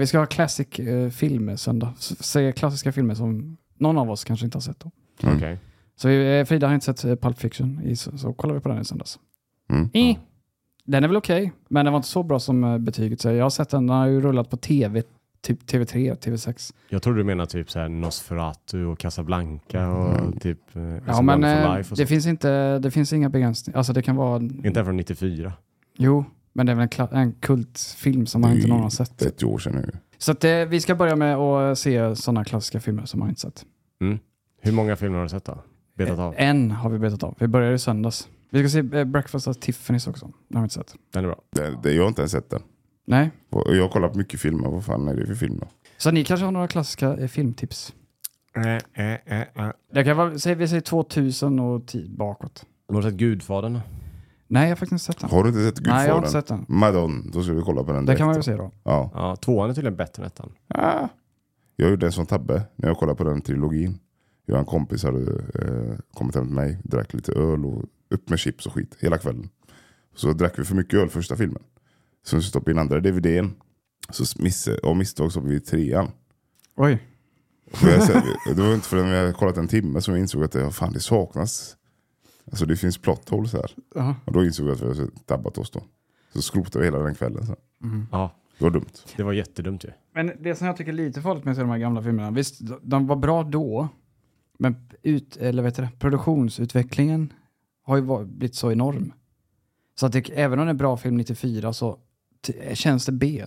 Vi 0.00 0.06
ska 0.06 0.18
ha 0.18 0.26
classic 0.26 0.68
filmer 1.12 1.56
söndag. 1.56 1.94
Se 1.98 2.52
klassiska 2.52 2.92
filmer 2.92 3.14
som 3.14 3.56
någon 3.78 3.98
av 3.98 4.10
oss 4.10 4.24
kanske 4.24 4.46
inte 4.46 4.56
har 4.56 4.60
sett 4.60 4.80
då. 4.80 4.90
Mm. 5.22 5.36
Okej. 5.36 5.58
Så 5.96 6.08
vi, 6.08 6.44
Frida 6.48 6.66
har 6.66 6.74
inte 6.74 6.94
sett 6.94 7.20
Pulp 7.20 7.38
Fiction, 7.38 7.80
i, 7.84 7.96
så, 7.96 8.18
så 8.18 8.32
kollar 8.32 8.54
vi 8.54 8.60
på 8.60 8.68
den 8.68 8.80
i 8.80 8.84
söndags. 8.84 9.18
Mm. 9.70 9.90
Eh. 9.92 10.16
Den 10.84 11.04
är 11.04 11.08
väl 11.08 11.16
okej, 11.16 11.52
men 11.68 11.84
den 11.84 11.92
var 11.92 11.98
inte 11.98 12.08
så 12.08 12.22
bra 12.22 12.38
som 12.38 12.84
betyget 12.84 13.20
säger. 13.20 13.36
Jag 13.36 13.44
har 13.44 13.50
sett 13.50 13.68
den, 13.68 13.86
den 13.86 13.96
har 13.96 14.06
ju 14.06 14.20
rullat 14.20 14.50
på 14.50 14.56
tv, 14.56 15.02
typ 15.40 15.62
TV3, 15.70 16.16
TV6. 16.18 16.74
Jag 16.88 17.02
tror 17.02 17.14
du 17.14 17.24
menar 17.24 17.46
typ 17.46 17.70
så 17.70 17.78
här 17.78 17.88
Nosferatu 17.88 18.84
och 18.84 18.98
Casablanca 18.98 19.88
och 19.88 20.40
typ 20.40 20.76
eh, 20.76 20.82
Ja, 21.06 21.22
men 21.22 21.44
eh, 21.44 21.70
och 21.70 21.76
det 21.76 21.84
så. 21.84 22.06
finns, 22.06 22.26
inte, 22.26 22.78
det 22.78 22.90
finns 22.90 23.12
inga 23.12 23.28
begränsningar. 23.28 23.78
Alltså 23.78 23.92
det 23.92 24.02
kan 24.02 24.16
vara... 24.16 24.36
Inte 24.64 24.84
från 24.84 24.96
94. 24.96 25.52
Jo, 25.96 26.24
men 26.52 26.66
det 26.66 26.72
är 26.72 26.76
väl 26.76 26.88
en, 26.98 27.16
en 27.18 27.32
kultfilm 27.32 28.26
som 28.26 28.40
man 28.40 28.52
inte 28.52 28.68
någon 28.68 28.80
har 28.82 28.90
sett. 28.90 29.18
30 29.18 29.46
år 29.46 29.58
sedan 29.58 29.72
nu. 29.74 29.92
Så 30.18 30.32
att, 30.32 30.44
eh, 30.44 30.50
vi 30.64 30.80
ska 30.80 30.94
börja 30.94 31.16
med 31.16 31.36
att 31.36 31.78
se 31.78 32.16
sådana 32.16 32.44
klassiska 32.44 32.80
filmer 32.80 33.04
som 33.06 33.20
man 33.20 33.28
inte 33.28 33.40
sett. 33.40 33.64
Mm. 34.00 34.18
Hur 34.60 34.72
många 34.72 34.96
filmer 34.96 35.16
har 35.16 35.22
du 35.24 35.28
sett 35.28 35.44
då? 35.44 35.58
Betat 35.96 36.18
av? 36.18 36.34
Eh, 36.34 36.48
En 36.48 36.70
har 36.70 36.90
vi 36.90 36.98
betat 36.98 37.22
av. 37.22 37.34
Vi 37.38 37.46
börjar 37.48 37.72
i 37.72 37.78
söndags. 37.78 38.28
Vi 38.50 38.58
ska 38.68 38.68
se 38.68 38.82
Breakfast 39.04 39.48
at 39.48 39.56
Tiffany's 39.58 40.10
också. 40.10 40.24
Den 40.48 40.56
har 40.56 40.60
vi 40.62 40.64
inte 40.64 40.74
sett. 40.74 40.94
Den 41.12 41.24
är 41.24 41.28
bra. 41.28 41.36
Det, 41.50 41.78
det, 41.82 41.92
jag 41.92 42.02
har 42.02 42.08
inte 42.08 42.20
ens 42.20 42.32
sett 42.32 42.50
den. 42.50 42.62
Nej. 43.08 43.30
Och 43.50 43.76
Jag 43.76 43.82
har 43.82 43.88
kollat 43.88 44.12
på 44.12 44.18
mycket 44.18 44.40
filmer. 44.40 44.68
Vad 44.68 44.84
fan 44.84 45.08
är 45.08 45.14
det 45.14 45.26
för 45.26 45.34
film 45.34 45.58
då? 45.60 45.68
Så 45.96 46.10
ni 46.10 46.24
kanske 46.24 46.44
har 46.44 46.52
några 46.52 46.68
klassiska 46.68 47.16
eh, 47.16 47.28
filmtips? 47.28 47.94
Äh, 48.56 49.06
äh, 49.06 49.18
äh, 49.26 49.40
äh. 49.40 49.70
Det 49.92 50.04
kan 50.04 50.16
vara, 50.16 50.38
säg, 50.38 50.54
vi 50.54 50.68
säger 50.68 50.80
2000 50.80 51.58
och 51.58 51.86
10 51.86 52.08
bakåt. 52.08 52.64
Har 52.88 52.96
du 52.96 53.02
sett 53.02 53.14
Gudfadern? 53.14 53.80
Nej, 54.46 54.62
jag 54.62 54.70
har 54.70 54.76
faktiskt 54.76 54.92
inte 54.92 55.04
sett 55.04 55.18
den. 55.18 55.30
Har 55.30 55.42
du 55.42 55.48
inte 55.48 55.64
sett 55.64 55.74
Gudfadern? 55.74 55.96
Nej, 55.96 56.06
jag 56.06 56.14
har 56.14 56.18
inte 56.18 56.30
sett 56.30 56.46
den. 56.46 56.64
Madonna, 56.68 57.22
då 57.32 57.42
ska 57.42 57.52
vi 57.52 57.62
kolla 57.62 57.84
på 57.84 57.92
den 57.92 58.04
Det 58.04 58.06
direkt. 58.06 58.18
kan 58.18 58.26
man 58.26 58.36
ju 58.36 58.42
se 58.42 58.56
då. 58.56 58.70
Ja. 58.82 59.10
Ja, 59.14 59.36
tvåan 59.36 59.70
är 59.70 59.74
tydligen 59.74 59.96
bättre 59.96 60.22
än 60.22 60.26
ettan. 60.26 60.52
Ah. 60.68 61.08
Jag 61.76 61.90
gjorde 61.90 62.06
en 62.06 62.12
sån 62.12 62.26
tabbe 62.26 62.62
när 62.76 62.88
jag 62.88 62.96
kollade 62.96 63.16
på 63.16 63.24
den 63.24 63.40
trilogin. 63.40 63.98
Jag 64.46 64.54
och 64.54 64.60
en 64.60 64.66
kompis 64.66 65.04
hade 65.04 65.20
eh, 65.54 65.98
kommit 66.14 66.34
hem 66.34 66.46
till 66.46 66.54
mig, 66.54 66.78
drack 66.84 67.14
lite 67.14 67.32
öl 67.32 67.64
och 67.66 67.82
upp 68.10 68.30
med 68.30 68.38
chips 68.38 68.66
och 68.66 68.72
skit 68.72 68.96
hela 69.00 69.18
kvällen. 69.18 69.48
Så 70.16 70.32
drack 70.32 70.58
vi 70.58 70.64
för 70.64 70.74
mycket 70.74 71.00
öl 71.00 71.08
första 71.08 71.36
filmen. 71.36 71.62
Så 72.28 72.42
stoppade 72.42 72.70
in 72.70 72.78
andra 72.78 73.00
DVDn. 73.00 73.50
Så 74.10 74.42
miss, 74.42 74.68
av 74.82 74.96
misstag 74.96 75.30
stoppade 75.30 75.52
vi 75.54 75.60
trean. 75.60 76.10
Oj. 76.76 77.02
Sa- 77.72 78.22
det 78.54 78.62
var 78.62 78.74
inte 78.74 78.88
förrän 78.88 79.08
jag 79.08 79.20
hade 79.20 79.32
kollat 79.32 79.56
en 79.56 79.68
timme 79.68 80.00
som 80.00 80.14
jag 80.14 80.20
insåg 80.20 80.44
att 80.44 80.52
det, 80.52 80.70
fan, 80.70 80.92
det 80.92 81.00
saknas. 81.00 81.76
Alltså 82.50 82.66
det 82.66 82.76
finns 82.76 82.98
plot 82.98 83.28
holes 83.28 83.52
här. 83.52 83.70
Jaha. 83.94 84.14
Och 84.24 84.32
då 84.32 84.44
insåg 84.44 84.66
jag 84.66 84.72
att 84.74 84.80
vi 84.82 84.86
hade 84.88 85.06
tabbat 85.26 85.58
oss 85.58 85.70
då. 85.70 85.82
Så 86.32 86.42
skrotade 86.42 86.78
vi 86.78 86.84
hela 86.84 86.98
den 86.98 87.14
kvällen. 87.14 87.46
Så. 87.46 87.56
Ja, 88.12 88.34
Det 88.58 88.64
var 88.64 88.70
dumt. 88.70 88.84
det 89.16 89.22
var 89.22 89.32
jättedumt 89.32 89.84
ju. 89.84 89.90
Men 90.14 90.32
det 90.40 90.54
som 90.54 90.66
jag 90.66 90.76
tycker 90.76 90.92
är 90.92 90.96
lite 90.96 91.22
farligt 91.22 91.44
med 91.44 91.56
de 91.56 91.70
här 91.70 91.78
gamla 91.78 92.02
filmerna, 92.02 92.30
visst, 92.30 92.60
de 92.82 93.06
var 93.06 93.16
bra 93.16 93.42
då, 93.42 93.88
men 94.58 94.76
ut, 95.02 95.36
eller 95.36 95.62
vet 95.62 95.74
det, 95.76 95.88
produktionsutvecklingen 95.98 97.32
har 97.82 97.96
ju 97.96 98.02
varit, 98.02 98.28
blivit 98.28 98.54
så 98.54 98.72
enorm. 98.72 99.12
Så 99.94 100.06
att 100.06 100.12
det, 100.12 100.30
även 100.30 100.58
om 100.58 100.64
det 100.66 100.68
är 100.68 100.70
en 100.70 100.76
bra 100.76 100.96
film 100.96 101.16
94 101.16 101.72
så 101.72 101.98
känns 102.74 103.06
det 103.06 103.12
B. 103.12 103.44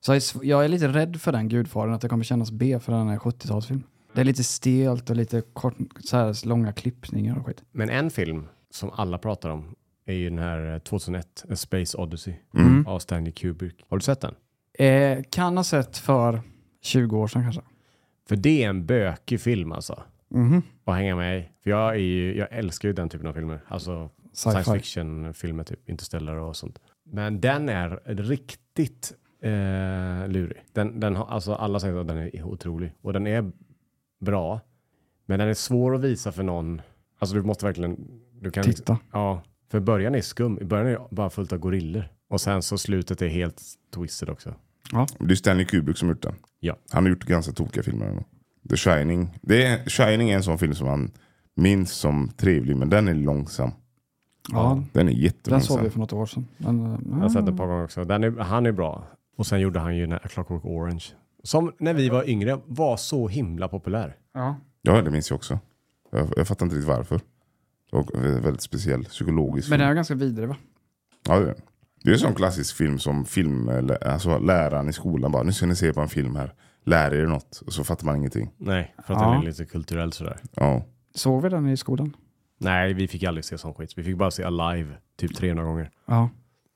Så 0.00 0.12
jag 0.42 0.64
är, 0.64 0.68
lite 0.68 0.88
rädd 0.88 1.20
för 1.20 1.32
den 1.32 1.48
gudfadern, 1.48 1.94
att 1.94 2.00
det 2.00 2.08
kommer 2.08 2.24
kännas 2.24 2.50
B 2.50 2.78
för 2.80 2.92
den 2.92 3.08
här 3.08 3.16
70-talsfilm. 3.18 3.82
Det 4.14 4.20
är 4.20 4.24
lite 4.24 4.44
stelt 4.44 5.10
och 5.10 5.16
lite 5.16 5.40
kort, 5.52 5.74
så 6.04 6.16
här 6.16 6.46
långa 6.46 6.72
klippningar 6.72 7.38
och 7.38 7.46
skit. 7.46 7.62
Men 7.72 7.90
en 7.90 8.10
film 8.10 8.46
som 8.70 8.90
alla 8.90 9.18
pratar 9.18 9.50
om 9.50 9.74
är 10.06 10.14
ju 10.14 10.28
den 10.30 10.38
här 10.38 10.72
eh, 10.74 10.78
2001, 10.78 11.44
A 11.50 11.56
Space 11.56 11.98
Odyssey 11.98 12.34
Mm. 12.54 12.86
av 12.86 12.98
Stanley 12.98 13.32
Kubrick. 13.32 13.84
Har 13.88 13.96
du 13.96 14.02
sett 14.02 14.20
den? 14.20 14.34
Eh, 14.78 15.22
kan 15.30 15.56
ha 15.56 15.64
sett 15.64 15.98
för 15.98 16.40
20 16.82 17.18
år 17.18 17.26
sedan 17.28 17.42
kanske. 17.42 17.62
För 18.28 18.36
det 18.36 18.64
är 18.64 18.68
en 18.68 18.86
bökig 18.86 19.40
film 19.40 19.72
alltså. 19.72 20.02
Mhm. 20.28 20.62
Att 20.84 20.94
hänga 20.96 21.16
med 21.16 21.38
i. 21.38 21.48
För 21.62 21.70
jag, 21.70 21.90
är 21.94 21.98
ju, 21.98 22.36
jag 22.38 22.48
älskar 22.50 22.88
ju 22.88 22.92
den 22.92 23.08
typen 23.08 23.26
av 23.26 23.32
filmer. 23.32 23.60
Alltså 23.68 24.10
science 24.32 24.64
Sci-fi. 24.64 24.78
fiction-filmer, 24.78 25.64
typ 25.64 25.88
Interstellar 25.88 26.36
och 26.36 26.56
sånt. 26.56 26.78
Men 27.12 27.40
den 27.40 27.68
är 27.68 28.00
riktigt 28.06 29.12
eh, 29.42 30.28
lurig. 30.28 30.64
Den, 30.72 31.00
den 31.00 31.16
har, 31.16 31.26
alltså 31.26 31.54
alla 31.54 31.80
säger 31.80 32.00
att 32.00 32.08
den 32.08 32.18
är 32.18 32.42
otrolig. 32.42 32.92
Och 33.02 33.12
den 33.12 33.26
är 33.26 33.52
bra. 34.20 34.60
Men 35.26 35.38
den 35.38 35.48
är 35.48 35.54
svår 35.54 35.94
att 35.94 36.00
visa 36.00 36.32
för 36.32 36.42
någon. 36.42 36.82
Alltså 37.18 37.36
du 37.36 37.42
måste 37.42 37.66
verkligen... 37.66 37.96
Du 38.40 38.50
kan, 38.50 38.64
Titta. 38.64 38.98
Ja, 39.12 39.42
för 39.70 39.80
början 39.80 40.14
är 40.14 40.20
skum. 40.20 40.58
I 40.60 40.64
början 40.64 40.86
är 40.86 40.90
det 40.90 41.00
bara 41.10 41.30
fullt 41.30 41.52
av 41.52 41.58
gorillor. 41.58 42.08
Och 42.28 42.40
sen 42.40 42.62
så 42.62 42.78
slutet 42.78 43.22
är 43.22 43.28
helt 43.28 43.62
twisted 43.94 44.28
också. 44.28 44.54
Det 45.18 45.32
är 45.32 45.36
Stanley 45.36 45.64
Kubrick 45.64 45.98
som 45.98 46.08
gjort 46.08 46.22
den. 46.22 46.34
Ja. 46.60 46.76
Han 46.90 47.04
har 47.04 47.10
gjort 47.10 47.24
ganska 47.24 47.52
tokiga 47.52 47.82
filmer. 47.82 48.06
ändå. 48.06 48.24
The 48.70 48.76
Shining. 48.76 49.38
Det 49.42 49.64
är, 49.64 49.88
Shining 49.88 50.30
är 50.30 50.36
en 50.36 50.42
sån 50.42 50.58
film 50.58 50.74
som 50.74 50.86
man 50.86 51.10
minns 51.54 51.92
som 51.92 52.28
trevlig, 52.36 52.76
men 52.76 52.90
den 52.90 53.08
är 53.08 53.14
långsam. 53.14 53.70
Ja, 54.52 54.82
Den 54.92 55.08
är 55.08 55.12
den 55.12 55.20
jättelångsam. 55.22 55.76
såg 55.76 55.84
vi 55.84 55.90
för 55.90 55.98
något 55.98 56.12
år 56.12 56.26
sedan. 56.26 56.46
Men, 56.58 56.86
eh, 56.86 56.98
Jag 57.10 57.16
har 57.16 57.28
sett 57.28 57.44
den 57.44 57.54
ett 57.54 57.60
par 57.60 57.66
gånger 57.66 57.84
också. 57.84 58.04
Den 58.04 58.24
är, 58.24 58.30
han 58.30 58.66
är 58.66 58.72
bra. 58.72 59.04
Och 59.36 59.46
sen 59.46 59.60
gjorde 59.60 59.80
han 59.80 59.96
ju 59.96 60.02
den 60.02 60.12
här 60.12 60.18
Clockwork 60.18 60.64
Orange. 60.64 61.04
Som 61.42 61.72
när 61.78 61.94
vi 61.94 62.08
var 62.08 62.28
yngre 62.28 62.58
var 62.66 62.96
så 62.96 63.28
himla 63.28 63.68
populär. 63.68 64.16
ja. 64.34 64.56
Ja, 64.84 65.02
det 65.02 65.10
minns 65.10 65.30
jag 65.30 65.36
också. 65.36 65.58
Jag, 66.10 66.28
jag 66.36 66.48
fattar 66.48 66.66
inte 66.66 66.76
riktigt 66.76 66.88
varför. 66.88 67.20
En 68.14 68.42
väldigt 68.42 68.62
speciell 68.62 69.04
psykologisk 69.04 69.70
Men 69.70 69.78
den 69.78 69.88
är 69.88 69.94
ganska 69.94 70.14
vidrig 70.14 70.48
va? 70.48 70.56
Ja, 71.28 71.34
det 71.34 71.42
är 71.42 71.46
den. 71.46 71.54
Det 72.04 72.10
är 72.10 72.12
en 72.14 72.18
sån 72.18 72.34
klassisk 72.34 72.76
film 72.76 72.98
som 72.98 73.24
film, 73.24 73.70
alltså, 74.06 74.38
läraren 74.38 74.88
i 74.88 74.92
skolan 74.92 75.32
bara, 75.32 75.42
nu 75.42 75.52
ska 75.52 75.66
ni 75.66 75.76
se 75.76 75.92
på 75.92 76.00
en 76.00 76.08
film 76.08 76.36
här. 76.36 76.54
Lär 76.84 77.14
er 77.14 77.26
något. 77.26 77.62
Och 77.66 77.72
så 77.72 77.84
fattar 77.84 78.06
man 78.06 78.16
ingenting. 78.16 78.50
Nej, 78.56 78.94
för 79.06 79.14
att 79.14 79.20
Ja. 79.20 79.30
den 79.30 79.40
är 79.40 79.46
lite 79.46 79.64
kulturell 79.64 80.12
sådär. 80.12 80.40
Ja. 80.54 80.82
Såg 81.14 81.42
vi 81.42 81.48
den 81.48 81.68
i 81.68 81.76
skolan? 81.76 82.16
Nej, 82.62 82.94
vi 82.94 83.08
fick 83.08 83.22
aldrig 83.24 83.44
se 83.44 83.58
sån 83.58 83.74
skit. 83.74 83.98
Vi 83.98 84.02
fick 84.02 84.16
bara 84.16 84.30
se 84.30 84.44
Alive 84.44 84.94
typ 85.16 85.34
300 85.34 85.64
gånger. 85.64 85.90
Ja. 86.06 86.30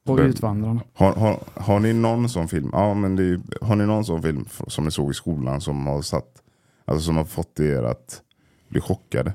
Och 0.06 0.18
Utvandrarna. 0.18 0.80
Har, 0.92 1.12
har, 1.12 1.40
har 1.54 1.80
ni 1.80 1.92
någon 1.92 2.28
sån 2.28 2.48
film? 2.48 2.70
Ja, 2.72 2.94
men 2.94 3.16
det 3.16 3.22
är, 3.22 3.40
har 3.60 3.76
ni 3.76 3.86
någon 3.86 4.04
sån 4.04 4.22
film 4.22 4.44
som 4.66 4.84
ni 4.84 4.90
såg 4.90 5.10
i 5.10 5.14
skolan 5.14 5.60
som 5.60 5.86
har 5.86 6.02
satt, 6.02 6.42
alltså 6.84 7.06
som 7.06 7.16
har 7.16 7.24
fått 7.24 7.60
er 7.60 7.82
att 7.82 8.22
bli 8.68 8.80
chockade? 8.80 9.34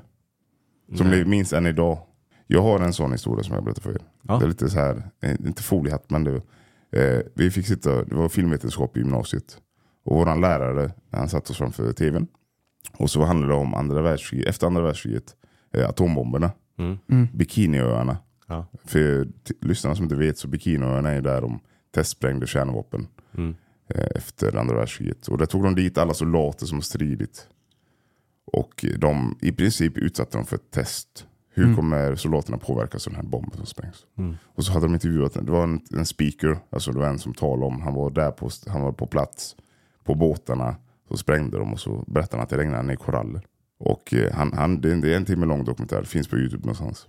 Som 0.96 1.08
Nej. 1.10 1.18
ni 1.18 1.24
minns 1.24 1.52
än 1.52 1.66
idag? 1.66 1.98
Jag 2.46 2.62
har 2.62 2.80
en 2.80 2.92
sån 2.92 3.12
historia 3.12 3.44
som 3.44 3.54
jag 3.54 3.64
berättar 3.64 3.82
för 3.82 3.90
er. 3.90 4.02
Ja. 4.22 4.38
Det 4.38 4.44
är 4.44 4.48
lite 4.48 4.70
så 4.70 4.78
här, 4.78 5.02
eh, 5.20 5.36
inte 5.46 5.62
foliehatt 5.62 6.10
men 6.10 6.24
det, 6.24 6.42
eh, 6.92 7.22
vi 7.34 7.50
fick 7.50 7.66
sitta, 7.66 8.04
det 8.04 8.14
var 8.14 8.28
filmvetenskap 8.28 8.96
i 8.96 9.00
gymnasiet. 9.00 9.58
Och 10.04 10.16
våran 10.16 10.40
lärare, 10.40 10.90
han 11.12 11.28
satt 11.28 11.50
oss 11.50 11.56
framför 11.56 11.92
tvn. 11.92 12.26
Och 12.96 13.10
så 13.10 13.24
handlade 13.24 13.52
det 13.52 13.58
om 13.58 13.74
andra 13.74 14.02
världskriget, 14.02 14.48
efter 14.48 14.66
andra 14.66 14.82
världskriget, 14.82 15.36
atombomberna, 15.74 16.50
Mm. 16.78 17.28
Bikiniöarna. 17.34 18.16
Ja. 18.46 18.66
För 18.84 19.28
lyssnarna 19.60 19.96
som 19.96 20.04
inte 20.04 20.16
vet 20.16 20.38
så 20.38 20.48
Bikiniöarna 20.48 21.10
är 21.10 21.20
där 21.20 21.40
de 21.40 21.60
testsprängde 21.94 22.46
kärnvapen 22.46 23.06
Mm. 23.34 23.54
eh, 23.88 24.06
efter 24.16 24.56
andra 24.56 24.76
världskriget. 24.76 25.28
Och 25.28 25.38
där 25.38 25.46
tog 25.46 25.62
de 25.64 25.74
dit 25.74 25.98
alla 25.98 26.14
soldater 26.14 26.66
som 26.66 26.76
har 26.78 26.82
stridit. 26.82 27.48
Och 28.44 28.84
de 28.98 29.38
i 29.40 29.52
princip 29.52 29.98
utsatte 29.98 30.38
dem 30.38 30.46
för 30.46 30.56
ett 30.56 30.70
test. 30.70 31.26
Hur 31.54 31.64
Mm. 31.64 31.76
kommer 31.76 32.14
soldaterna 32.14 32.58
påverkas 32.58 33.06
av 33.06 33.12
den 33.12 33.22
här 33.22 33.28
bomben 33.30 33.56
som 33.56 33.66
sprängs? 33.66 34.06
Mm. 34.18 34.34
Och 34.44 34.64
så 34.64 34.72
hade 34.72 34.86
de 34.86 34.94
intervjuat, 34.94 35.32
det 35.34 35.52
var 35.52 35.62
en, 35.62 35.80
en 35.96 36.06
speaker, 36.06 36.58
alltså 36.70 36.92
det 36.92 36.98
var 36.98 37.06
en 37.06 37.18
som 37.18 37.34
talade 37.34 37.66
om, 37.66 37.80
han 37.80 37.94
var 37.94 38.10
där 38.10 38.30
på, 38.30 38.50
han 38.68 38.82
var 38.82 38.92
på 38.92 39.06
plats 39.06 39.56
på 40.04 40.14
båtarna. 40.14 40.76
Så 41.08 41.16
sprängde 41.16 41.58
de 41.58 41.72
och 41.72 41.80
så 41.80 42.04
berättade 42.06 42.36
han 42.36 42.42
att 42.44 42.50
det 42.50 42.58
regnade 42.58 42.82
ner 42.82 42.96
koraller. 42.96 43.42
Och 43.82 44.14
eh, 44.14 44.32
han, 44.34 44.52
han, 44.52 44.80
det, 44.80 44.90
är 44.90 45.16
en, 45.16 45.24
timme 45.24 45.46
lång 45.46 45.64
dokumentär, 45.64 46.02
finns 46.02 46.28
på 46.28 46.36
Youtube 46.36 46.60
någonstans. 46.62 47.06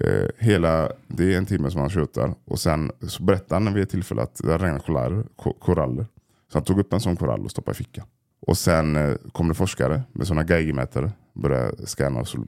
Eh, 0.00 0.28
hela, 0.38 0.92
det 1.06 1.34
är 1.34 1.38
en 1.38 1.46
timme 1.46 1.70
som 1.70 1.80
han 1.80 1.90
tjötar. 1.90 2.34
Och 2.44 2.60
sen 2.60 2.92
så 3.00 3.22
berättade 3.22 3.64
han 3.64 3.74
vid 3.74 3.82
ett 3.82 3.90
tillfälle 3.90 4.22
att 4.22 4.34
det 4.34 4.58
regnade 4.58 4.80
koraller, 4.80 5.24
ko- 5.36 5.56
koraller. 5.60 6.06
Så 6.52 6.58
han 6.58 6.64
tog 6.64 6.78
upp 6.78 6.92
en 6.92 7.00
sån 7.00 7.16
korall 7.16 7.44
och 7.44 7.50
stoppade 7.50 7.74
i 7.74 7.78
fickan. 7.78 8.06
Och 8.46 8.58
sen 8.58 8.96
eh, 8.96 9.14
kom 9.32 9.48
det 9.48 9.54
forskare 9.54 10.02
med 10.12 10.26
såna 10.26 10.44
geigermätare. 10.44 11.10
Började 11.34 11.86
scanna. 11.86 12.20
Och 12.20 12.28
så, 12.28 12.38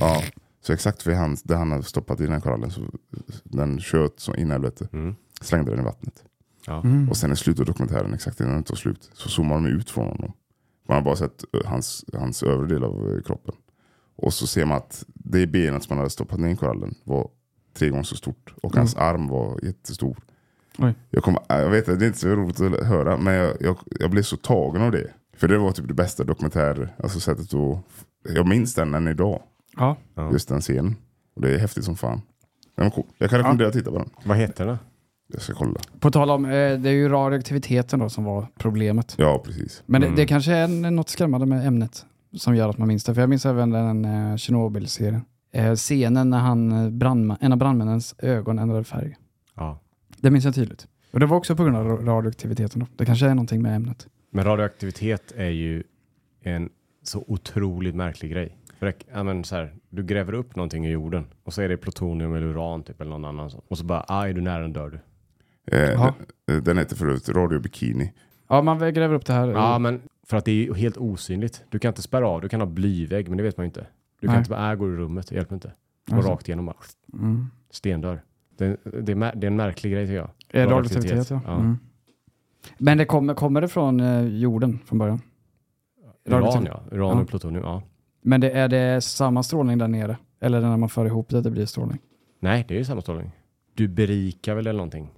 ja, 0.00 0.22
så 0.60 0.72
exakt 0.72 1.06
vid 1.06 1.16
han, 1.16 1.36
där 1.44 1.56
han 1.56 1.70
hade 1.70 1.82
stoppat 1.82 2.20
i 2.20 2.22
den 2.22 2.32
här 2.32 2.40
korallen 2.40 2.70
så 2.70 2.80
den 3.44 3.80
tjöt 3.80 4.20
så 4.20 4.34
in 4.34 4.48
i 4.48 4.52
helvete. 4.52 4.88
Mm. 4.92 5.14
Slängde 5.40 5.70
den 5.70 5.80
i 5.80 5.84
vattnet. 5.84 6.24
Ja. 6.66 6.80
Mm. 6.84 7.08
Och 7.10 7.16
sen 7.16 7.32
i 7.32 7.36
slutet 7.36 7.60
av 7.60 7.66
dokumentären, 7.66 8.14
exakt 8.14 8.40
innan 8.40 8.52
den 8.52 8.62
tog 8.62 8.78
slut, 8.78 9.10
så 9.12 9.28
zoomar 9.28 9.54
de 9.54 9.66
ut 9.66 9.90
från 9.90 10.06
honom. 10.08 10.32
Man 10.86 10.96
har 10.96 11.02
bara 11.02 11.16
sett 11.16 11.44
eh, 11.54 11.70
hans, 11.70 12.04
hans 12.12 12.42
övre 12.42 12.66
del 12.66 12.84
av 12.84 13.14
eh, 13.14 13.22
kroppen. 13.22 13.54
Och 14.16 14.34
så 14.34 14.46
ser 14.46 14.64
man 14.64 14.76
att 14.76 15.04
det 15.06 15.46
benet 15.46 15.82
som 15.82 15.90
han 15.90 15.98
hade 15.98 16.10
stoppat 16.10 16.40
ner 16.40 16.48
i 16.48 16.56
korallen 16.56 16.94
var 17.04 17.30
tre 17.74 17.88
gånger 17.88 18.02
så 18.02 18.16
stort. 18.16 18.54
Och 18.62 18.76
hans 18.76 18.96
arm 18.96 19.28
var 19.28 19.58
jättestor. 19.62 20.16
Oj. 20.78 20.94
Jag, 21.10 21.22
kommer, 21.22 21.40
äh, 21.48 21.58
jag 21.58 21.70
vet 21.70 21.88
att 21.88 21.98
det 21.98 22.04
är 22.04 22.06
inte 22.06 22.18
så 22.18 22.28
roligt 22.28 22.60
att 22.60 22.86
höra, 22.86 23.16
men 23.16 23.34
jag, 23.34 23.56
jag, 23.60 23.76
jag 24.00 24.10
blev 24.10 24.22
så 24.22 24.36
tagen 24.36 24.82
av 24.82 24.92
det. 24.92 25.10
För 25.36 25.48
det 25.48 25.58
var 25.58 25.72
typ 25.72 25.88
det 25.88 25.94
bästa 25.94 26.24
dokumentär, 26.24 26.94
alltså 26.98 27.20
sättet 27.20 27.54
att... 27.54 27.78
Jag 28.34 28.46
minns 28.46 28.74
den 28.74 28.94
än 28.94 29.08
idag. 29.08 29.42
Ja. 29.76 29.96
Ja. 30.14 30.32
Just 30.32 30.48
den 30.48 30.60
scenen. 30.60 30.96
Och 31.34 31.42
det 31.42 31.54
är 31.54 31.58
häftigt 31.58 31.84
som 31.84 31.96
fan. 31.96 32.22
Den 32.76 32.84
var 32.84 32.90
cool. 32.90 33.04
Jag 33.18 33.30
kan 33.30 33.38
rekommendera 33.38 33.68
att 33.68 33.74
titta 33.74 33.90
på 33.90 33.98
den. 33.98 34.10
Vad 34.24 34.36
heter 34.36 34.66
den? 34.66 34.78
Jag 35.32 35.42
ska 35.42 35.54
kolla. 35.54 35.80
På 36.00 36.10
tal 36.10 36.30
om, 36.30 36.44
eh, 36.44 36.50
det 36.50 36.88
är 36.88 36.92
ju 36.92 37.08
radioaktiviteten 37.08 37.98
då 38.00 38.08
som 38.08 38.24
var 38.24 38.46
problemet. 38.58 39.14
Ja, 39.18 39.42
precis. 39.44 39.82
Men 39.86 40.00
det, 40.00 40.06
Mm. 40.06 40.16
det 40.16 40.26
kanske 40.26 40.52
är 40.52 40.64
en- 40.64 40.96
något 40.96 41.08
skrämmande 41.08 41.46
med 41.46 41.66
ämnet 41.66 42.06
som 42.36 42.56
gör 42.56 42.68
att 42.68 42.78
man 42.78 42.88
minns 42.88 43.04
det. 43.04 43.14
För 43.14 43.20
jag 43.22 43.30
minns 43.30 43.46
även 43.46 43.70
den 43.70 44.04
eh, 44.04 44.36
Tjernobyl-serien. 44.36 45.24
Eh, 45.52 45.74
scenen 45.74 46.30
när 46.30 46.38
han, 46.38 46.72
eh, 46.72 47.36
en 47.40 47.52
av 47.52 47.58
brandmännens 47.58 48.14
ögon 48.18 48.58
ändrade 48.58 48.84
färg. 48.84 49.16
Ja. 49.54 49.80
Det 50.20 50.30
minns 50.30 50.44
jag 50.44 50.54
tydligt. 50.54 50.86
Och 51.12 51.20
det 51.20 51.26
var 51.26 51.36
också 51.36 51.56
på 51.56 51.64
grund 51.64 51.76
av 51.76 51.86
ra- 51.86 52.04
radioaktiviteten 52.06 52.80
då. 52.80 52.86
Det 52.96 53.04
kanske 53.04 53.26
är 53.26 53.30
någonting 53.34 53.62
med 53.62 53.76
ämnet. 53.76 54.06
Men 54.30 54.44
radioaktivitet 54.44 55.32
är 55.36 55.50
ju 55.50 55.82
en 56.42 56.68
så 57.02 57.24
otroligt 57.28 57.94
märklig 57.94 58.30
grej. 58.32 58.56
För 58.78 58.86
det, 58.86 58.92
ja, 59.12 59.22
men 59.22 59.44
så 59.44 59.54
här, 59.56 59.74
du 59.90 60.04
gräver 60.04 60.32
upp 60.32 60.56
någonting 60.56 60.86
i 60.86 60.90
jorden 60.90 61.26
och 61.44 61.54
så 61.54 61.62
är 61.62 61.68
det 61.68 61.76
plutonium 61.76 62.34
eller 62.34 62.46
uran 62.46 62.82
typ 62.82 63.00
eller 63.00 63.10
någon 63.10 63.24
annan 63.24 63.50
sån. 63.50 63.60
Och 63.68 63.78
så 63.78 63.84
bara, 63.84 64.04
ah, 64.08 64.28
är 64.28 64.32
du 64.32 64.40
nära 64.40 64.62
den 64.62 64.72
dör 64.72 64.90
du. 64.90 64.98
Eh, 65.66 66.12
den, 66.46 66.64
den 66.64 66.78
heter 66.78 66.96
förut 66.96 67.28
Radio 67.28 67.58
Bikini. 67.60 68.12
Ja, 68.48 68.62
man 68.62 68.78
gräver 68.78 69.14
upp 69.14 69.26
det 69.26 69.32
här. 69.32 69.48
Ja, 69.48 69.78
men 69.78 70.00
för 70.26 70.36
att 70.36 70.44
det 70.44 70.50
är 70.50 70.54
ju 70.64 70.74
helt 70.74 70.96
osynligt. 70.96 71.64
Du 71.70 71.78
kan 71.78 71.88
inte 71.88 72.02
spärra 72.02 72.28
av, 72.28 72.40
du 72.40 72.48
kan 72.48 72.60
ha 72.60 72.66
blyvägg, 72.66 73.28
men 73.28 73.36
det 73.36 73.42
vet 73.42 73.56
man 73.56 73.64
ju 73.64 73.68
inte. 73.68 73.86
Du 74.20 74.26
kan 74.26 74.34
Nej. 74.34 74.38
inte 74.38 74.50
bara, 74.50 74.70
äh, 74.72 74.78
går 74.78 74.92
i 74.92 74.96
rummet, 74.96 75.26
det 75.28 75.34
hjälper 75.34 75.54
inte. 75.54 75.72
Gå 76.10 76.16
Alltså. 76.16 76.30
rakt 76.32 76.48
igenom 76.48 76.66
bara, 76.66 76.76
Mm. 77.12 77.46
stendör. 77.70 78.22
Det, 78.58 78.76
det, 78.84 79.12
är, 79.12 79.36
det 79.36 79.46
är 79.46 79.50
en 79.50 79.56
märklig 79.56 79.92
grej 79.92 80.06
tycker 80.06 80.16
jag. 80.16 80.30
Eh, 80.48 80.68
Radioaktivitet, 80.68 81.30
ja. 81.30 81.40
ja. 81.46 81.54
Mm. 81.56 81.78
Men 82.78 82.98
det 82.98 83.04
kommer, 83.04 83.34
kommer 83.34 83.60
det 83.60 83.68
från 83.68 84.00
eh, 84.00 84.20
jorden 84.22 84.78
från 84.86 84.98
början? 84.98 85.20
Uran 86.28 86.64
ja, 86.66 86.82
uran 86.92 87.16
Ja. 87.16 87.22
och 87.22 87.28
plutonium, 87.28 87.64
ja. 87.64 87.82
Men 88.22 88.40
det, 88.40 88.50
är 88.50 88.68
det 88.68 89.00
samma 89.00 89.42
strålning 89.42 89.78
där 89.78 89.88
nere? 89.88 90.16
Eller 90.40 90.60
när 90.60 90.76
man 90.76 90.88
för 90.88 91.06
ihop 91.06 91.28
det, 91.28 91.40
det 91.40 91.50
blir 91.50 91.66
strålning? 91.66 91.98
Nej, 92.40 92.64
det 92.68 92.74
är 92.74 92.78
ju 92.78 92.84
samma 92.84 93.00
strålning. 93.00 93.30
Du 93.74 93.88
berikar 93.88 94.54
väl 94.54 94.66
eller 94.66 94.76
någonting, 94.78 95.08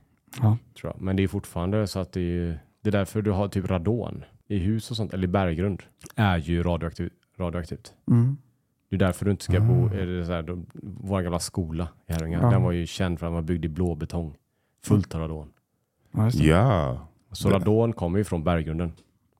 Ja. 0.43 0.57
tror 0.81 0.93
jag. 0.93 1.03
Men 1.03 1.17
det 1.17 1.23
är 1.23 1.29
fortfarande 1.29 1.87
så 1.87 1.99
att 1.99 2.13
det 2.13 2.21
är 2.21 2.59
det 2.81 2.91
är 2.91 2.93
därför 2.93 3.23
du 3.23 3.31
har 3.31 3.49
typ 3.49 3.71
radon 3.71 4.25
i 4.49 4.59
hus 4.59 4.91
och 4.91 4.97
sånt, 4.97 5.13
eller 5.15 5.25
i 5.25 5.31
berggrund, 5.31 5.83
är 6.17 6.37
ju 6.39 6.63
radioaktiv, 6.63 7.11
radioaktivt. 7.39 7.95
Mm. 8.11 8.37
Det 8.91 8.97
är 8.97 8.99
därför 9.01 9.25
du 9.25 9.31
inte 9.31 9.45
ska 9.45 9.61
bo, 9.61 9.87
är 9.87 10.07
det 10.07 10.27
så 10.27 10.33
här, 10.33 10.43
då, 10.43 10.63
vår 10.83 11.23
gamla 11.23 11.39
skola 11.39 11.89
i 12.07 12.13
Herrljunga, 12.13 12.39
Ja. 12.43 12.51
den 12.51 12.63
var 12.63 12.73
ju 12.73 12.87
känd 12.87 13.19
för 13.19 13.27
att 13.27 13.31
den 13.31 13.35
var 13.35 13.43
byggd 13.43 13.65
i 13.65 13.69
blå 13.69 13.95
betong. 13.95 14.35
Fullt 14.85 15.15
av 15.15 15.21
radon. 15.21 15.53
Ja. 16.13 16.31
Ja. 16.31 17.09
Så 17.33 17.49
Det- 17.49 17.55
radon 17.55 17.93
kommer 17.93 18.19
ju 18.19 18.25
från 18.25 18.45
berggrunden. 18.45 18.93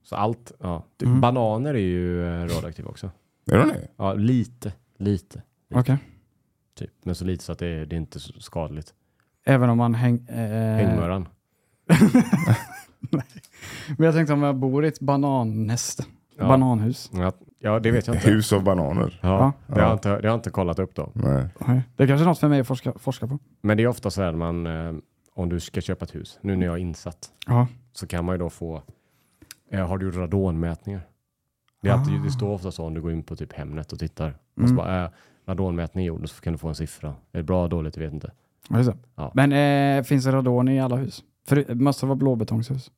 Så 0.03 0.17
allt, 0.17 0.53
ja. 0.61 0.85
Typ 0.97 1.07
Mm. 1.07 1.21
Bananer 1.21 1.75
är 1.75 1.79
ju 1.79 2.25
eh, 2.27 2.41
radioaktiva 2.43 2.89
också. 2.91 3.11
Är 3.51 3.59
den 3.59 3.69
det? 3.69 3.89
Ja, 3.97 4.15
lite, 4.15 4.73
lite. 4.99 5.43
Okej. 5.75 5.99
Typ. 6.75 6.91
Men 7.03 7.15
så 7.15 7.25
lite 7.25 7.45
så 7.45 7.53
att 7.53 7.59
det, 7.59 7.67
är- 7.67 7.87
det 7.87 7.97
är 7.97 7.99
inte 8.01 8.21
så 8.21 8.41
skadligt. 8.41 8.95
Även 9.49 9.71
om 9.71 9.79
man 9.79 9.95
häng... 9.95 10.27
Eh, 10.29 10.37
Hängmöran. 10.77 11.29
Men 13.97 14.05
jag 14.07 14.15
tänkte 14.15 14.33
om 14.33 14.43
jag 14.43 14.57
bor 14.57 14.85
i 14.85 14.89
ett 14.89 15.01
banannäste. 15.01 16.05
Ja. 16.39 16.49
Bananhus. 16.49 17.11
Ja, 17.15 17.33
ja, 17.59 17.79
det 17.81 17.91
vet 17.91 18.07
jag 18.07 18.17
inte. 18.17 18.31
Hus 18.31 18.53
av 18.53 18.63
bananer. 18.65 19.19
Ja, 19.23 19.29
Ja. 19.29 19.75
det, 19.75 19.81
har 19.81 19.89
jag 19.89 19.93
inte, 19.97 20.09
det 20.09 20.15
har 20.15 20.23
jag 20.23 20.35
inte 20.35 20.51
kollat 20.51 20.79
upp 20.79 20.95
då. 20.95 21.11
Nej. 21.15 21.47
Nej. 21.67 21.83
Det 21.97 22.03
är 22.03 22.07
kanske 22.07 22.25
är 22.25 22.29
något 22.29 22.39
för 22.39 22.49
mig 22.49 22.61
att 22.61 22.67
forska, 22.67 22.93
forska 22.99 23.27
på. 23.27 23.39
Men 23.61 23.77
det 23.77 23.83
är 23.83 23.87
ofta 23.89 24.11
så 24.11 24.23
här 24.23 24.33
man, 24.33 24.67
eh, 24.67 24.95
om 25.35 25.49
du 25.49 25.61
ska 25.61 25.81
köpa 25.81 26.05
ett 26.05 26.15
hus, 26.15 26.39
nu 26.43 26.57
när 26.57 26.67
jag 26.67 26.75
är 26.75 26.79
insatt, 26.81 27.29
Ja. 27.47 27.67
så 27.93 28.07
kan 28.07 28.25
man 28.25 28.35
ju 28.35 28.39
då 28.39 28.51
få, 28.51 28.83
eh, 29.73 29.87
har 29.89 29.99
du 29.99 30.07
gjort 30.07 30.17
radonmätningar? 30.17 31.01
Det, 31.83 31.89
är 31.89 31.93
alltid, 31.93 32.23
det 32.23 32.31
står 32.31 32.49
ofta 32.49 32.71
så 32.71 32.85
om 32.87 32.95
du 32.95 33.01
går 33.01 33.13
in 33.13 33.23
på 33.23 33.37
typ 33.37 33.53
Hemnet 33.53 33.93
och 33.93 33.99
tittar. 33.99 34.29
Och 34.31 34.69
så 34.69 34.75
Mm. 34.75 34.77
bara, 34.77 35.05
eh, 35.05 35.11
radonmätning 35.47 36.05
gjord, 36.05 36.23
och 36.23 36.31
så 36.31 36.43
kan 36.43 36.53
du 36.53 36.59
få 36.59 36.69
en 36.69 36.75
siffra. 36.75 37.09
Är 37.09 37.39
det 37.39 37.43
bra 37.43 37.61
eller 37.61 37.69
dåligt? 37.71 37.97
Jag 37.97 38.05
vet 38.05 38.13
inte. 38.13 38.31
Ja. 38.69 38.93
Ja. 39.17 39.33
Men 39.35 39.53
eh, 39.99 40.05
finns 40.05 40.25
det 40.25 40.33
radon 40.33 40.69
i 40.69 40.81
alla 40.81 40.97
hus? 40.97 41.25
För 41.47 41.57
det 41.57 41.75
måste 41.75 42.07
vara 42.07 42.17
blåbetongshus. 42.17 42.91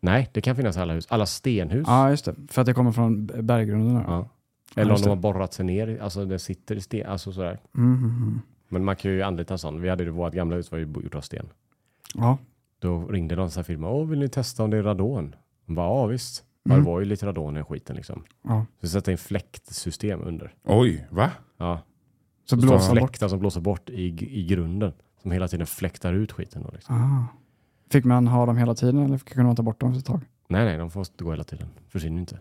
Nej, 0.00 0.28
det 0.32 0.40
kan 0.40 0.56
finnas 0.56 0.76
i 0.76 0.80
alla 0.80 0.94
hus. 0.94 1.06
Alla 1.10 1.26
stenhus. 1.26 1.84
Ja, 1.88 2.10
just 2.10 2.24
det. 2.24 2.34
För 2.48 2.60
att 2.60 2.66
det 2.66 2.74
kommer 2.74 2.92
från 2.92 3.26
berggrunden. 3.26 3.96
här. 3.96 4.04
Ja. 4.08 4.28
Ja, 4.74 4.80
Eller 4.82 4.90
om 4.90 4.94
just 4.94 5.04
de 5.04 5.08
har 5.10 5.16
borrat 5.16 5.52
sig 5.52 5.64
ner, 5.64 6.02
alltså 6.02 6.24
det 6.24 6.38
sitter 6.38 6.76
i 6.76 6.80
sten, 6.80 7.06
alltså 7.10 7.32
sådär. 7.32 7.58
Mm, 7.76 7.94
mm, 7.94 8.04
mm. 8.22 8.40
Men 8.68 8.84
man 8.84 8.96
kan 8.96 9.10
ju 9.10 9.22
anlita 9.22 9.54
en 9.54 9.58
sån. 9.58 9.80
Vi 9.80 9.88
hade 9.88 10.04
ju, 10.04 10.10
vårt 10.10 10.32
gamla 10.34 10.56
hus 10.56 10.70
var 10.70 10.78
ju 10.78 10.84
gjort 10.84 11.14
av 11.14 11.20
sten. 11.20 11.46
Ja. 12.14 12.38
Då 12.78 13.06
ringde 13.06 13.36
någon 13.36 13.50
sån 13.50 13.58
här 13.60 13.64
firma, 13.64 13.88
åh 13.90 14.06
vill 14.08 14.18
ni 14.18 14.28
testa 14.28 14.64
om 14.64 14.70
det 14.70 14.76
är 14.76 14.82
radon? 14.82 15.34
De 15.66 15.74
bara, 15.74 15.86
ja 15.86 16.06
visst. 16.06 16.44
Ja, 16.62 16.72
Mm. 16.72 16.84
det 16.84 16.90
var 16.90 17.00
ju 17.00 17.06
lite 17.06 17.26
radon 17.26 17.56
i 17.56 17.62
skiten 17.64 17.96
liksom. 17.96 18.24
ja. 18.42 18.66
Så 18.70 18.76
vi 18.80 18.88
satte 18.88 19.12
in 19.12 19.18
fläktsystem 19.18 20.20
under. 20.24 20.54
Oj, 20.64 21.06
va? 21.10 21.30
Ja. 21.56 21.78
Så 22.44 22.56
Så 22.60 22.66
blåsa 22.66 22.94
bort. 22.94 23.16
som 23.16 23.38
blåser 23.38 23.60
bort 23.60 23.90
i, 23.90 24.02
i 24.40 24.46
grunden. 24.46 24.92
Som 25.22 25.30
hela 25.30 25.48
tiden 25.48 25.66
fläktar 25.66 26.12
ut 26.12 26.32
skiten 26.32 26.62
då 26.62 26.70
liksom. 26.72 26.94
Ah. 26.94 27.26
Fick 27.90 28.04
man 28.04 28.26
ha 28.26 28.46
dem 28.46 28.56
hela 28.56 28.74
tiden 28.74 28.98
eller 29.02 29.18
kunde 29.18 29.44
man 29.46 29.56
ta 29.56 29.62
bort 29.62 29.80
dem 29.80 29.90
efter 29.90 29.98
ett 30.00 30.06
tag? 30.06 30.20
Nej, 30.48 30.64
nej, 30.64 30.78
de 30.78 30.90
får 30.90 31.06
gå 31.24 31.30
hela 31.30 31.44
tiden. 31.44 31.68
Försvinner 31.88 32.20
inte. 32.20 32.38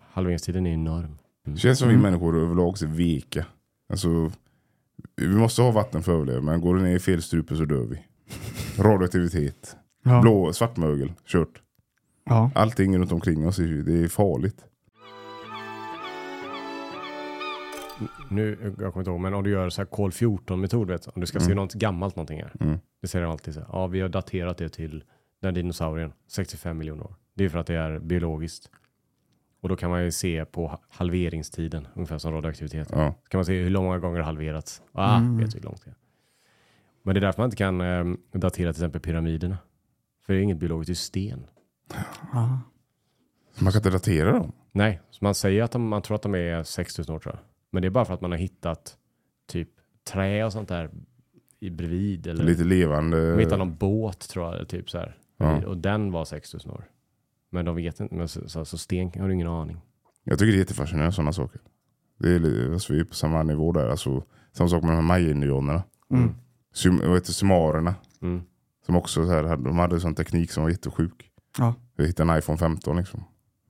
Halveringstiden 0.00 0.66
är 0.66 0.72
enorm. 0.74 1.18
Det 1.44 1.56
känns 1.56 1.78
som 1.78 1.88
Mm. 1.88 2.00
vi 2.00 2.02
människor 2.02 2.36
överlag 2.38 2.82
är 2.82 2.86
veka. 2.86 3.46
Alltså, 3.92 4.30
vi 5.16 5.28
måste 5.28 5.62
ha 5.62 5.70
vatten 5.70 6.02
för 6.02 6.12
att 6.12 6.16
överleva, 6.16 6.40
men 6.40 6.60
går 6.60 6.76
det 6.76 6.82
ner 6.82 6.96
i 6.96 6.98
fel 6.98 7.22
strupe 7.22 7.56
så 7.56 7.64
dör 7.64 7.86
vi. 7.86 7.98
Radioaktivitet, 8.82 9.76
Ja. 10.04 10.20
blå, 10.20 10.52
svartmögel, 10.52 11.12
kört. 11.26 11.62
ja. 12.24 12.50
Allting 12.54 12.98
runt 12.98 13.12
omkring 13.12 13.46
oss, 13.46 13.58
är 13.58 13.64
det 13.82 14.04
är 14.04 14.08
farligt. 14.08 14.64
Nu, 18.30 18.74
jag 18.78 18.92
kommer 18.92 18.98
inte 19.00 19.10
ihåg, 19.10 19.20
men 19.20 19.34
om 19.34 19.44
du 19.44 19.50
gör 19.50 19.68
så 19.70 19.80
här 19.80 19.86
kol 19.86 20.12
14 20.12 20.60
metod, 20.60 20.88
vet, 20.88 21.06
om 21.06 21.20
du 21.20 21.26
ska 21.26 21.40
se 21.40 21.44
Mm. 21.46 21.56
något 21.56 21.72
gammalt 21.74 22.16
någonting 22.16 22.42
här. 22.42 22.52
Mm. 22.60 22.78
Det 23.00 23.08
säger 23.08 23.24
de 23.24 23.32
alltid 23.32 23.54
så 23.54 23.60
här, 23.60 23.68
ja 23.72 23.86
vi 23.86 24.00
har 24.00 24.08
daterat 24.08 24.58
det 24.58 24.68
till 24.68 25.04
den 25.42 25.54
dinosaurien, 25.54 26.12
65 26.28 26.78
miljoner 26.78 27.04
år. 27.04 27.14
Det 27.34 27.44
är 27.44 27.48
för 27.48 27.58
att 27.58 27.66
det 27.66 27.74
är 27.74 27.98
biologiskt. 27.98 28.70
Och 29.60 29.68
då 29.68 29.76
kan 29.76 29.90
man 29.90 30.04
ju 30.04 30.10
se 30.10 30.44
på 30.44 30.66
ha- 30.66 30.80
halveringstiden, 30.88 31.86
ungefär 31.94 32.18
som 32.18 32.32
radioaktivitet. 32.32 32.88
Ja. 32.92 33.14
Så 33.22 33.28
kan 33.28 33.38
man 33.38 33.44
se 33.44 33.62
hur 33.62 33.70
många 33.78 33.98
gånger 33.98 34.18
det 34.18 34.24
halverats. 34.24 34.82
Ah, 34.92 35.16
Mm. 35.18 35.38
vet 35.38 35.54
vi 35.54 35.58
hur 35.58 35.64
långt 35.64 35.84
det 35.84 35.90
är. 35.90 35.96
Men 37.02 37.14
det 37.14 37.18
är 37.18 37.20
därför 37.20 37.40
man 37.42 37.46
inte 37.46 37.56
kan 37.56 37.80
eh, 37.80 38.04
datera 38.32 38.72
till 38.72 38.80
exempel 38.82 39.00
pyramiderna. 39.00 39.58
För 40.26 40.32
det 40.32 40.38
är 40.38 40.42
inget 40.42 40.56
biologiskt, 40.58 40.88
det 41.14 41.20
är 41.20 41.30
sten. 41.30 41.46
Så 43.54 43.64
man 43.64 43.72
kan 43.72 43.78
inte 43.78 43.90
datera 43.90 44.32
dem. 44.32 44.52
Nej, 44.72 45.00
så 45.10 45.24
man 45.24 45.34
säger 45.34 45.62
att 45.62 45.70
de, 45.72 45.88
man 45.88 46.02
tror 46.02 46.14
att 46.14 46.22
de 46.22 46.34
är 46.34 46.62
6000 46.62 47.14
år 47.14 47.18
tror 47.18 47.34
jag. 47.34 47.42
Men 47.72 47.82
det 47.82 47.88
är 47.88 47.90
bara 47.90 48.04
för 48.04 48.14
att 48.14 48.20
man 48.20 48.30
har 48.30 48.38
hittat 48.38 48.96
typ 49.46 49.68
trä 50.12 50.44
och 50.44 50.52
sånt 50.52 50.68
där 50.68 50.90
i 51.60 51.70
bredvid. 51.70 52.26
Eller 52.26 52.44
Lite 52.44 52.64
levande. 52.64 53.30
de 53.32 53.38
hittade 53.38 53.56
någon 53.56 53.76
båt 53.76 54.28
tror 54.28 54.56
jag, 54.56 54.68
typ 54.68 54.90
så 54.90 54.98
här. 54.98 55.16
Ja. 55.36 55.66
Och 55.66 55.76
den 55.76 56.12
var 56.12 56.24
6000 56.24 56.70
år. 56.70 56.84
Men 57.50 57.64
de 57.64 57.76
vet 57.76 58.00
inte, 58.00 58.14
men 58.14 58.28
så, 58.28 58.48
så, 58.48 58.64
så 58.64 58.78
sten 58.78 59.10
har 59.16 59.28
du 59.28 59.34
ingen 59.34 59.46
aning. 59.48 59.80
Jag 60.24 60.38
tycker 60.38 60.52
det 60.52 60.56
är 60.56 60.58
jättefascinerande 60.58 61.12
sådana 61.12 61.32
saker. 61.32 61.60
Det 62.18 62.28
är, 62.28 62.72
alltså, 62.72 62.92
vi 62.92 63.00
är 63.00 63.04
på 63.04 63.14
samma 63.14 63.42
nivå 63.42 63.72
där. 63.72 63.88
Alltså, 63.88 64.24
samma 64.52 64.68
sak 64.68 64.82
med 64.82 64.90
de 64.90 64.94
här 64.94 65.02
maya-indianerna. 65.02 65.82
Mm. 66.10 66.34
Sum, 66.74 66.96
vad 67.04 67.14
heter 67.14 67.32
sumarerna. 67.32 67.94
Mm. 68.22 68.42
Som 68.86 68.96
också 68.96 69.24
så 69.26 69.30
här, 69.32 69.44
hade- 69.44 69.64
de 69.64 69.78
hade 69.78 69.94
en 69.94 70.00
sån 70.00 70.14
teknik 70.14 70.50
som 70.50 70.62
var 70.62 70.70
jättesjuk. 70.70 71.30
Ja. 71.58 71.74
Vi 71.96 72.06
hittade 72.06 72.32
en 72.32 72.38
iPhone 72.38 72.58
15 72.58 72.96
liksom. 72.96 73.24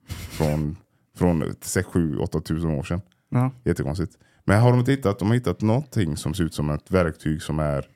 Från, 0.09 0.77
från 1.17 1.55
6, 1.61 1.89
7, 1.89 2.19
8 2.19 2.41
tusen 2.41 2.71
år 2.71 2.83
sedan. 2.83 3.01
Ja. 3.33 3.51
Jättekonstigt. 3.65 4.19
Men 4.45 4.61
har 4.61 4.71
de 4.71 4.79
inte 4.79 4.91
hittat, 4.93 5.19
de 5.19 5.29
har 5.29 5.35
hittat 5.35 5.61
någonting 5.61 6.17
som 6.17 6.35
ser 6.35 6.45
ut 6.45 6.55
som 6.55 6.71
ett 6.71 6.91
verktyg 6.91 7.43
som 7.43 7.59
är 7.59 7.87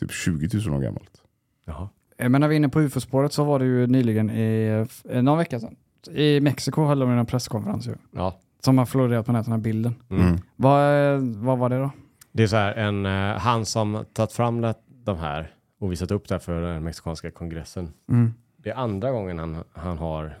typ 0.00 0.12
20 0.12 0.58
000 0.66 0.74
år 0.76 0.80
gammalt. 0.82 1.22
Jaha. 1.64 1.88
Eh, 2.18 2.28
Men 2.28 2.40
när 2.40 2.48
vi 2.48 2.54
är 2.54 2.56
inne 2.56 2.68
på 2.68 2.80
ufo-spåret 2.80 3.32
så 3.32 3.44
var 3.44 3.58
det 3.58 3.64
ju 3.64 3.86
nyligen 3.86 4.30
i 4.30 4.86
eh, 5.08 5.22
någon 5.22 5.38
vecka 5.38 5.60
sedan. 5.60 5.76
I 6.10 6.40
Mexiko 6.40 6.84
höll 6.84 6.98
de 6.98 7.10
en 7.10 7.26
presskonferens 7.26 7.86
ju. 7.86 7.94
Ja. 8.10 8.38
Som 8.60 8.78
har 8.78 8.86
florerat 8.86 9.26
på 9.26 9.32
nätet, 9.32 9.44
den 9.46 9.52
här 9.52 9.60
bilden. 9.60 9.94
Mm. 10.10 10.26
Mm. 10.26 10.40
Vad, 10.56 11.14
eh, 11.14 11.20
vad 11.20 11.58
var 11.58 11.68
det 11.68 11.78
då? 11.78 11.90
Det 12.32 12.42
är 12.42 12.46
så 12.46 12.56
här, 12.56 12.74
en, 12.74 13.04
han 13.40 13.66
som 13.66 14.04
tagit 14.12 14.32
fram 14.32 14.60
det, 14.60 14.74
de 15.04 15.18
här 15.18 15.54
och 15.80 15.92
visat 15.92 16.10
upp 16.10 16.28
det 16.28 16.34
här 16.34 16.38
för 16.40 16.60
den 16.62 16.84
mexikanska 16.84 17.30
kongressen. 17.30 17.92
Mm. 18.10 18.34
Det 18.56 18.70
är 18.70 18.74
andra 18.74 19.10
gången 19.10 19.38
han, 19.38 19.64
han 19.72 19.98
har 19.98 20.38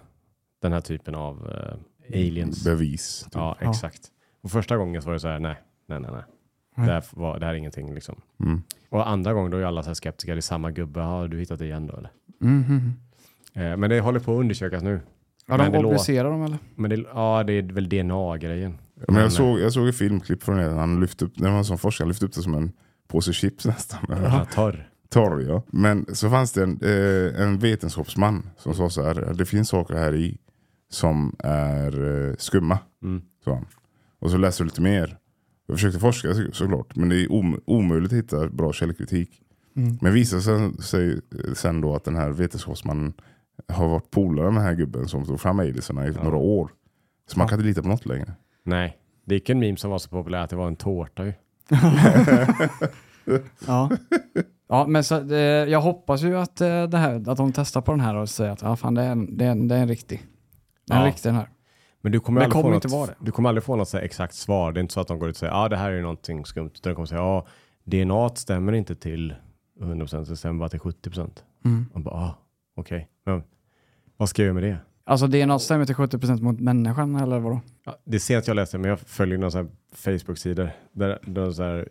den 0.62 0.72
här 0.72 0.80
typen 0.80 1.14
av 1.14 1.48
aliens. 2.14 2.64
Bevis. 2.64 3.22
Typ. 3.24 3.34
Ja, 3.34 3.56
Ja. 3.60 3.74
Och 4.42 4.50
första 4.50 4.76
gången 4.76 5.02
så 5.02 5.06
var 5.06 5.14
det 5.14 5.20
så 5.20 5.28
här, 5.28 5.38
nej, 5.38 5.56
nej, 5.86 6.00
nej, 6.00 6.10
nej. 6.12 6.22
Det, 6.86 6.92
här 6.92 7.04
var, 7.10 7.38
det 7.38 7.46
här 7.46 7.52
är 7.52 7.58
ingenting 7.58 7.94
liksom. 7.94 8.20
Mm. 8.40 8.62
Och 8.88 9.08
andra 9.08 9.32
gången 9.32 9.50
då 9.50 9.58
är 9.58 9.62
alla 9.62 9.82
så 9.82 9.88
här 9.88 9.94
skeptiska, 9.94 10.34
det 10.34 10.38
är 10.38 10.40
samma 10.40 10.70
gubbe, 10.70 11.00
har 11.00 11.28
du 11.28 11.38
hittat 11.38 11.58
det 11.58 11.64
igen 11.64 11.86
då 11.86 11.96
eller? 11.96 12.10
Mm. 12.42 12.92
Eh, 13.54 13.76
men 13.76 13.90
det 13.90 14.00
håller 14.00 14.20
på 14.20 14.34
att 14.34 14.40
undersökas 14.40 14.82
nu. 14.82 15.00
Ja, 15.46 15.56
Men 15.56 15.72
de 15.72 15.78
obducerar 15.78 16.30
dem 16.30 16.42
eller? 16.42 16.58
Men 16.74 16.90
det, 16.90 17.04
ja, 17.14 17.44
det 17.46 17.52
är 17.52 17.62
väl 17.62 17.88
DNA-grejen. 17.88 18.78
Men 19.08 19.22
jag 19.22 19.32
såg, 19.32 19.60
jag 19.60 19.72
såg 19.72 19.88
ett 19.88 19.96
filmklipp 19.96 20.42
från 20.42 20.56
det. 20.56 20.70
Han 20.70 21.00
lyfte 21.00 21.24
upp, 21.24 21.40
var 21.40 21.48
en 21.48 21.64
sån 21.64 21.78
forskare, 21.78 22.08
lyfte 22.08 22.26
upp 22.26 22.32
det 22.32 22.42
som 22.42 22.54
en 22.54 22.72
påse 23.08 23.32
chips 23.32 23.66
nästan. 23.66 24.00
Ja, 24.08 24.46
torr. 24.54 24.88
Torr 25.08 25.40
ja. 25.48 25.62
Men 25.66 26.06
så 26.14 26.30
fanns 26.30 26.52
det 26.52 26.62
en, 26.62 26.80
eh, 26.82 27.42
en 27.42 27.58
vetenskapsman 27.58 28.50
som 28.56 28.74
sa 28.74 28.90
så 28.90 29.02
här. 29.02 29.34
Det 29.34 29.46
finns 29.46 29.68
saker 29.68 29.94
här 29.94 30.14
i 30.14 30.38
som 30.90 31.36
är 31.38 32.28
eh, 32.28 32.34
skumma. 32.38 32.78
Mm. 33.02 33.22
Och 34.22 34.30
så 34.30 34.36
läste 34.36 34.62
jag 34.62 34.66
lite 34.66 34.80
mer. 34.80 35.18
Jag 35.66 35.76
försökte 35.76 35.98
forska 35.98 36.34
så- 36.34 36.52
såklart, 36.52 36.96
men 36.96 37.08
det 37.08 37.16
är 37.22 37.32
om, 37.32 37.60
omöjligt 37.64 38.12
att 38.12 38.18
hitta 38.18 38.48
bra 38.48 38.72
källkritik. 38.72 39.30
Mm. 39.76 39.98
Men 40.00 40.12
visade 40.14 40.42
sig, 40.42 40.82
sig 40.82 41.20
sen 41.54 41.80
då 41.80 41.94
att 41.94 42.04
den 42.04 42.16
här 42.16 42.30
vetenskapsmannen 42.30 43.12
har 43.68 43.88
varit 43.88 44.10
polare 44.10 44.46
med 44.50 44.54
den 44.60 44.66
här 44.66 44.74
gubben 44.74 45.08
som 45.08 45.24
tog 45.24 45.40
fram 45.40 45.58
aliensarna 45.60 46.06
i 46.06 46.10
några 46.10 46.36
år. 46.36 46.70
Så 47.26 47.38
man 47.38 47.48
kan 47.48 47.58
inte 47.58 47.66
lita 47.68 47.82
på 47.82 47.88
något 47.88 48.06
längre. 48.06 48.32
Nej, 48.64 48.96
det 49.24 49.34
gick 49.34 49.48
en 49.50 49.58
meme 49.58 49.76
som 49.76 49.90
var 49.90 49.98
så 49.98 50.08
populär 50.10 50.38
att 50.38 50.50
det 50.50 50.56
var 50.56 50.66
en 50.68 50.76
tårta 50.76 51.24
ju. 51.26 51.32
Ja. 53.66 53.90
ja, 54.68 54.86
men 54.86 55.04
så, 55.04 55.30
eh, 55.34 55.36
jag 55.40 55.80
hoppas 55.80 56.22
ju 56.22 56.36
att, 56.38 56.60
eh, 56.60 56.82
det 56.84 56.98
här, 56.98 57.30
att 57.30 57.36
de 57.36 57.52
testar 57.52 57.80
på 57.80 57.92
den 57.92 58.00
här 58.00 58.14
och 58.16 58.28
säger 58.28 58.50
att 58.52 58.62
ja, 58.62 58.76
fan, 58.76 58.94
det, 58.94 59.02
är 59.02 59.10
en, 59.12 59.36
det, 59.36 59.44
är 59.44 59.50
en, 59.50 59.68
det 59.68 59.74
är 59.74 59.80
en 59.82 59.88
riktig. 59.88 60.22
Det 60.86 60.92
är 60.94 60.96
en 60.98 61.02
Ja. 61.02 61.08
riktig 61.08 61.28
den 61.28 61.36
här. 61.36 61.48
Men 62.02 62.12
du 62.12 62.20
kommer, 62.20 62.40
Men 62.40 62.44
aldrig 62.44 62.62
kommer 62.64 62.80
få 62.80 63.06
något. 63.06 63.16
Du 63.20 63.32
kommer 63.32 63.48
aldrig 63.48 63.64
få 63.64 63.76
något 63.76 63.94
exakt 63.94 64.34
svar. 64.34 64.72
Det 64.72 64.80
är 64.80 64.82
inte 64.82 64.94
så 64.94 65.00
att 65.00 65.08
de 65.08 65.18
går 65.18 65.28
ut 65.28 65.34
och 65.34 65.38
säger 65.38 65.52
ja 65.52 65.64
ah, 65.64 65.68
det 65.68 65.76
här 65.76 65.90
är 65.90 66.02
någonting 66.02 66.44
skumt. 66.44 66.70
Utan 66.74 66.90
de 66.90 66.94
kommer 66.94 67.06
säga 67.06 67.20
ja 67.20 67.46
DNA 67.84 68.28
stämmer 68.28 68.72
inte 68.72 68.94
till 68.94 69.34
100% 69.80 70.28
det 70.28 70.36
stämmer 70.36 70.58
bara 70.58 70.68
till 70.68 70.80
70%. 70.80 71.30
Mm. 71.64 71.86
Man 71.92 72.02
bara 72.02 72.14
ah, 72.14 72.38
okej. 72.76 73.08
Men 73.24 73.42
vad 74.16 74.28
ska 74.28 74.42
jag 74.42 74.46
göra 74.46 74.54
med 74.54 74.62
det? 74.62 74.78
Alltså 75.04 75.26
DNA 75.26 75.58
stämmer 75.58 75.84
till 75.84 75.94
70% 75.94 76.42
mot 76.42 76.60
människan 76.60 77.16
eller 77.16 77.38
vadå? 77.38 77.60
Ja, 77.84 77.96
det 78.04 78.16
är 78.16 78.20
sent 78.20 78.46
jag 78.46 78.54
läste 78.54 78.78
men 78.78 78.90
jag 78.90 79.00
följer 79.00 79.38
några 79.38 79.66
Facebook-sidor 79.94 80.70
där, 80.92 81.18
där 81.22 81.50
så 81.50 81.62
här, 81.62 81.88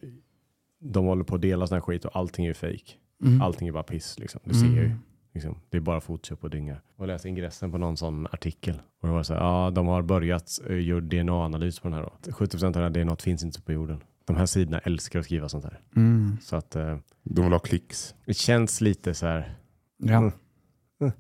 de 0.79 1.05
håller 1.05 1.23
på 1.23 1.35
att 1.35 1.41
dela 1.41 1.67
sån 1.67 1.75
här 1.75 1.81
skit 1.81 2.05
och 2.05 2.15
allting 2.15 2.45
är 2.45 2.49
ju 2.49 2.53
fake. 2.53 2.93
Mm. 3.23 3.41
Allting 3.41 3.67
är 3.67 3.71
bara 3.71 3.83
piss 3.83 4.19
liksom. 4.19 4.41
Det 4.43 4.53
ser 4.53 4.65
jag 4.65 4.75
ju. 4.75 4.91
Liksom. 5.33 5.57
Det 5.69 5.77
är 5.77 5.81
bara 5.81 6.01
Photoshop 6.01 6.43
och 6.43 6.49
dynga. 6.49 6.77
Och 6.95 7.07
läste 7.07 7.29
ingressen 7.29 7.71
på 7.71 7.77
någon 7.77 7.97
sån 7.97 8.27
artikel. 8.31 8.81
Och 9.01 9.07
det 9.07 9.13
var 9.13 9.23
så 9.23 9.33
här, 9.33 9.41
ja 9.41 9.69
de 9.71 9.87
har 9.87 10.01
börjat 10.01 10.59
uh, 10.69 10.83
göra 10.83 10.99
DNA-analys 11.01 11.79
på 11.79 11.87
den 11.87 11.93
här 11.97 12.01
då. 12.01 12.31
70% 12.31 12.65
av 12.65 12.71
den 12.71 12.83
här 12.83 12.89
DNA 12.89 13.15
finns 13.15 13.43
inte 13.43 13.61
på 13.61 13.71
jorden. 13.71 14.03
De 14.25 14.35
här 14.35 14.45
sidorna 14.45 14.79
älskar 14.79 15.19
att 15.19 15.25
skriva 15.25 15.49
sånt 15.49 15.63
här. 15.63 15.79
Mm. 15.95 16.37
Så 16.41 16.55
att 16.55 16.75
eh, 16.75 16.97
De 17.23 17.43
vill 17.43 17.51
ha 17.51 17.59
klicks. 17.59 18.15
det 18.25 18.33
känns 18.33 18.81
lite 18.81 19.13
så 19.13 19.25
här, 19.25 19.55
Ja. 19.97 20.17
Mm. 20.17 20.31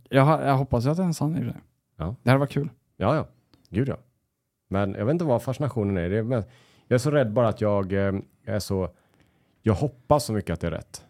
Jag, 0.09 0.27
jag 0.47 0.57
hoppas 0.57 0.85
att 0.85 0.97
det 0.97 1.03
är 1.03 1.07
en 1.07 1.13
sann 1.13 1.37
i 1.37 1.43
det. 1.43 1.55
Ja. 1.97 2.15
Det 2.23 2.29
här 2.29 2.37
var 2.37 2.47
kul. 2.47 2.69
ja 2.97 3.15
ja, 3.15 3.27
gud 3.69 3.89
ja. 3.89 3.97
Men 4.69 4.93
jag 4.93 5.05
vet 5.05 5.13
inte 5.13 5.25
vad 5.25 5.43
fascinationen 5.43 5.97
är. 5.97 6.09
Det 6.09 6.17
är 6.17 6.23
men 6.23 6.43
jag 6.87 6.95
är 6.95 6.99
så 6.99 7.11
rädd 7.11 7.33
bara 7.33 7.47
att 7.47 7.61
jag, 7.61 7.93
eh, 7.93 8.13
jag 8.45 8.55
är 8.55 8.59
så, 8.59 8.89
jag 9.61 9.73
hoppas 9.73 10.25
så 10.25 10.33
mycket 10.33 10.53
att 10.53 10.59
det 10.59 10.67
är 10.67 10.71
rätt. 10.71 11.05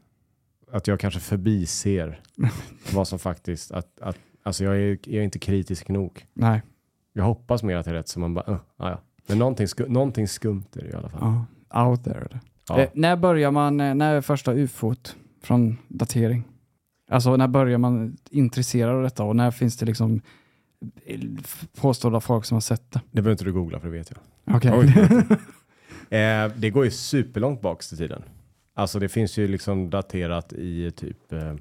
Att 0.72 0.88
jag 0.88 1.00
kanske 1.00 1.20
förbiser 1.20 2.22
vad 2.94 3.08
som 3.08 3.20
faktiskt, 3.20 3.72
att, 3.72 4.02
att, 4.02 4.18
alltså 4.44 4.64
jag 4.64 4.78
är, 4.78 4.98
jag 5.04 5.16
är 5.16 5.22
inte 5.22 5.40
kritisk 5.40 5.88
nog. 5.88 6.26
Nej. 6.34 6.62
Jag 7.14 7.24
hoppas 7.24 7.64
mer 7.64 7.76
att 7.76 7.86
det 7.86 7.92
är 7.92 7.96
rätt 7.96 8.08
så 8.08 8.20
man 8.20 8.34
bara, 8.34 8.52
uh, 8.52 8.58
ja. 8.78 9.02
Men 9.28 9.38
någonting, 9.38 9.68
sku, 9.68 9.88
någonting 9.88 10.28
skumt 10.28 10.66
är 10.76 10.82
det 10.82 10.90
i 10.90 10.94
alla 10.94 11.10
fall. 11.10 11.46
Ja. 11.70 11.86
Out 11.86 12.04
there. 12.04 12.40
Ja. 12.70 12.80
Eh, 12.80 12.90
när 12.94 13.16
börjar 13.16 13.52
man, 13.52 13.80
eh, 13.80 13.96
när 13.96 14.16
är 14.16 14.22
första 14.22 14.54
ufot 14.54 15.16
från 15.42 15.78
datering? 15.88 16.44
Alltså 17.12 17.38
när 17.38 17.48
börjar 17.48 17.78
man 17.78 18.18
intresserad 18.30 18.96
av 18.96 19.04
detta 19.04 19.24
och 19.24 19.36
när 19.36 19.52
finns 19.52 19.78
det 19.78 19.86
liksom 19.86 20.22
eh, 21.06 21.20
påstådda 21.82 22.20
folk 22.20 22.46
som 22.46 22.56
har 22.56 22.62
sett 22.62 22.92
det? 22.92 23.02
Det 23.12 23.22
behöver 23.22 23.32
inte 23.32 23.44
du 23.44 23.54
googla 23.54 23.80
för 23.80 23.88
det 23.88 23.98
vet 23.98 24.12
jag. 24.12 24.56
Okej. 24.56 24.72
Oj. 24.74 25.26
Eh, 26.12 26.52
det 26.56 26.70
går 26.70 26.86
ju 26.86 26.92
superlångt 26.92 27.62
bak 27.62 27.84
till 27.84 27.98
tiden. 27.98 28.24
Alltså 28.74 29.00
det 29.00 29.10
finns 29.10 29.38
ju 29.38 29.48
liksom 29.48 29.90
daterat 29.90 30.54
i 30.54 30.92
typ 30.92 31.34
eh, 31.34 31.54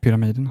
Pyramiden. 0.00 0.50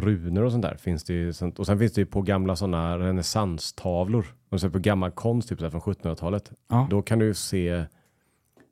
runor 0.00 0.42
och 0.42 0.52
sånt 0.52 0.62
där. 0.62 0.76
Finns 0.76 1.04
det 1.04 1.12
ju 1.14 1.32
sånt. 1.32 1.58
Och 1.58 1.66
sen 1.66 1.78
finns 1.78 1.92
det 1.92 2.00
ju 2.00 2.06
på 2.06 2.22
gamla 2.22 2.56
sådana 2.56 2.98
renässanstavlor. 2.98 4.26
Och 4.50 4.60
så 4.60 4.70
på 4.70 4.78
gammal 4.78 5.10
konst 5.10 5.48
typ 5.48 5.58
från 5.58 5.70
1700-talet. 5.70 6.52
Ja. 6.68 6.86
Då 6.90 7.02
kan 7.02 7.18
du 7.18 7.26
ju 7.26 7.34
se 7.34 7.84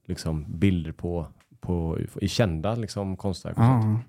liksom 0.06 0.58
bilder 0.58 0.92
på, 0.92 1.26
på 1.60 1.98
i 2.20 2.28
kända 2.28 2.74
liksom 2.74 3.16
konstverk. 3.16 3.58
Och 3.58 3.64
sånt. 3.64 3.84
Ja. 3.84 4.00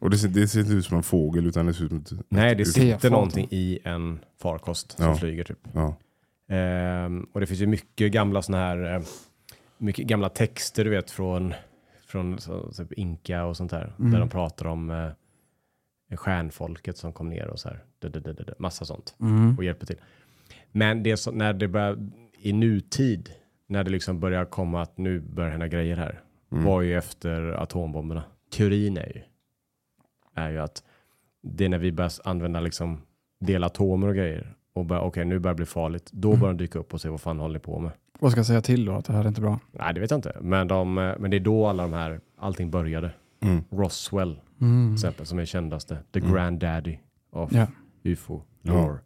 Och 0.00 0.10
det 0.10 0.18
ser, 0.18 0.28
det 0.28 0.48
ser 0.48 0.60
inte 0.60 0.72
ut 0.72 0.84
som 0.84 0.96
en 0.96 1.02
fågel 1.02 1.46
utan 1.46 1.66
det 1.66 1.74
ser 1.74 1.84
ut 1.84 2.08
som 2.08 2.18
ett... 2.18 2.26
Nej, 2.28 2.54
det 2.54 2.64
sitter 2.64 3.10
någonting 3.10 3.46
i 3.50 3.78
en 3.84 4.18
farkost 4.42 4.92
som 4.92 5.04
Ja. 5.04 5.14
flyger 5.14 5.44
typ. 5.44 5.58
Ja. 5.72 5.96
Ehm, 6.54 7.26
och 7.32 7.40
det 7.40 7.46
finns 7.46 7.60
ju 7.60 7.66
mycket 7.66 8.12
gamla 8.12 8.42
såna 8.42 8.58
här, 8.58 8.94
eh, 8.96 9.02
mycket 9.78 10.06
gamla 10.06 10.28
texter 10.28 10.84
du 10.84 10.90
vet 10.90 11.10
från, 11.10 11.54
från 12.10 12.38
så, 12.38 12.72
typ 12.72 12.92
Inka 12.92 13.44
och 13.44 13.56
sånt 13.56 13.72
här. 13.72 13.92
Mm. 13.98 14.10
Där 14.10 14.20
de 14.20 14.28
pratar 14.28 14.66
om 14.66 14.90
eh, 14.90 16.16
stjärnfolket 16.16 16.96
som 16.96 17.12
kom 17.12 17.28
ner 17.28 17.46
och 17.46 17.58
så 17.58 17.68
här. 17.68 17.84
Det, 17.98 18.08
det, 18.08 18.20
det, 18.20 18.54
massa 18.58 18.84
sånt. 18.84 19.14
Mm. 19.20 19.56
Och 19.58 19.64
hjälper 19.64 19.86
till. 19.86 20.00
Men 20.72 21.02
det 21.02 21.16
så, 21.16 21.30
när 21.30 21.52
det 21.52 21.68
börjar, 21.68 22.10
i 22.38 22.52
nutid, 22.52 23.30
när 23.66 23.84
det 23.84 23.90
liksom 23.90 24.20
börjar 24.20 24.44
komma 24.44 24.82
att 24.82 24.98
nu 24.98 25.20
börjar 25.20 25.50
hända 25.50 25.68
grejer 25.68 25.96
här. 25.96 26.20
Mm. 26.52 26.64
Var 26.64 26.82
ju 26.82 26.98
efter 26.98 27.42
atombomberna. 27.42 28.22
Teorin 28.50 28.96
är 28.96 29.12
ju, 29.14 29.22
är 30.34 30.50
ju 30.50 30.58
att 30.58 30.82
det 31.42 31.64
är 31.64 31.68
när 31.68 31.78
vi 31.78 31.92
börjar 31.92 32.12
använda 32.24 32.60
liksom 32.60 33.02
delatomer 33.40 34.08
och 34.08 34.14
grejer 34.14 34.54
och 34.72 34.90
okej 34.90 35.24
nu 35.24 35.38
börjar 35.38 35.54
det 35.54 35.56
bli 35.56 35.66
farligt. 35.66 36.10
Då 36.12 36.28
Mm. 36.28 36.40
börjar 36.40 36.54
de 36.54 36.64
dyka 36.64 36.78
upp 36.78 36.94
och 36.94 37.00
se 37.00 37.08
vad 37.08 37.20
fan 37.20 37.38
håller 37.38 37.54
ni 37.54 37.60
på 37.60 37.78
med. 37.78 37.92
Vad 38.20 38.30
ska 38.32 38.38
jag 38.38 38.46
säga 38.46 38.60
till 38.60 38.84
då? 38.84 38.92
Att 38.92 39.04
det 39.04 39.12
här 39.12 39.24
är 39.24 39.28
inte 39.28 39.40
bra? 39.40 39.60
Nej 39.72 39.94
det 39.94 40.00
vet 40.00 40.10
jag 40.10 40.18
inte. 40.18 40.36
Men, 40.40 40.68
de, 40.68 40.98
eh, 40.98 41.14
men 41.18 41.30
det 41.30 41.36
är 41.36 41.40
då 41.40 41.66
alla 41.66 41.82
de 41.82 41.92
här, 41.92 42.20
allting 42.38 42.70
började. 42.70 43.10
Mm. 43.40 43.64
Roswell 43.70 44.40
Mm. 44.60 44.88
till 44.88 44.94
exempel 44.94 45.26
som 45.26 45.38
är 45.38 45.44
kändaste. 45.44 45.98
The 46.12 46.18
Mm. 46.20 46.32
granddaddy 46.32 46.98
of 47.30 47.52
Ja. 47.52 47.66
UFO 48.04 48.42
lore. 48.62 48.98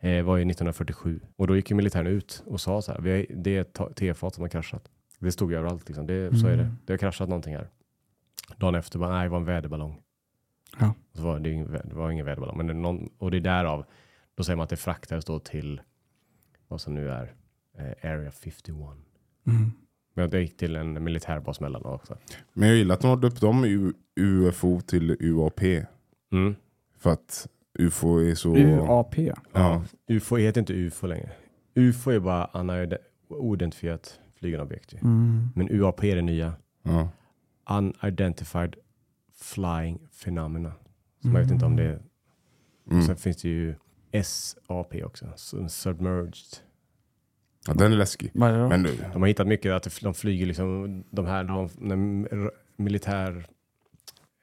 Eh, 0.00 0.22
var 0.24 0.36
ju 0.36 0.44
1947. 0.44 1.20
Och 1.36 1.46
då 1.46 1.56
gick 1.56 1.70
ju 1.70 1.76
militären 1.76 2.06
ut 2.06 2.42
och 2.46 2.60
sa 2.60 2.82
så 2.82 2.92
här, 2.92 3.00
vi 3.00 3.10
har, 3.12 3.26
det 3.36 3.56
är 3.56 3.60
ett 3.60 3.96
tefat 3.96 4.34
som 4.34 4.42
har 4.42 4.48
kraschat. 4.48 4.88
Det 5.18 5.32
stod 5.32 5.50
ju 5.52 5.58
överallt 5.58 5.88
liksom. 5.88 6.06
Det, 6.06 6.38
Så 6.38 6.46
är 6.46 6.56
det. 6.56 6.62
Mm. 6.62 6.76
Det 6.86 6.92
har 6.92 6.98
kraschat 6.98 7.28
någonting 7.28 7.54
här. 7.56 7.68
Dagen 8.56 8.74
efter 8.74 8.98
bara, 8.98 9.10
nej 9.10 9.22
det 9.24 9.28
var 9.28 9.38
en 9.38 9.44
väderballong. 9.44 10.00
Ja. 10.80 10.94
Så 11.12 11.22
var 11.22 11.38
det, 11.40 11.50
ingen, 11.50 11.72
det 11.72 11.94
var 11.94 12.10
ingen 12.10 12.26
väderballong. 12.26 12.56
Men 12.56 12.66
det 12.66 12.74
någon, 12.74 13.10
och 13.18 13.30
det 13.30 13.36
är 13.36 13.40
därav, 13.40 13.84
då 14.34 14.44
säger 14.44 14.56
man 14.56 14.64
att 14.64 14.70
det 14.70 14.76
fraktades 14.76 15.24
då 15.24 15.38
till 15.38 15.80
vad 16.68 16.80
som 16.80 16.94
nu 16.94 17.10
är 17.10 17.32
eh, 17.78 18.10
Area 18.10 18.30
51. 18.30 18.76
Mm. 19.46 19.72
Men 20.14 20.30
det 20.30 20.40
gick 20.40 20.56
till 20.56 20.76
en 20.76 21.04
militärbas 21.04 21.60
mellan 21.60 21.84
också. 21.84 22.16
Men 22.52 22.68
jag 22.68 22.78
gillar 22.78 22.94
att 22.94 23.00
de 23.00 23.06
har 23.08 23.16
döpt 23.16 23.42
om 23.42 23.64
U- 23.64 23.92
UFO 24.16 24.80
till 24.80 25.16
UAP. 25.20 25.60
Mm. 26.32 26.54
För 26.98 27.10
att 27.12 27.48
UFO 27.78 28.18
är 28.18 28.34
så... 28.34 28.56
UAP. 28.56 29.18
Ja. 29.52 29.84
UFO 30.08 30.36
heter 30.36 30.60
inte 30.60 30.72
UFO 30.74 31.06
längre. 31.06 31.32
UFO 31.74 32.10
är 32.10 32.18
bara 32.20 32.50
unidentifierat 33.28 34.20
flygande 34.34 34.64
objekt. 34.64 34.92
Mm. 34.92 35.48
Men 35.54 35.68
UAP 35.70 36.04
är 36.04 36.16
det 36.16 36.22
nya. 36.22 36.52
Ja. 36.82 37.08
Unidentified 37.70 38.76
Flying 39.34 40.08
Phenomena. 40.24 40.72
Så 41.22 41.28
man 41.28 41.42
vet 41.42 41.50
inte 41.50 41.66
om 41.66 41.76
det 41.76 41.82
är... 41.84 42.02
Mm. 42.90 43.02
Sen 43.02 43.16
finns 43.16 43.36
det 43.42 43.48
ju 43.48 43.74
SAP 44.22 44.94
också. 45.04 45.26
så 45.36 45.68
Submerged. 45.68 46.34
Ja, 47.66 47.74
den 47.74 47.92
är 47.92 47.96
läskig. 47.96 48.30
Vad 48.34 48.48
är 48.50 48.54
det 48.54 48.60
då? 48.62 48.68
Men 48.68 48.82
De 49.12 49.22
har 49.22 49.26
hittat 49.28 49.46
mycket 49.46 49.72
att 49.72 50.00
de 50.02 50.14
flyger 50.14 50.46
liksom 50.46 51.04
de 51.10 51.26
här, 51.26 51.44
de, 51.44 51.68
när 51.78 52.50
militär, 52.76 53.46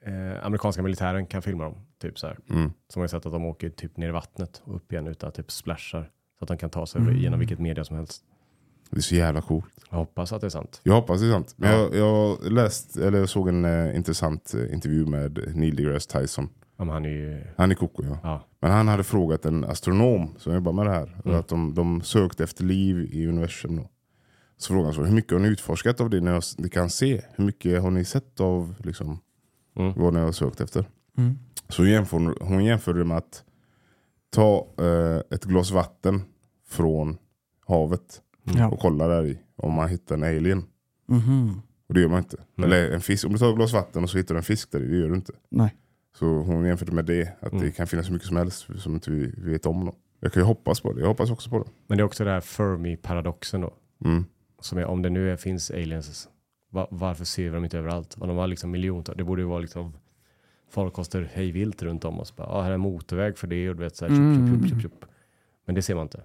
eh, 0.04 0.46
amerikanska 0.46 0.82
militären 0.82 1.26
kan 1.26 1.42
filma 1.42 1.64
dem. 1.64 1.74
Typ 2.02 2.18
så 2.18 2.26
här. 2.26 2.38
mm. 2.50 2.72
Så 2.88 2.98
man 2.98 3.02
har 3.02 3.08
sett 3.08 3.26
att 3.26 3.32
de 3.32 3.44
åker 3.44 3.68
typ 3.70 3.96
ner 3.96 4.08
i 4.08 4.12
vattnet 4.12 4.62
och 4.64 4.76
upp 4.76 4.92
igen 4.92 5.06
utan 5.06 5.28
att 5.28 5.34
typ 5.34 5.50
splashar. 5.50 6.10
Så 6.38 6.44
att 6.44 6.48
de 6.48 6.56
kan 6.58 6.70
ta 6.70 6.86
sig 6.86 7.00
Mm. 7.00 7.16
genom 7.16 7.38
vilket 7.38 7.58
media 7.58 7.84
som 7.84 7.96
helst. 7.96 8.22
det 8.90 8.96
är 8.96 9.00
så 9.00 9.14
jävla 9.14 9.42
coolt. 9.42 9.66
Jag 9.90 9.98
hoppas 9.98 10.32
att 10.32 10.40
det 10.40 10.46
är 10.46 10.48
sant. 10.48 10.80
Jag 10.82 10.94
hoppas 10.94 11.20
det 11.20 11.26
är 11.26 11.32
sant. 11.32 11.54
Men 11.56 11.70
Ja. 11.72 11.78
jag, 11.92 11.94
jag 11.96 12.52
läst, 12.52 12.96
eller 12.96 13.18
jag 13.18 13.28
såg 13.28 13.48
en 13.48 13.64
eh, 13.64 13.96
intressant 13.96 14.54
eh, 14.54 14.72
intervju 14.74 15.06
med 15.06 15.56
Neil 15.56 15.76
deGrasse 15.76 16.20
Tyson. 16.20 16.48
Om 16.80 16.88
han 16.88 17.04
är 17.04 17.08
ju, 17.08 17.42
Han 17.56 17.70
är 17.70 17.74
koko 17.74 18.02
ja. 18.04 18.18
ja. 18.22 18.46
Men 18.60 18.70
han 18.70 18.88
hade 18.88 19.04
frågat 19.04 19.44
en 19.44 19.64
astronom 19.64 20.34
som 20.38 20.54
jobbar 20.54 20.72
med 20.72 20.86
det 20.86 20.92
här. 20.92 21.20
Mm. 21.24 21.36
Att 21.40 21.48
de, 21.48 21.74
de 21.74 22.02
sökte 22.02 22.44
efter 22.44 22.64
liv 22.64 23.08
i 23.12 23.26
universum. 23.26 23.76
Då. 23.76 23.88
Så 24.56 24.66
frågade 24.68 24.86
han 24.86 24.94
så, 24.94 25.04
hur 25.04 25.14
mycket 25.14 25.32
har 25.32 25.38
ni 25.38 25.48
utforskat 25.48 26.00
av 26.00 26.10
det 26.10 26.20
ni, 26.20 26.30
har, 26.30 26.62
ni 26.62 26.68
kan 26.68 26.90
se? 26.90 27.22
Hur 27.34 27.44
mycket 27.44 27.82
har 27.82 27.90
ni 27.90 28.04
sett 28.04 28.40
av 28.40 28.74
liksom, 28.84 29.18
Mm. 29.76 29.92
vad 29.96 30.14
ni 30.14 30.20
har 30.20 30.32
sökt 30.32 30.60
efter? 30.60 30.84
Mm. 31.18 31.38
Så 31.68 31.82
hon 31.82 31.90
jämför, 31.90 32.44
hon 32.44 32.64
jämför 32.64 32.94
det 32.94 33.04
med 33.04 33.16
att 33.16 33.44
ta 34.30 34.66
eh, 34.78 35.34
ett 35.36 35.44
glas 35.44 35.70
vatten 35.70 36.22
från 36.68 37.18
havet 37.66 38.20
Ja. 38.56 38.68
och 38.70 38.78
kolla 38.80 39.08
där 39.08 39.26
i 39.26 39.38
om 39.56 39.72
man 39.72 39.88
hittar 39.88 40.14
en 40.14 40.22
alien. 40.22 40.64
Mhm. 41.08 41.62
Och 41.88 41.94
det 41.94 42.00
gör 42.00 42.08
man 42.08 42.18
inte. 42.18 42.36
Eller 42.62 42.90
en 42.90 43.00
fisk. 43.00 43.26
Om 43.26 43.32
du 43.32 43.38
tar 43.38 43.50
ett 43.50 43.56
glas 43.56 43.72
vatten 43.72 44.02
och 44.02 44.10
så 44.10 44.18
hittar 44.18 44.34
du 44.34 44.38
en 44.38 44.44
fisk 44.44 44.70
där 44.72 44.80
i, 44.82 44.86
det 44.88 44.96
gör 44.96 45.08
du 45.08 45.14
inte. 45.14 45.32
Nej. 45.48 45.74
Så 46.14 46.26
hon 46.26 46.64
jämförde 46.66 46.92
med 46.92 47.04
det, 47.04 47.36
att 47.40 47.52
Mm. 47.52 47.64
det 47.64 47.70
kan 47.72 47.86
finnas 47.86 48.08
hur 48.08 48.12
mycket 48.12 48.28
som 48.28 48.36
helst 48.36 48.66
som 48.78 48.94
inte 48.94 49.10
vi 49.10 49.26
vet 49.36 49.66
om. 49.66 49.84
Då. 49.86 49.94
Jag 50.20 50.32
kan 50.32 50.42
ju 50.42 50.46
hoppas 50.46 50.80
på 50.80 50.92
det, 50.92 51.00
jag 51.00 51.08
hoppas 51.08 51.30
också 51.30 51.50
på 51.50 51.58
det. 51.58 51.70
Men 51.86 51.98
det 51.98 52.02
är 52.02 52.04
också 52.04 52.24
det 52.24 52.30
här 52.30 52.40
Fermi-paradoxen 52.40 53.60
då. 53.60 53.74
Mm. 54.04 54.24
Som 54.60 54.78
är, 54.78 54.84
om 54.84 55.02
det 55.02 55.10
nu 55.10 55.30
är, 55.30 55.36
finns 55.36 55.70
aliens, 55.70 56.28
va, 56.70 56.88
varför 56.90 57.24
ser 57.24 57.42
vi 57.42 57.54
dem 57.54 57.64
inte 57.64 57.78
överallt? 57.78 58.16
Om 58.20 58.28
de 58.28 58.36
har 58.36 58.46
liksom 58.46 58.70
miljontals, 58.70 59.16
det 59.18 59.24
borde 59.24 59.42
ju 59.42 59.48
vara 59.48 59.58
liksom 59.60 59.96
farkoster 60.70 61.30
hej 61.32 61.50
vilt 61.52 61.82
runt 61.82 62.04
om 62.04 62.20
oss. 62.20 62.36
Bara, 62.36 62.46
ah, 62.48 62.62
här 62.62 62.70
är 62.70 62.74
en 62.74 62.80
motorväg 62.80 63.38
för 63.38 63.46
det 63.46 63.70
och 63.70 63.76
du 63.76 63.82
vet 63.82 63.96
så 63.96 64.06
här, 64.06 64.16
tjup, 64.16 64.48
tjup, 64.48 64.60
tjup, 64.60 64.70
tjup, 64.70 64.82
tjup. 64.92 65.04
Men 65.66 65.74
det 65.74 65.82
ser 65.82 65.94
man 65.94 66.02
inte. 66.02 66.22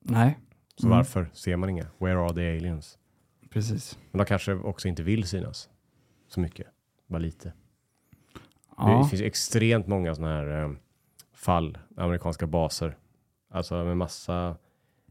Nej. 0.00 0.38
Så 0.76 0.86
Mm. 0.86 0.96
varför 0.98 1.30
ser 1.32 1.56
man 1.56 1.68
inga? 1.68 1.86
Where 1.98 2.18
are 2.18 2.34
the 2.34 2.56
aliens? 2.56 2.98
Precis. 3.50 3.98
Men 4.10 4.18
de 4.18 4.24
kanske 4.24 4.54
också 4.54 4.88
inte 4.88 5.02
vill 5.02 5.24
synas 5.24 5.68
så 6.28 6.40
mycket. 6.40 6.66
Bara 7.06 7.18
lite. 7.18 7.52
Det 8.76 8.82
Ja. 8.82 9.04
finns 9.04 9.22
extremt 9.22 9.86
många 9.86 10.14
sådana 10.14 10.34
här 10.34 10.62
eh, 10.64 10.70
fall, 11.32 11.78
amerikanska 11.96 12.46
baser. 12.46 12.96
Alltså 13.50 13.84
med 13.84 13.96
massa 13.96 14.56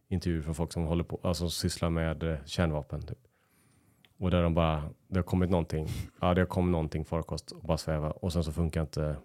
intervjuer 0.08 0.42
från 0.42 0.56
folk 0.56 0.74
som 0.74 0.84
håller 0.84 1.04
på, 1.04 1.20
alltså 1.24 1.40
som 1.50 1.52
sysslar 1.70 1.90
med 1.90 2.24
eh, 2.24 2.38
kärnvapen. 2.46 3.02
Typ. 3.02 3.18
Och 4.20 4.32
där 4.32 4.44
de 4.44 4.54
bara, 4.54 4.84
det 5.08 5.18
har 5.20 5.24
kommit 5.24 5.50
någonting, 5.50 5.88
ja 6.22 6.34
det 6.34 6.42
har 6.42 6.46
kommit 6.46 6.72
någonting 6.72 7.06
farkost 7.06 7.52
och 7.52 7.62
bara 7.64 7.78
sväva 7.78 8.12
och 8.12 8.34
sen 8.34 8.44
så 8.44 8.52
funkar 8.52 8.82
inte, 8.82 9.16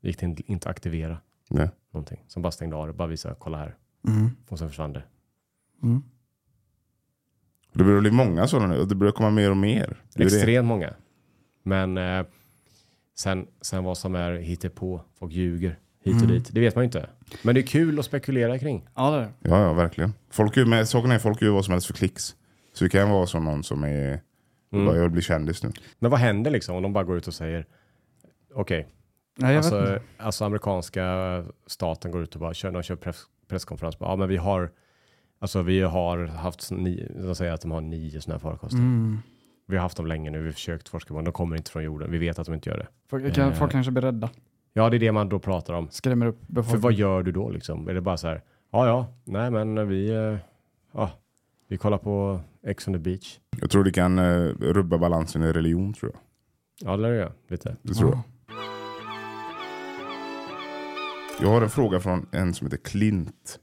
gick 0.00 0.18
det 0.20 0.26
inte- 0.26 0.52
inte 0.52 0.68
aktivera 0.68 1.18
Nej. 1.50 1.70
någonting. 1.90 2.24
Som 2.26 2.42
bara 2.42 2.50
stängde 2.50 2.76
av 2.76 2.86
det, 2.86 2.92
bara 2.92 3.08
visa, 3.08 3.34
kolla 3.38 3.58
här. 3.58 3.76
Mm. 4.08 4.30
Och 4.48 4.58
sen 4.58 4.68
försvann 4.68 4.92
det. 4.92 5.02
Mm. 5.82 6.02
Det 7.72 7.84
börjar 7.84 8.00
bli 8.00 8.10
många 8.10 8.46
sådana 8.46 8.74
nu 8.74 8.84
det 8.84 8.94
börjar 8.94 9.12
komma 9.12 9.30
mer 9.30 9.50
och 9.50 9.56
mer. 9.56 10.02
Det 10.14 10.22
är 10.22 10.28
det. 10.30 10.36
Extremt 10.36 10.68
många. 10.68 10.94
Men 11.62 11.98
eh, 11.98 12.26
sen, 13.18 13.46
sen 13.60 13.84
vad 13.84 13.98
som 13.98 14.14
är 14.14 14.32
hittepå, 14.32 15.00
folk 15.18 15.32
ljuger 15.32 15.78
hit 16.04 16.14
och 16.14 16.22
Mm. 16.22 16.34
dit, 16.34 16.48
det 16.52 16.60
vet 16.60 16.74
man 16.74 16.82
ju 16.82 16.86
inte. 16.86 17.08
Men 17.42 17.54
det 17.54 17.60
är 17.60 17.66
kul 17.66 17.98
att 17.98 18.04
spekulera 18.04 18.58
kring. 18.58 18.88
Ja, 18.94 19.10
det 19.10 19.16
är 19.16 19.20
det. 19.20 19.32
Ja, 19.50 19.62
ja, 19.62 19.72
verkligen. 19.72 20.12
Folk, 20.30 20.56
gör- 20.56 20.64
men 20.66 20.86
saken 20.86 21.10
är 21.10 21.18
folk 21.18 21.42
gör 21.42 21.50
vad 21.50 21.64
som 21.64 21.72
helst 21.72 21.86
för 21.86 21.94
klicks. 21.94 22.36
Så 22.72 22.84
det 22.84 22.90
kan 22.90 23.10
vara 23.10 23.26
som 23.26 23.44
någon 23.44 23.64
som 23.64 23.84
är, 23.84 24.20
Mm. 24.72 24.86
bara, 24.86 24.96
jag 24.96 25.02
vill 25.02 25.10
bli 25.12 25.22
kändis 25.22 25.62
nu. 25.62 25.70
Men 25.98 26.10
vad 26.10 26.20
händer 26.20 26.50
liksom 26.50 26.76
om 26.76 26.82
de 26.82 26.92
bara 26.92 27.04
går 27.04 27.16
ut 27.16 27.26
och 27.28 27.34
säger 27.34 27.66
okej, 28.54 28.88
Nej, 29.40 29.56
vet 29.56 29.64
alltså, 29.72 30.00
alltså 30.18 30.44
amerikanska 30.44 31.44
staten 31.66 32.10
går 32.10 32.22
ut 32.22 32.34
och 32.34 32.40
bara 32.40 32.54
kör, 32.54 32.70
de 32.70 32.82
kör 32.82 32.96
press, 32.96 33.22
presskonferens. 33.48 33.98
Bara, 33.98 34.10
Ja, 34.10 34.16
men 34.16 34.28
vi 34.28 34.36
har, 34.36 34.70
alltså 35.38 35.62
vi 35.62 35.80
har 35.80 36.26
haft, 36.26 36.70
nio, 36.70 37.12
de 37.22 37.34
säger 37.34 37.52
att 37.52 37.60
de 37.60 37.70
har 37.70 37.80
nio 37.80 38.20
sådana 38.20 38.34
här 38.38 38.50
farkoster. 38.50 38.78
Mm. 38.78 39.18
Vi 39.70 39.76
har 39.76 39.82
haft 39.82 39.96
dem 39.96 40.06
länge 40.06 40.30
nu, 40.30 40.38
vi 40.40 40.46
har 40.46 40.52
försökt 40.52 40.88
forska 40.88 41.08
på 41.08 41.14
dem, 41.14 41.24
de 41.24 41.32
kommer 41.32 41.56
inte 41.56 41.70
från 41.70 41.84
jorden, 41.84 42.10
vi 42.10 42.18
vet 42.18 42.38
att 42.38 42.46
de 42.46 42.54
inte 42.54 42.70
gör 42.70 42.76
det. 42.78 42.86
Folk, 43.10 43.34
kan, 43.34 43.48
Eh. 43.48 43.54
folk 43.54 43.72
kanske 43.72 43.92
blir 43.92 44.02
rädda. 44.02 44.30
Ja, 44.72 44.90
det 44.90 44.96
är 44.96 44.98
det 44.98 45.12
man 45.12 45.28
då 45.28 45.38
pratar 45.38 45.74
om. 45.74 45.88
Skrämmer 45.90 46.26
upp 46.26 46.38
För 46.46 46.52
befolkningen. 46.52 46.80
vad 46.80 46.92
gör 46.92 47.22
du 47.22 47.32
då 47.32 47.50
liksom? 47.50 47.88
Är 47.88 47.94
det 47.94 48.00
bara 48.00 48.16
så 48.16 48.28
här, 48.28 48.42
ja 48.72 48.86
ja, 48.86 49.06
nej 49.24 49.50
men 49.50 49.88
vi, 49.88 50.10
eh, 50.10 50.36
ja, 50.92 51.10
vi 51.68 51.76
kollar 51.76 51.98
på 51.98 52.40
Ex 52.66 52.88
on 52.88 52.94
the 52.94 52.98
beach. 53.00 53.38
Jag 53.60 53.70
tror 53.70 53.84
det 53.84 53.90
kan 53.90 54.18
eh, 54.18 54.24
rubba 54.60 54.98
balansen 54.98 55.42
i 55.42 55.52
religion 55.52 55.92
tror 55.94 56.12
jag. 56.14 56.20
Ja, 56.90 56.96
det 56.96 57.02
lär 57.02 57.12
jag 57.12 57.32
lite. 57.48 57.76
Det 57.82 57.94
tror 57.94 58.10
Ja. 58.10 58.22
jag. 58.46 58.54
Jag 61.40 61.48
har 61.48 61.62
en 61.62 61.70
fråga 61.70 62.00
från 62.00 62.26
en 62.32 62.54
som 62.54 62.66
heter 62.66 62.76
Klint. 62.78 63.58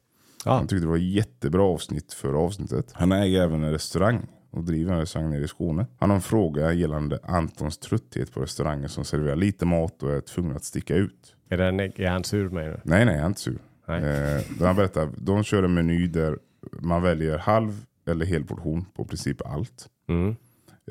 Ja, 0.46 0.52
Han 0.58 0.68
tyckte 0.68 0.86
det 0.86 0.90
var 0.90 0.98
ett 0.98 1.04
jättebra 1.14 1.64
avsnitt 1.64 2.14
för 2.14 2.34
avsnittet. 2.34 2.92
Han 2.94 3.12
äger 3.12 3.42
även 3.42 3.64
en 3.64 3.72
restaurang 3.72 4.28
och 4.56 4.64
driver 4.64 4.94
en 4.94 5.00
restaurang 5.00 5.30
nere 5.30 5.44
i 5.44 5.48
Skåne. 5.48 5.86
Han 6.00 6.10
har 6.10 6.16
en 6.16 6.22
fråga 6.22 6.74
gällande 6.74 7.20
Antons 7.24 7.78
trötthet 7.78 8.34
på 8.34 8.42
restauranger 8.42 8.88
som 8.88 9.06
serverar 9.06 9.36
lite 9.36 9.66
mat 9.66 10.04
och 10.04 10.12
är 10.12 10.22
tvungna 10.22 10.56
att 10.56 10.64
sticka 10.64 10.96
ut. 10.96 11.36
är, 11.50 11.58
den, 11.58 11.80
är 11.80 12.10
han 12.10 12.24
sur 12.24 12.50
med 12.50 12.66
nu? 12.66 12.82
Nej, 12.84 13.06
nej, 13.06 13.16
jag 13.16 13.24
är 13.24 13.28
inte 13.28 13.42
sur. 13.42 13.60
Nej. 13.88 14.04
Eh, 14.04 14.42
då 14.60 14.66
han 14.66 14.76
berättar, 14.76 15.10
de 15.18 15.44
kör 15.44 15.64
en 15.64 15.74
meny 15.74 16.08
där 16.08 16.38
man 16.80 17.02
väljer 17.02 17.38
halv 17.38 17.86
eller 18.08 18.26
hel 18.26 18.44
portion 18.44 18.86
på 18.96 19.06
princip 19.06 19.46
allt. 19.46 19.88
Mm. 20.10 20.36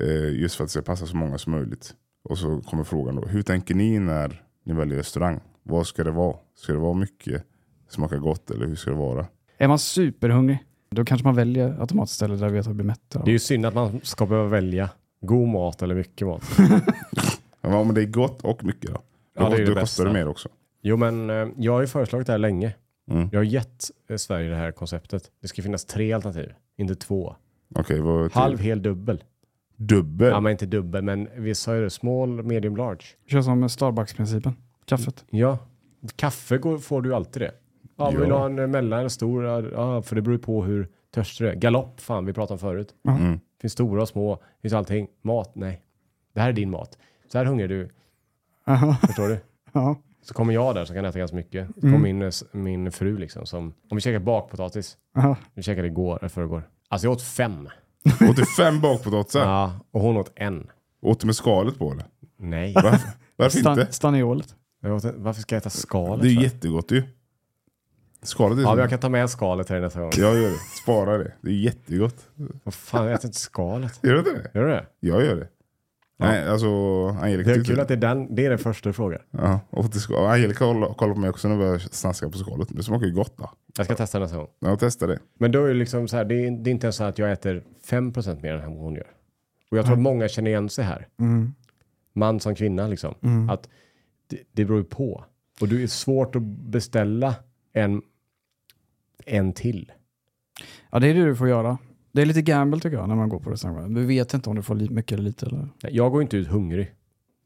Eh, 0.01 0.41
just 0.41 0.55
för 0.55 0.63
att 0.63 0.67
det 0.67 0.71
ska 0.71 0.81
passa 0.81 1.05
så 1.05 1.15
många 1.15 1.37
som 1.37 1.51
möjligt. 1.51 1.93
Och 2.23 2.37
så 2.37 2.61
kommer 2.61 2.83
frågan 2.83 3.15
då, 3.15 3.21
hur 3.21 3.41
tänker 3.41 3.75
ni 3.75 3.99
när 3.99 4.41
ni 4.63 4.73
väljer 4.73 4.97
restaurang? 4.97 5.39
Vad 5.63 5.87
ska 5.87 6.03
det 6.03 6.11
vara? 6.11 6.35
Ska 6.55 6.73
det 6.73 6.79
vara 6.79 6.93
mycket, 6.93 7.43
smaka 7.89 8.17
gott 8.17 8.51
eller 8.51 8.67
hur 8.67 8.75
ska 8.75 8.91
det 8.91 8.97
vara? 8.97 9.25
Är 9.57 9.67
man 9.67 9.79
superhungrig, 9.79 10.63
då 10.95 11.05
kanske 11.05 11.27
man 11.27 11.35
väljer 11.35 11.81
automatiskt 11.81 12.15
ställe 12.15 12.35
där 12.35 12.49
vi 12.49 12.53
vet 12.53 12.67
att 12.67 12.75
blir 12.75 12.85
mätta. 12.85 13.19
Det 13.19 13.29
är 13.29 13.33
ju 13.33 13.39
synd 13.39 13.65
att 13.65 13.73
man 13.73 13.99
ska 14.03 14.25
behöva 14.25 14.49
välja 14.49 14.89
god 15.21 15.47
mat 15.47 15.81
eller 15.81 15.95
mycket 15.95 16.27
mat. 16.27 16.43
Ja, 17.61 17.83
men 17.83 17.95
det 17.95 18.01
är 18.01 18.05
gott 18.05 18.41
och 18.41 18.63
mycket 18.63 18.93
då. 18.93 19.01
Ja, 19.35 19.43
Då, 19.43 19.49
det 19.49 19.63
är 19.63 19.65
det 19.65 19.81
kostar 19.81 20.05
det 20.05 20.13
mer 20.13 20.27
också. 20.27 20.49
Jo, 20.81 20.97
men 20.97 21.29
eh, 21.29 21.47
jag 21.57 21.73
har 21.73 21.81
ju 21.81 21.87
föreslagit 21.87 22.27
det 22.27 22.33
här 22.33 22.37
länge. 22.37 22.73
Mm. 23.11 23.29
Jag 23.31 23.39
har 23.39 23.43
gett 23.43 23.91
eh, 24.09 24.17
Sverige 24.17 24.49
det 24.49 24.55
här 24.55 24.71
konceptet. 24.71 25.31
Det 25.41 25.47
ska 25.47 25.61
finnas 25.61 25.85
tre 25.85 26.13
alternativ, 26.13 26.53
inte 26.77 26.95
två. 26.95 27.35
Vad 27.67 28.31
Halv, 28.33 28.59
hel, 28.59 28.81
dubbel. 28.81 29.23
Dubbel? 29.75 30.29
Ja, 30.29 30.39
men 30.39 30.51
inte 30.51 30.65
dubbel, 30.65 31.03
men 31.03 31.29
vi 31.37 31.55
sa 31.55 31.75
ju 31.75 31.81
det, 31.81 31.89
small, 31.89 32.43
medium, 32.43 32.77
large. 32.77 33.05
Kör 33.27 33.41
som 33.41 33.69
Starbucks-principen. 33.69 34.53
Kaffet. 34.85 35.25
Ja, 35.29 35.57
kaffe 36.15 36.57
går, 36.57 36.77
får 36.77 37.01
du 37.01 37.15
alltid 37.15 37.41
det. 37.41 37.51
Ja, 37.97 38.09
vill 38.09 38.29
du 38.29 38.33
ha 38.35 38.45
en 38.45 38.71
mellan, 38.71 38.99
en 38.99 39.09
stor? 39.09 39.45
Ja, 39.73 40.01
för 40.01 40.15
det 40.15 40.21
beror 40.21 40.35
ju 40.37 40.41
på 40.43 40.63
hur 40.63 40.87
törstig 41.13 41.47
du 41.47 41.51
är. 41.51 41.55
Galopp, 41.55 42.01
fan, 42.01 42.25
vi 42.25 42.33
pratade 42.33 42.53
om 42.53 42.59
förut. 42.59 42.95
Mm. 43.07 43.39
finns 43.61 43.73
stora 43.73 44.01
och 44.01 44.07
små, 44.07 44.39
finns 44.61 44.73
allting. 44.73 45.07
Mat, 45.21 45.51
nej. 45.55 45.81
Det 46.33 46.41
här 46.41 46.49
är 46.49 46.53
din 46.53 46.69
mat. 46.71 46.97
Så 47.31 47.37
här 47.37 47.45
hungrig 47.45 47.69
du, 47.69 47.89
Aha. 48.67 48.95
förstår 49.07 49.27
du? 49.27 49.37
Ja. 49.73 49.95
Så 50.21 50.33
kommer 50.33 50.53
jag 50.53 50.75
där 50.75 50.85
som 50.85 50.95
kan 50.95 51.05
äta 51.05 51.19
ganska 51.19 51.35
mycket. 51.37 51.67
Så 51.81 51.87
Mm. 51.87 51.93
kommer 52.01 52.13
min, 52.13 52.31
min 52.63 52.91
fru 52.91 53.17
liksom 53.17 53.45
som, 53.45 53.73
om 53.89 53.95
vi 53.97 54.01
käkar 54.01 54.19
bakpotatis, 54.19 54.97
Aha. 55.17 55.35
vi 55.53 55.61
käkade 55.63 55.87
igår, 55.87 56.17
eller 56.17 56.29
förrgår. 56.29 56.69
Alltså 56.89 57.07
jag 57.07 57.11
åt 57.11 57.21
fem. 57.21 57.69
Åt 58.29 58.35
du 58.35 58.45
fem 58.45 58.81
bakpotatisar? 58.81 59.39
Ja, 59.39 59.73
och 59.91 60.01
hon 60.01 60.17
åt 60.17 60.31
en. 60.35 60.67
Åt 61.01 61.19
du 61.19 61.25
med 61.25 61.35
skalet 61.35 61.79
på 61.79 61.91
eller? 61.91 62.05
Nej. 62.37 62.73
Varför, 62.75 63.09
varför 63.35 63.57
Stan, 63.59 63.79
inte? 63.79 63.93
åt, 64.95 65.05
varför 65.17 65.41
ska 65.41 65.55
jag 65.55 65.59
äta 65.61 65.69
skalet? 65.69 66.21
Det 66.21 66.29
är 66.29 66.35
för? 66.35 66.41
jättegott 66.43 66.91
ju. 66.91 67.03
Skalet 68.25 68.57
är 68.57 68.61
Ja, 68.61 68.69
men 68.69 68.79
jag 68.79 68.89
kan 68.89 68.99
ta 68.99 69.09
med 69.09 69.29
skalet 69.29 69.69
här 69.69 69.79
nästa 69.79 69.99
gång. 70.01 70.11
Jag 70.17 70.35
gör 70.35 70.49
det. 70.49 70.57
Spara 70.83 71.17
det. 71.17 71.31
Det 71.41 71.49
är 71.49 71.53
jättegott. 71.53 72.29
Vad 72.63 72.73
fan, 72.73 73.05
jag 73.05 73.13
äter 73.13 73.25
inte 73.27 73.39
skalet. 73.39 73.99
Gör 74.03 74.13
du 74.13 74.19
inte 74.19 74.31
det? 74.31 74.51
Gör 74.59 74.65
du 74.65 74.71
det? 74.71 74.85
Jag 74.99 75.25
gör 75.25 75.35
det. 75.35 75.47
Nej, 76.17 76.47
alltså 76.49 76.67
Angelica 77.21 77.47
Det 77.49 77.53
är 77.53 77.55
tyckte- 77.55 77.71
kul 77.71 77.79
att 77.79 77.87
det 77.87 77.93
är 77.93 77.97
den, 77.97 78.35
det 78.35 78.45
är 78.45 78.49
den 78.49 78.59
första 78.59 78.89
du 78.89 78.93
frågar. 78.93 79.25
Ja, 79.31 79.59
och 79.69 79.91
till. 79.91 80.15
Angelica 80.15 80.57
kollade 80.59 80.93
kollade 80.93 81.13
på 81.15 81.19
mig 81.21 81.29
också 81.29 81.47
när 81.47 81.55
vi 81.55 81.59
började 81.61 81.79
snaska 81.79 82.29
på 82.29 82.37
skalet. 82.37 82.67
Det 82.71 82.83
smakar 82.83 83.05
ju 83.07 83.13
gott 83.13 83.37
då. 83.37 83.49
Jag 83.77 83.85
ska 83.85 83.95
testa 83.95 84.19
nästa 84.19 84.37
gång. 84.37 84.47
Jag 84.59 84.79
testade 84.79 85.13
det. 85.13 85.19
Men 85.39 85.51
då 85.51 85.63
är 85.63 85.67
det 85.67 85.73
liksom 85.73 86.07
så 86.07 86.17
här, 86.17 86.25
det 86.25 86.35
är, 86.47 86.51
det 86.51 86.69
är 86.69 86.71
inte 86.71 86.85
ens 86.87 86.95
så 86.95 87.03
att 87.03 87.17
jag 87.19 87.31
äter 87.31 87.63
5% 87.89 88.41
mer 88.41 88.53
än 88.53 88.71
vad 88.75 88.83
hon 88.83 88.95
gör. 88.95 89.07
Och 89.71 89.77
jag 89.77 89.85
tror 89.85 89.95
att 89.95 90.01
många 90.01 90.27
känner 90.27 90.49
igen 90.51 90.69
sig 90.69 90.85
här. 90.85 91.07
Mm. 91.19 91.53
Man 92.13 92.39
som 92.39 92.55
kvinna 92.55 92.87
liksom. 92.87 93.15
Mm. 93.21 93.49
Att 93.49 93.69
det, 94.27 94.37
det 94.51 94.65
beror 94.65 94.79
ju 94.79 94.85
på. 94.85 95.23
Och 95.61 95.67
det 95.67 95.83
är 95.83 95.87
svårt 95.87 96.35
att 96.35 96.41
beställa 96.41 97.35
en, 97.73 98.01
en 99.25 99.53
till. 99.53 99.91
Ja, 100.91 100.99
det 100.99 101.07
är 101.07 101.13
det 101.13 101.25
du 101.25 101.35
får 101.35 101.47
göra. 101.49 101.77
Det 102.11 102.21
är 102.21 102.25
lite 102.25 102.41
gamble 102.41 102.79
tycker 102.79 102.97
jag 102.97 103.09
när 103.09 103.15
man 103.15 103.29
går 103.29 103.39
på 103.39 103.49
restaurang. 103.51 103.93
Du 103.93 104.05
vet 104.05 104.33
inte 104.33 104.49
om 104.49 104.55
du 104.55 104.61
får 104.61 104.75
mycket 104.75 105.11
eller 105.11 105.23
lite. 105.23 105.45
Eller? 105.45 105.67
Jag 105.81 106.11
går 106.11 106.21
inte 106.21 106.37
ut 106.37 106.47
hungrig. 106.47 106.91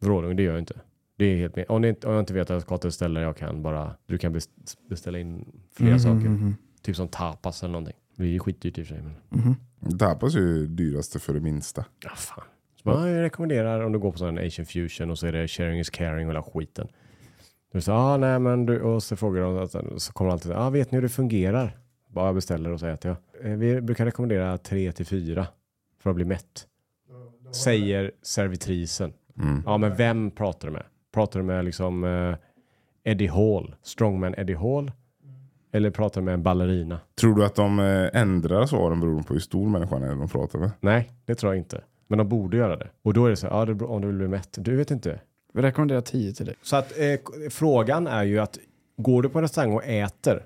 Vrålung, 0.01 0.35
det 0.35 0.43
gör 0.43 0.51
jag 0.51 0.59
inte. 0.61 0.81
Det 1.17 1.25
är 1.25 1.37
helt 1.37 1.55
med. 1.55 1.65
Om, 1.69 1.81
det 1.81 1.89
inte, 1.89 2.07
om 2.07 2.13
jag 2.13 2.21
inte 2.21 2.33
vet 2.33 2.41
att 2.43 2.49
jag 2.49 2.61
ska 2.61 2.77
till 2.77 2.87
ett 2.87 2.93
ställe 2.93 3.21
jag 3.21 3.37
kan 3.37 3.61
bara, 3.63 3.95
du 4.05 4.17
kan 4.17 4.35
bes- 4.35 4.49
beställa 4.89 5.19
in 5.19 5.45
flera 5.73 5.89
Mhm, 5.91 5.99
saker. 5.99 6.15
mhm, 6.29 6.55
Typ 6.81 6.95
som 6.95 7.07
tapas 7.07 7.63
eller 7.63 7.71
någonting. 7.71 7.95
Det 8.15 8.23
är 8.23 8.27
ju 8.27 8.39
skitdyrt 8.39 8.77
i 8.77 8.81
och 8.83 8.87
för 8.87 8.95
sig. 8.95 9.03
Men, 9.03 9.41
mhm. 9.41 9.97
Tapas 9.97 10.35
är 10.35 10.39
ju 10.39 10.67
dyraste 10.67 11.19
för 11.19 11.33
det 11.33 11.39
minsta. 11.39 11.85
ja, 12.03 12.09
fan. 12.15 12.43
Så 12.75 12.89
bara, 12.89 13.09
jag 13.09 13.21
rekommenderar 13.23 13.81
om 13.81 13.91
du 13.91 13.99
går 13.99 14.11
på 14.11 14.17
sån 14.17 14.37
här 14.37 14.47
Asian 14.47 14.65
fusion 14.65 15.09
och 15.11 15.19
så 15.19 15.27
är 15.27 15.31
det 15.31 15.47
sharing 15.47 15.79
is 15.79 15.89
caring 15.89 16.27
och 16.27 16.31
hela 16.33 16.43
skiten. 16.43 16.87
Du 17.71 17.81
säger, 17.81 17.97
ah, 17.97 18.17
nej 18.17 18.39
men 18.39 18.65
du, 18.65 18.81
och 18.81 19.03
så 19.03 19.15
frågar 19.15 19.41
de, 19.41 19.99
så 19.99 20.13
kommer 20.13 20.29
de 20.29 20.33
alltid, 20.33 20.51
ah, 20.51 20.69
vet 20.69 20.91
ni 20.91 20.95
hur 20.95 21.01
det 21.01 21.09
fungerar? 21.09 21.77
Bara 22.07 22.25
jag 22.25 22.35
beställer 22.35 22.71
och 22.71 22.79
så 22.79 22.85
äter 22.85 23.15
jag. 23.41 23.51
Eh, 23.51 23.57
Vi 23.57 23.81
brukar 23.81 24.05
rekommendera 24.05 24.57
tre 24.57 24.91
till 24.91 25.05
fyra 25.05 25.47
för 25.99 26.09
att 26.09 26.15
bli 26.15 26.25
mätt. 26.25 26.65
Säger 27.51 28.11
servitrisen. 28.21 29.13
Mm. 29.41 29.63
Ja, 29.65 29.77
men 29.77 29.95
vem 29.95 30.31
pratar 30.31 30.67
du 30.67 30.71
med? 30.73 30.83
Pratar 31.13 31.39
du 31.39 31.45
med 31.45 31.65
liksom 31.65 32.03
eh, 32.03 32.35
Eddie 33.11 33.27
Hall, 33.27 33.75
strongman 33.81 34.35
Eddie 34.37 34.53
Hall? 34.55 34.91
Eller 35.71 35.89
pratar 35.91 36.21
du 36.21 36.25
med 36.25 36.33
en 36.33 36.43
ballerina? 36.43 36.99
Tror 37.21 37.35
du 37.35 37.45
att 37.45 37.55
de 37.55 37.79
eh, 37.79 38.21
ändrar 38.21 38.65
svaren 38.65 38.99
beroende 38.99 39.23
på 39.23 39.33
hur 39.33 39.39
stor 39.41 39.69
människan 39.69 40.03
är 40.03 40.09
de 40.15 40.29
pratar 40.29 40.59
med? 40.59 40.71
Nej, 40.79 41.11
det 41.25 41.35
tror 41.35 41.53
jag 41.53 41.57
inte. 41.61 41.81
Men 42.07 42.17
de 42.17 42.29
borde 42.29 42.57
göra 42.57 42.75
det. 42.75 42.89
Och 43.01 43.13
då 43.13 43.25
är 43.25 43.29
det 43.29 43.35
så 43.35 43.47
här, 43.47 43.53
ja, 43.59 43.65
beror- 43.65 43.89
om 43.91 44.01
du 44.01 44.07
vill 44.07 44.17
bli 44.17 44.27
mätt. 44.27 44.57
Du 44.61 44.75
vet 44.75 44.91
inte. 44.91 45.19
Vi 45.53 45.61
rekommenderar 45.61 46.01
10 46.01 46.33
till 46.33 46.45
dig. 46.45 46.55
Så 46.61 46.75
att 46.75 46.97
eh, 46.99 47.19
frågan 47.49 48.07
är 48.07 48.23
ju 48.23 48.39
att 48.39 48.57
går 48.97 49.21
du 49.21 49.29
på 49.29 49.37
en 49.39 49.41
restaurang 49.43 49.73
och 49.73 49.83
äter, 49.85 50.45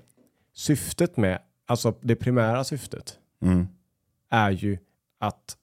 syftet 0.54 1.16
med, 1.16 1.38
alltså 1.66 1.94
det 2.00 2.16
primära 2.16 2.64
syftet 2.64 3.18
Mm. 3.42 3.66
är 4.30 4.50
ju 4.50 4.78
att 5.20 5.56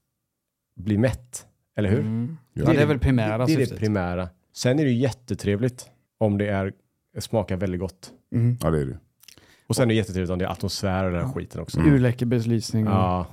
bli 0.75 0.97
mätt. 0.97 1.47
Eller 1.75 1.89
hur? 1.89 1.99
Mm. 1.99 2.37
Ja. 2.53 2.65
Det 2.73 2.81
är 2.81 2.85
väl 2.85 2.99
primära 2.99 3.37
Det 3.45 3.53
är 3.53 3.57
det 3.57 3.63
syftet. 3.65 3.79
primära. 3.79 4.29
Sen 4.53 4.79
är 4.79 4.83
det 4.83 4.89
ju 4.91 4.97
jättetrevligt 4.97 5.89
om 6.17 6.37
det 6.37 6.47
är, 6.47 6.73
smakar 7.19 7.57
väldigt 7.57 7.79
gott. 7.79 8.11
Mm. 8.33 8.57
Ja, 8.61 8.69
det 8.71 8.81
är 8.81 8.85
det. 8.85 8.97
Och 9.67 9.75
sen 9.75 9.83
är 9.83 9.87
det 9.87 9.93
jättetrevligt 9.93 10.31
om 10.31 10.39
det 10.39 10.45
är 10.45 10.49
atmosfär 10.49 11.05
och 11.05 11.11
den 11.11 11.25
här 11.25 11.33
skiten 11.33 11.61
också. 11.61 11.79
Mm. 11.79 11.93
Urläcker 11.93 12.25
belysning 12.25 12.87
och 12.87 12.93
Ja, 12.93 13.27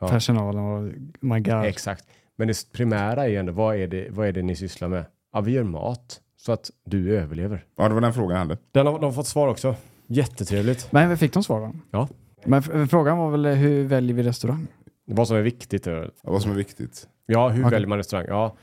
ja. 0.00 0.08
personalen 0.08 0.64
och 0.64 0.92
my 1.20 1.40
god. 1.40 1.64
exakt. 1.64 2.06
Men 2.36 2.48
det 2.48 2.72
primära 2.72 3.24
är 3.24 3.28
ju 3.28 3.36
ändå, 3.36 3.52
vad 3.52 3.76
är, 3.76 3.86
det, 3.88 4.08
vad 4.10 4.26
är 4.28 4.32
det 4.32 4.42
ni 4.42 4.56
sysslar 4.56 4.88
med? 4.88 5.04
Ja, 5.36 5.40
vi 5.40 5.52
gör 5.52 5.64
mat 5.64 6.20
så 6.36 6.52
att 6.52 6.70
du 6.84 7.16
överlever. 7.18 7.64
Ja, 7.76 7.88
det 7.88 7.94
var 7.94 8.00
den 8.00 8.12
frågan 8.12 8.30
jag 8.30 8.38
hade. 8.38 8.58
Den 8.72 8.86
har 8.86 8.92
de 8.98 9.04
har 9.04 9.12
fått 9.12 9.26
svar 9.26 9.48
också. 9.48 9.74
Jättetrevligt. 10.06 10.92
Men 10.92 11.18
fick 11.18 11.32
de 11.32 11.42
svar 11.44 11.60
då? 11.60 11.72
Ja. 11.90 12.08
Men 12.44 12.58
f- 12.58 12.90
frågan 12.90 13.18
var 13.18 13.30
väl 13.30 13.46
hur 13.46 13.84
väljer 13.84 14.14
vi 14.16 14.22
restaurang? 14.22 14.66
Vad 15.06 15.28
som 15.28 15.36
är 15.36 15.42
viktigt. 15.42 15.86
är- 15.86 16.10
Vad 16.22 16.42
som 16.42 16.50
är 16.50 16.54
viktigt. 16.54 17.08
Ja, 17.26 17.48
hur 17.48 17.62
Okej. 17.62 17.70
väljer 17.70 17.88
man 17.88 17.98
restaurang? 17.98 18.26
Ja, 18.28 18.56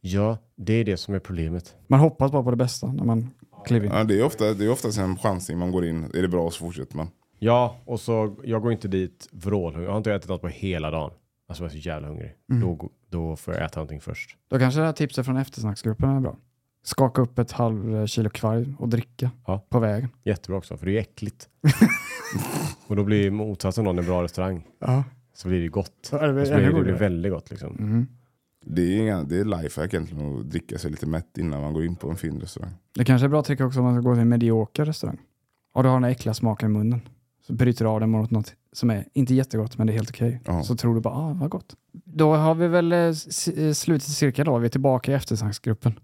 ja, 0.00 0.38
det 0.56 0.72
är 0.72 0.84
det 0.84 0.96
som 0.96 1.14
är 1.14 1.18
problemet. 1.18 1.74
Man 1.86 2.00
hoppas 2.00 2.32
bara 2.32 2.42
på 2.42 2.50
det 2.50 2.56
bästa 2.56 2.86
när 2.92 3.04
man 3.04 3.30
kliver 3.66 3.86
in. 3.86 3.92
Ja, 3.94 4.04
det 4.04 4.20
är 4.20 4.24
ofta, 4.24 4.54
det 4.54 4.64
är 4.64 4.70
oftast 4.72 4.98
en 4.98 5.16
chansning 5.16 5.58
man 5.58 5.72
går 5.72 5.84
in. 5.84 6.04
Är 6.14 6.22
det 6.22 6.28
bra 6.28 6.50
så 6.50 6.58
fortsätter 6.64 6.96
man. 6.96 7.08
Ja, 7.38 7.76
och 7.84 8.00
så 8.00 8.36
jag 8.44 8.62
går 8.62 8.72
inte 8.72 8.88
dit 8.88 9.28
vrålhungrig. 9.32 9.86
Jag 9.88 9.92
har 9.92 9.98
inte 9.98 10.12
ätit 10.14 10.28
något 10.28 10.40
på 10.40 10.48
hela 10.48 10.90
dagen. 10.90 11.10
Alltså 11.48 11.64
jag 11.64 11.68
är 11.68 11.72
så 11.72 11.88
jävla 11.88 12.08
hungrig. 12.08 12.34
Då, 12.46 12.90
då 13.10 13.36
får 13.36 13.54
jag 13.54 13.64
äta 13.64 13.80
någonting 13.80 14.00
först. 14.00 14.36
Då 14.48 14.58
kanske 14.58 14.80
det 14.80 14.86
här 14.86 14.92
tipset 14.92 15.24
från 15.26 15.36
eftersnacksgruppen 15.36 16.08
är 16.10 16.20
bra. 16.20 16.36
Skaka 16.82 17.22
upp 17.22 17.38
ett 17.38 17.52
halv 17.52 18.06
kilo 18.06 18.30
kvarg 18.30 18.74
och 18.78 18.88
dricka 18.88 19.30
Ja. 19.46 19.64
på 19.68 19.78
vägen. 19.78 20.08
Jättebra 20.24 20.58
också, 20.58 20.76
för 20.76 20.86
det 20.86 20.90
är 20.92 20.94
ju 20.94 20.98
äckligt. 20.98 21.48
och 22.86 22.96
då 22.96 23.04
blir 23.04 23.30
motsatsen 23.30 23.84
då 23.84 23.90
en 23.90 23.96
bra 24.04 24.22
restaurang. 24.22 24.66
Ja. 24.78 25.04
Så 25.34 25.48
blir 25.48 25.60
det 25.60 25.68
gott. 25.68 26.08
Ja, 26.12 26.26
det 26.26 26.32
blir 26.32 26.44
så 26.44 26.50
det, 26.54 26.72
det 26.72 26.82
blir 26.82 26.92
väldigt 26.92 27.32
gott 27.32 27.50
liksom. 27.50 27.76
Mm. 27.78 28.06
Det 28.64 28.82
är, 28.82 28.98
inga, 28.98 29.22
det 29.22 29.38
är 29.40 29.44
lifehack 29.44 29.94
egentligen 29.94 30.38
att 30.38 30.50
dricka 30.50 30.78
sig 30.78 30.90
lite 30.90 31.06
mätt 31.06 31.38
innan 31.38 31.60
man 31.62 31.72
går 31.72 31.84
in 31.84 31.96
på 31.96 32.10
en 32.10 32.16
fin 32.16 32.40
restaurang. 32.40 32.70
Det 32.94 33.04
kanske 33.04 33.26
är 33.26 33.28
bra 33.28 33.42
trick 33.42 33.60
också 33.60 33.78
om 33.78 33.84
man 33.84 33.94
ska 34.02 34.08
gå 34.08 34.14
till 34.14 34.20
en 34.22 34.28
medioker 34.28 34.84
restaurang. 34.84 35.18
Och 35.72 35.82
du 35.82 35.88
har 35.88 35.96
den 35.96 36.04
här 36.04 36.10
äckliga 36.10 36.34
smaken 36.34 36.70
i 36.70 36.72
munnen. 36.72 37.00
Så 37.46 37.52
bryter 37.52 37.84
du 37.84 37.88
av 37.90 38.00
den 38.00 38.10
mot 38.10 38.30
något 38.30 38.54
som 38.72 38.90
är 38.90 39.04
inte 39.12 39.34
jättegott 39.34 39.78
men 39.78 39.86
det 39.86 39.92
är 39.92 39.94
helt 39.94 40.10
okej. 40.10 40.40
Ja. 40.44 40.62
Så 40.62 40.76
tror 40.76 40.94
du 40.94 41.00
bara, 41.00 41.14
ah 41.14 41.32
vad 41.32 41.50
gott. 41.50 41.76
Då 41.92 42.34
har 42.34 42.54
vi 42.54 42.68
väl 42.68 42.92
eh, 42.92 42.98
eh, 42.98 43.72
slutit 43.72 44.08
cirkel 44.08 44.46
då. 44.46 44.58
Vi 44.58 44.66
är 44.66 44.70
tillbaka 44.70 45.12
i 45.12 45.14
eftersnacksgruppen. 45.14 45.98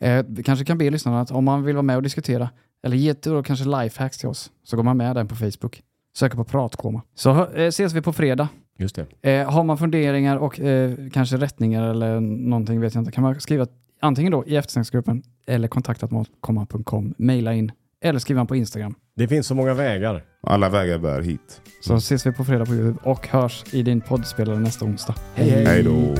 Eh, 0.00 0.24
vi 0.28 0.42
kanske 0.42 0.64
kan 0.64 0.78
be 0.78 0.90
lyssnarna 0.90 1.20
att 1.20 1.30
om 1.30 1.44
man 1.44 1.62
vill 1.62 1.74
vara 1.74 1.82
med 1.82 1.96
och 1.96 2.02
diskutera 2.02 2.50
eller 2.82 2.96
ge 2.96 3.14
då 3.22 3.42
kanske 3.42 3.64
lifehacks 3.64 4.18
till 4.18 4.28
oss 4.28 4.50
så 4.64 4.76
går 4.76 4.82
man 4.82 4.96
med 4.96 5.16
den 5.16 5.28
på 5.28 5.36
Facebook. 5.36 5.82
Söker 6.16 6.36
på 6.36 6.44
pratkoma. 6.44 7.02
Så 7.14 7.46
eh, 7.46 7.66
ses 7.66 7.92
vi 7.92 8.02
på 8.02 8.12
fredag. 8.12 8.48
Just 8.78 8.96
det. 8.96 9.30
Eh, 9.30 9.50
har 9.50 9.64
man 9.64 9.78
funderingar 9.78 10.36
och 10.36 10.60
eh, 10.60 10.94
kanske 11.12 11.36
rättningar 11.36 11.90
eller 11.90 12.20
någonting 12.20 12.80
vet 12.80 12.94
jag 12.94 13.00
inte 13.00 13.12
kan 13.12 13.22
man 13.22 13.40
skriva 13.40 13.66
antingen 14.00 14.32
då 14.32 14.46
i 14.46 14.56
eftersnacksgruppen 14.56 15.22
eller 15.46 15.68
kontaktatmatkomma.com, 15.68 17.14
mejla 17.18 17.54
in 17.54 17.72
eller 18.04 18.18
skriva 18.18 18.44
på 18.44 18.56
Instagram. 18.56 18.94
Det 19.16 19.28
finns 19.28 19.46
så 19.46 19.54
många 19.54 19.74
vägar. 19.74 20.24
Alla 20.42 20.68
vägar 20.68 20.98
bär 20.98 21.20
hit. 21.22 21.60
Så 21.80 21.96
ses 21.96 22.26
vi 22.26 22.32
på 22.32 22.44
fredag 22.44 22.66
på 22.66 22.74
Youtube 22.74 23.10
och 23.10 23.28
hörs 23.28 23.64
i 23.74 23.82
din 23.82 24.00
poddspelare 24.00 24.58
nästa 24.58 24.84
onsdag. 24.84 25.14
Hej 25.34 25.50
hej! 25.50 25.64
Hej 25.64 25.82
då. 25.82 26.14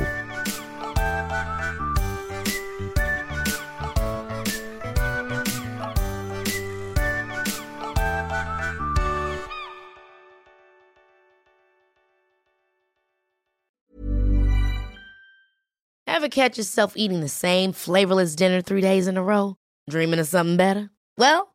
Ever 16.06 16.28
catch 16.28 16.58
yourself 16.58 16.94
eating 16.96 17.20
the 17.20 17.28
same 17.28 17.72
flavorless 17.72 18.34
dinner 18.34 18.60
three 18.60 18.80
days 18.80 19.06
in 19.06 19.16
a 19.16 19.22
row? 19.22 19.54
Dreaming 19.90 20.18
of 20.20 20.26
something 20.26 20.56
better? 20.56 20.90
Well, 21.16 21.54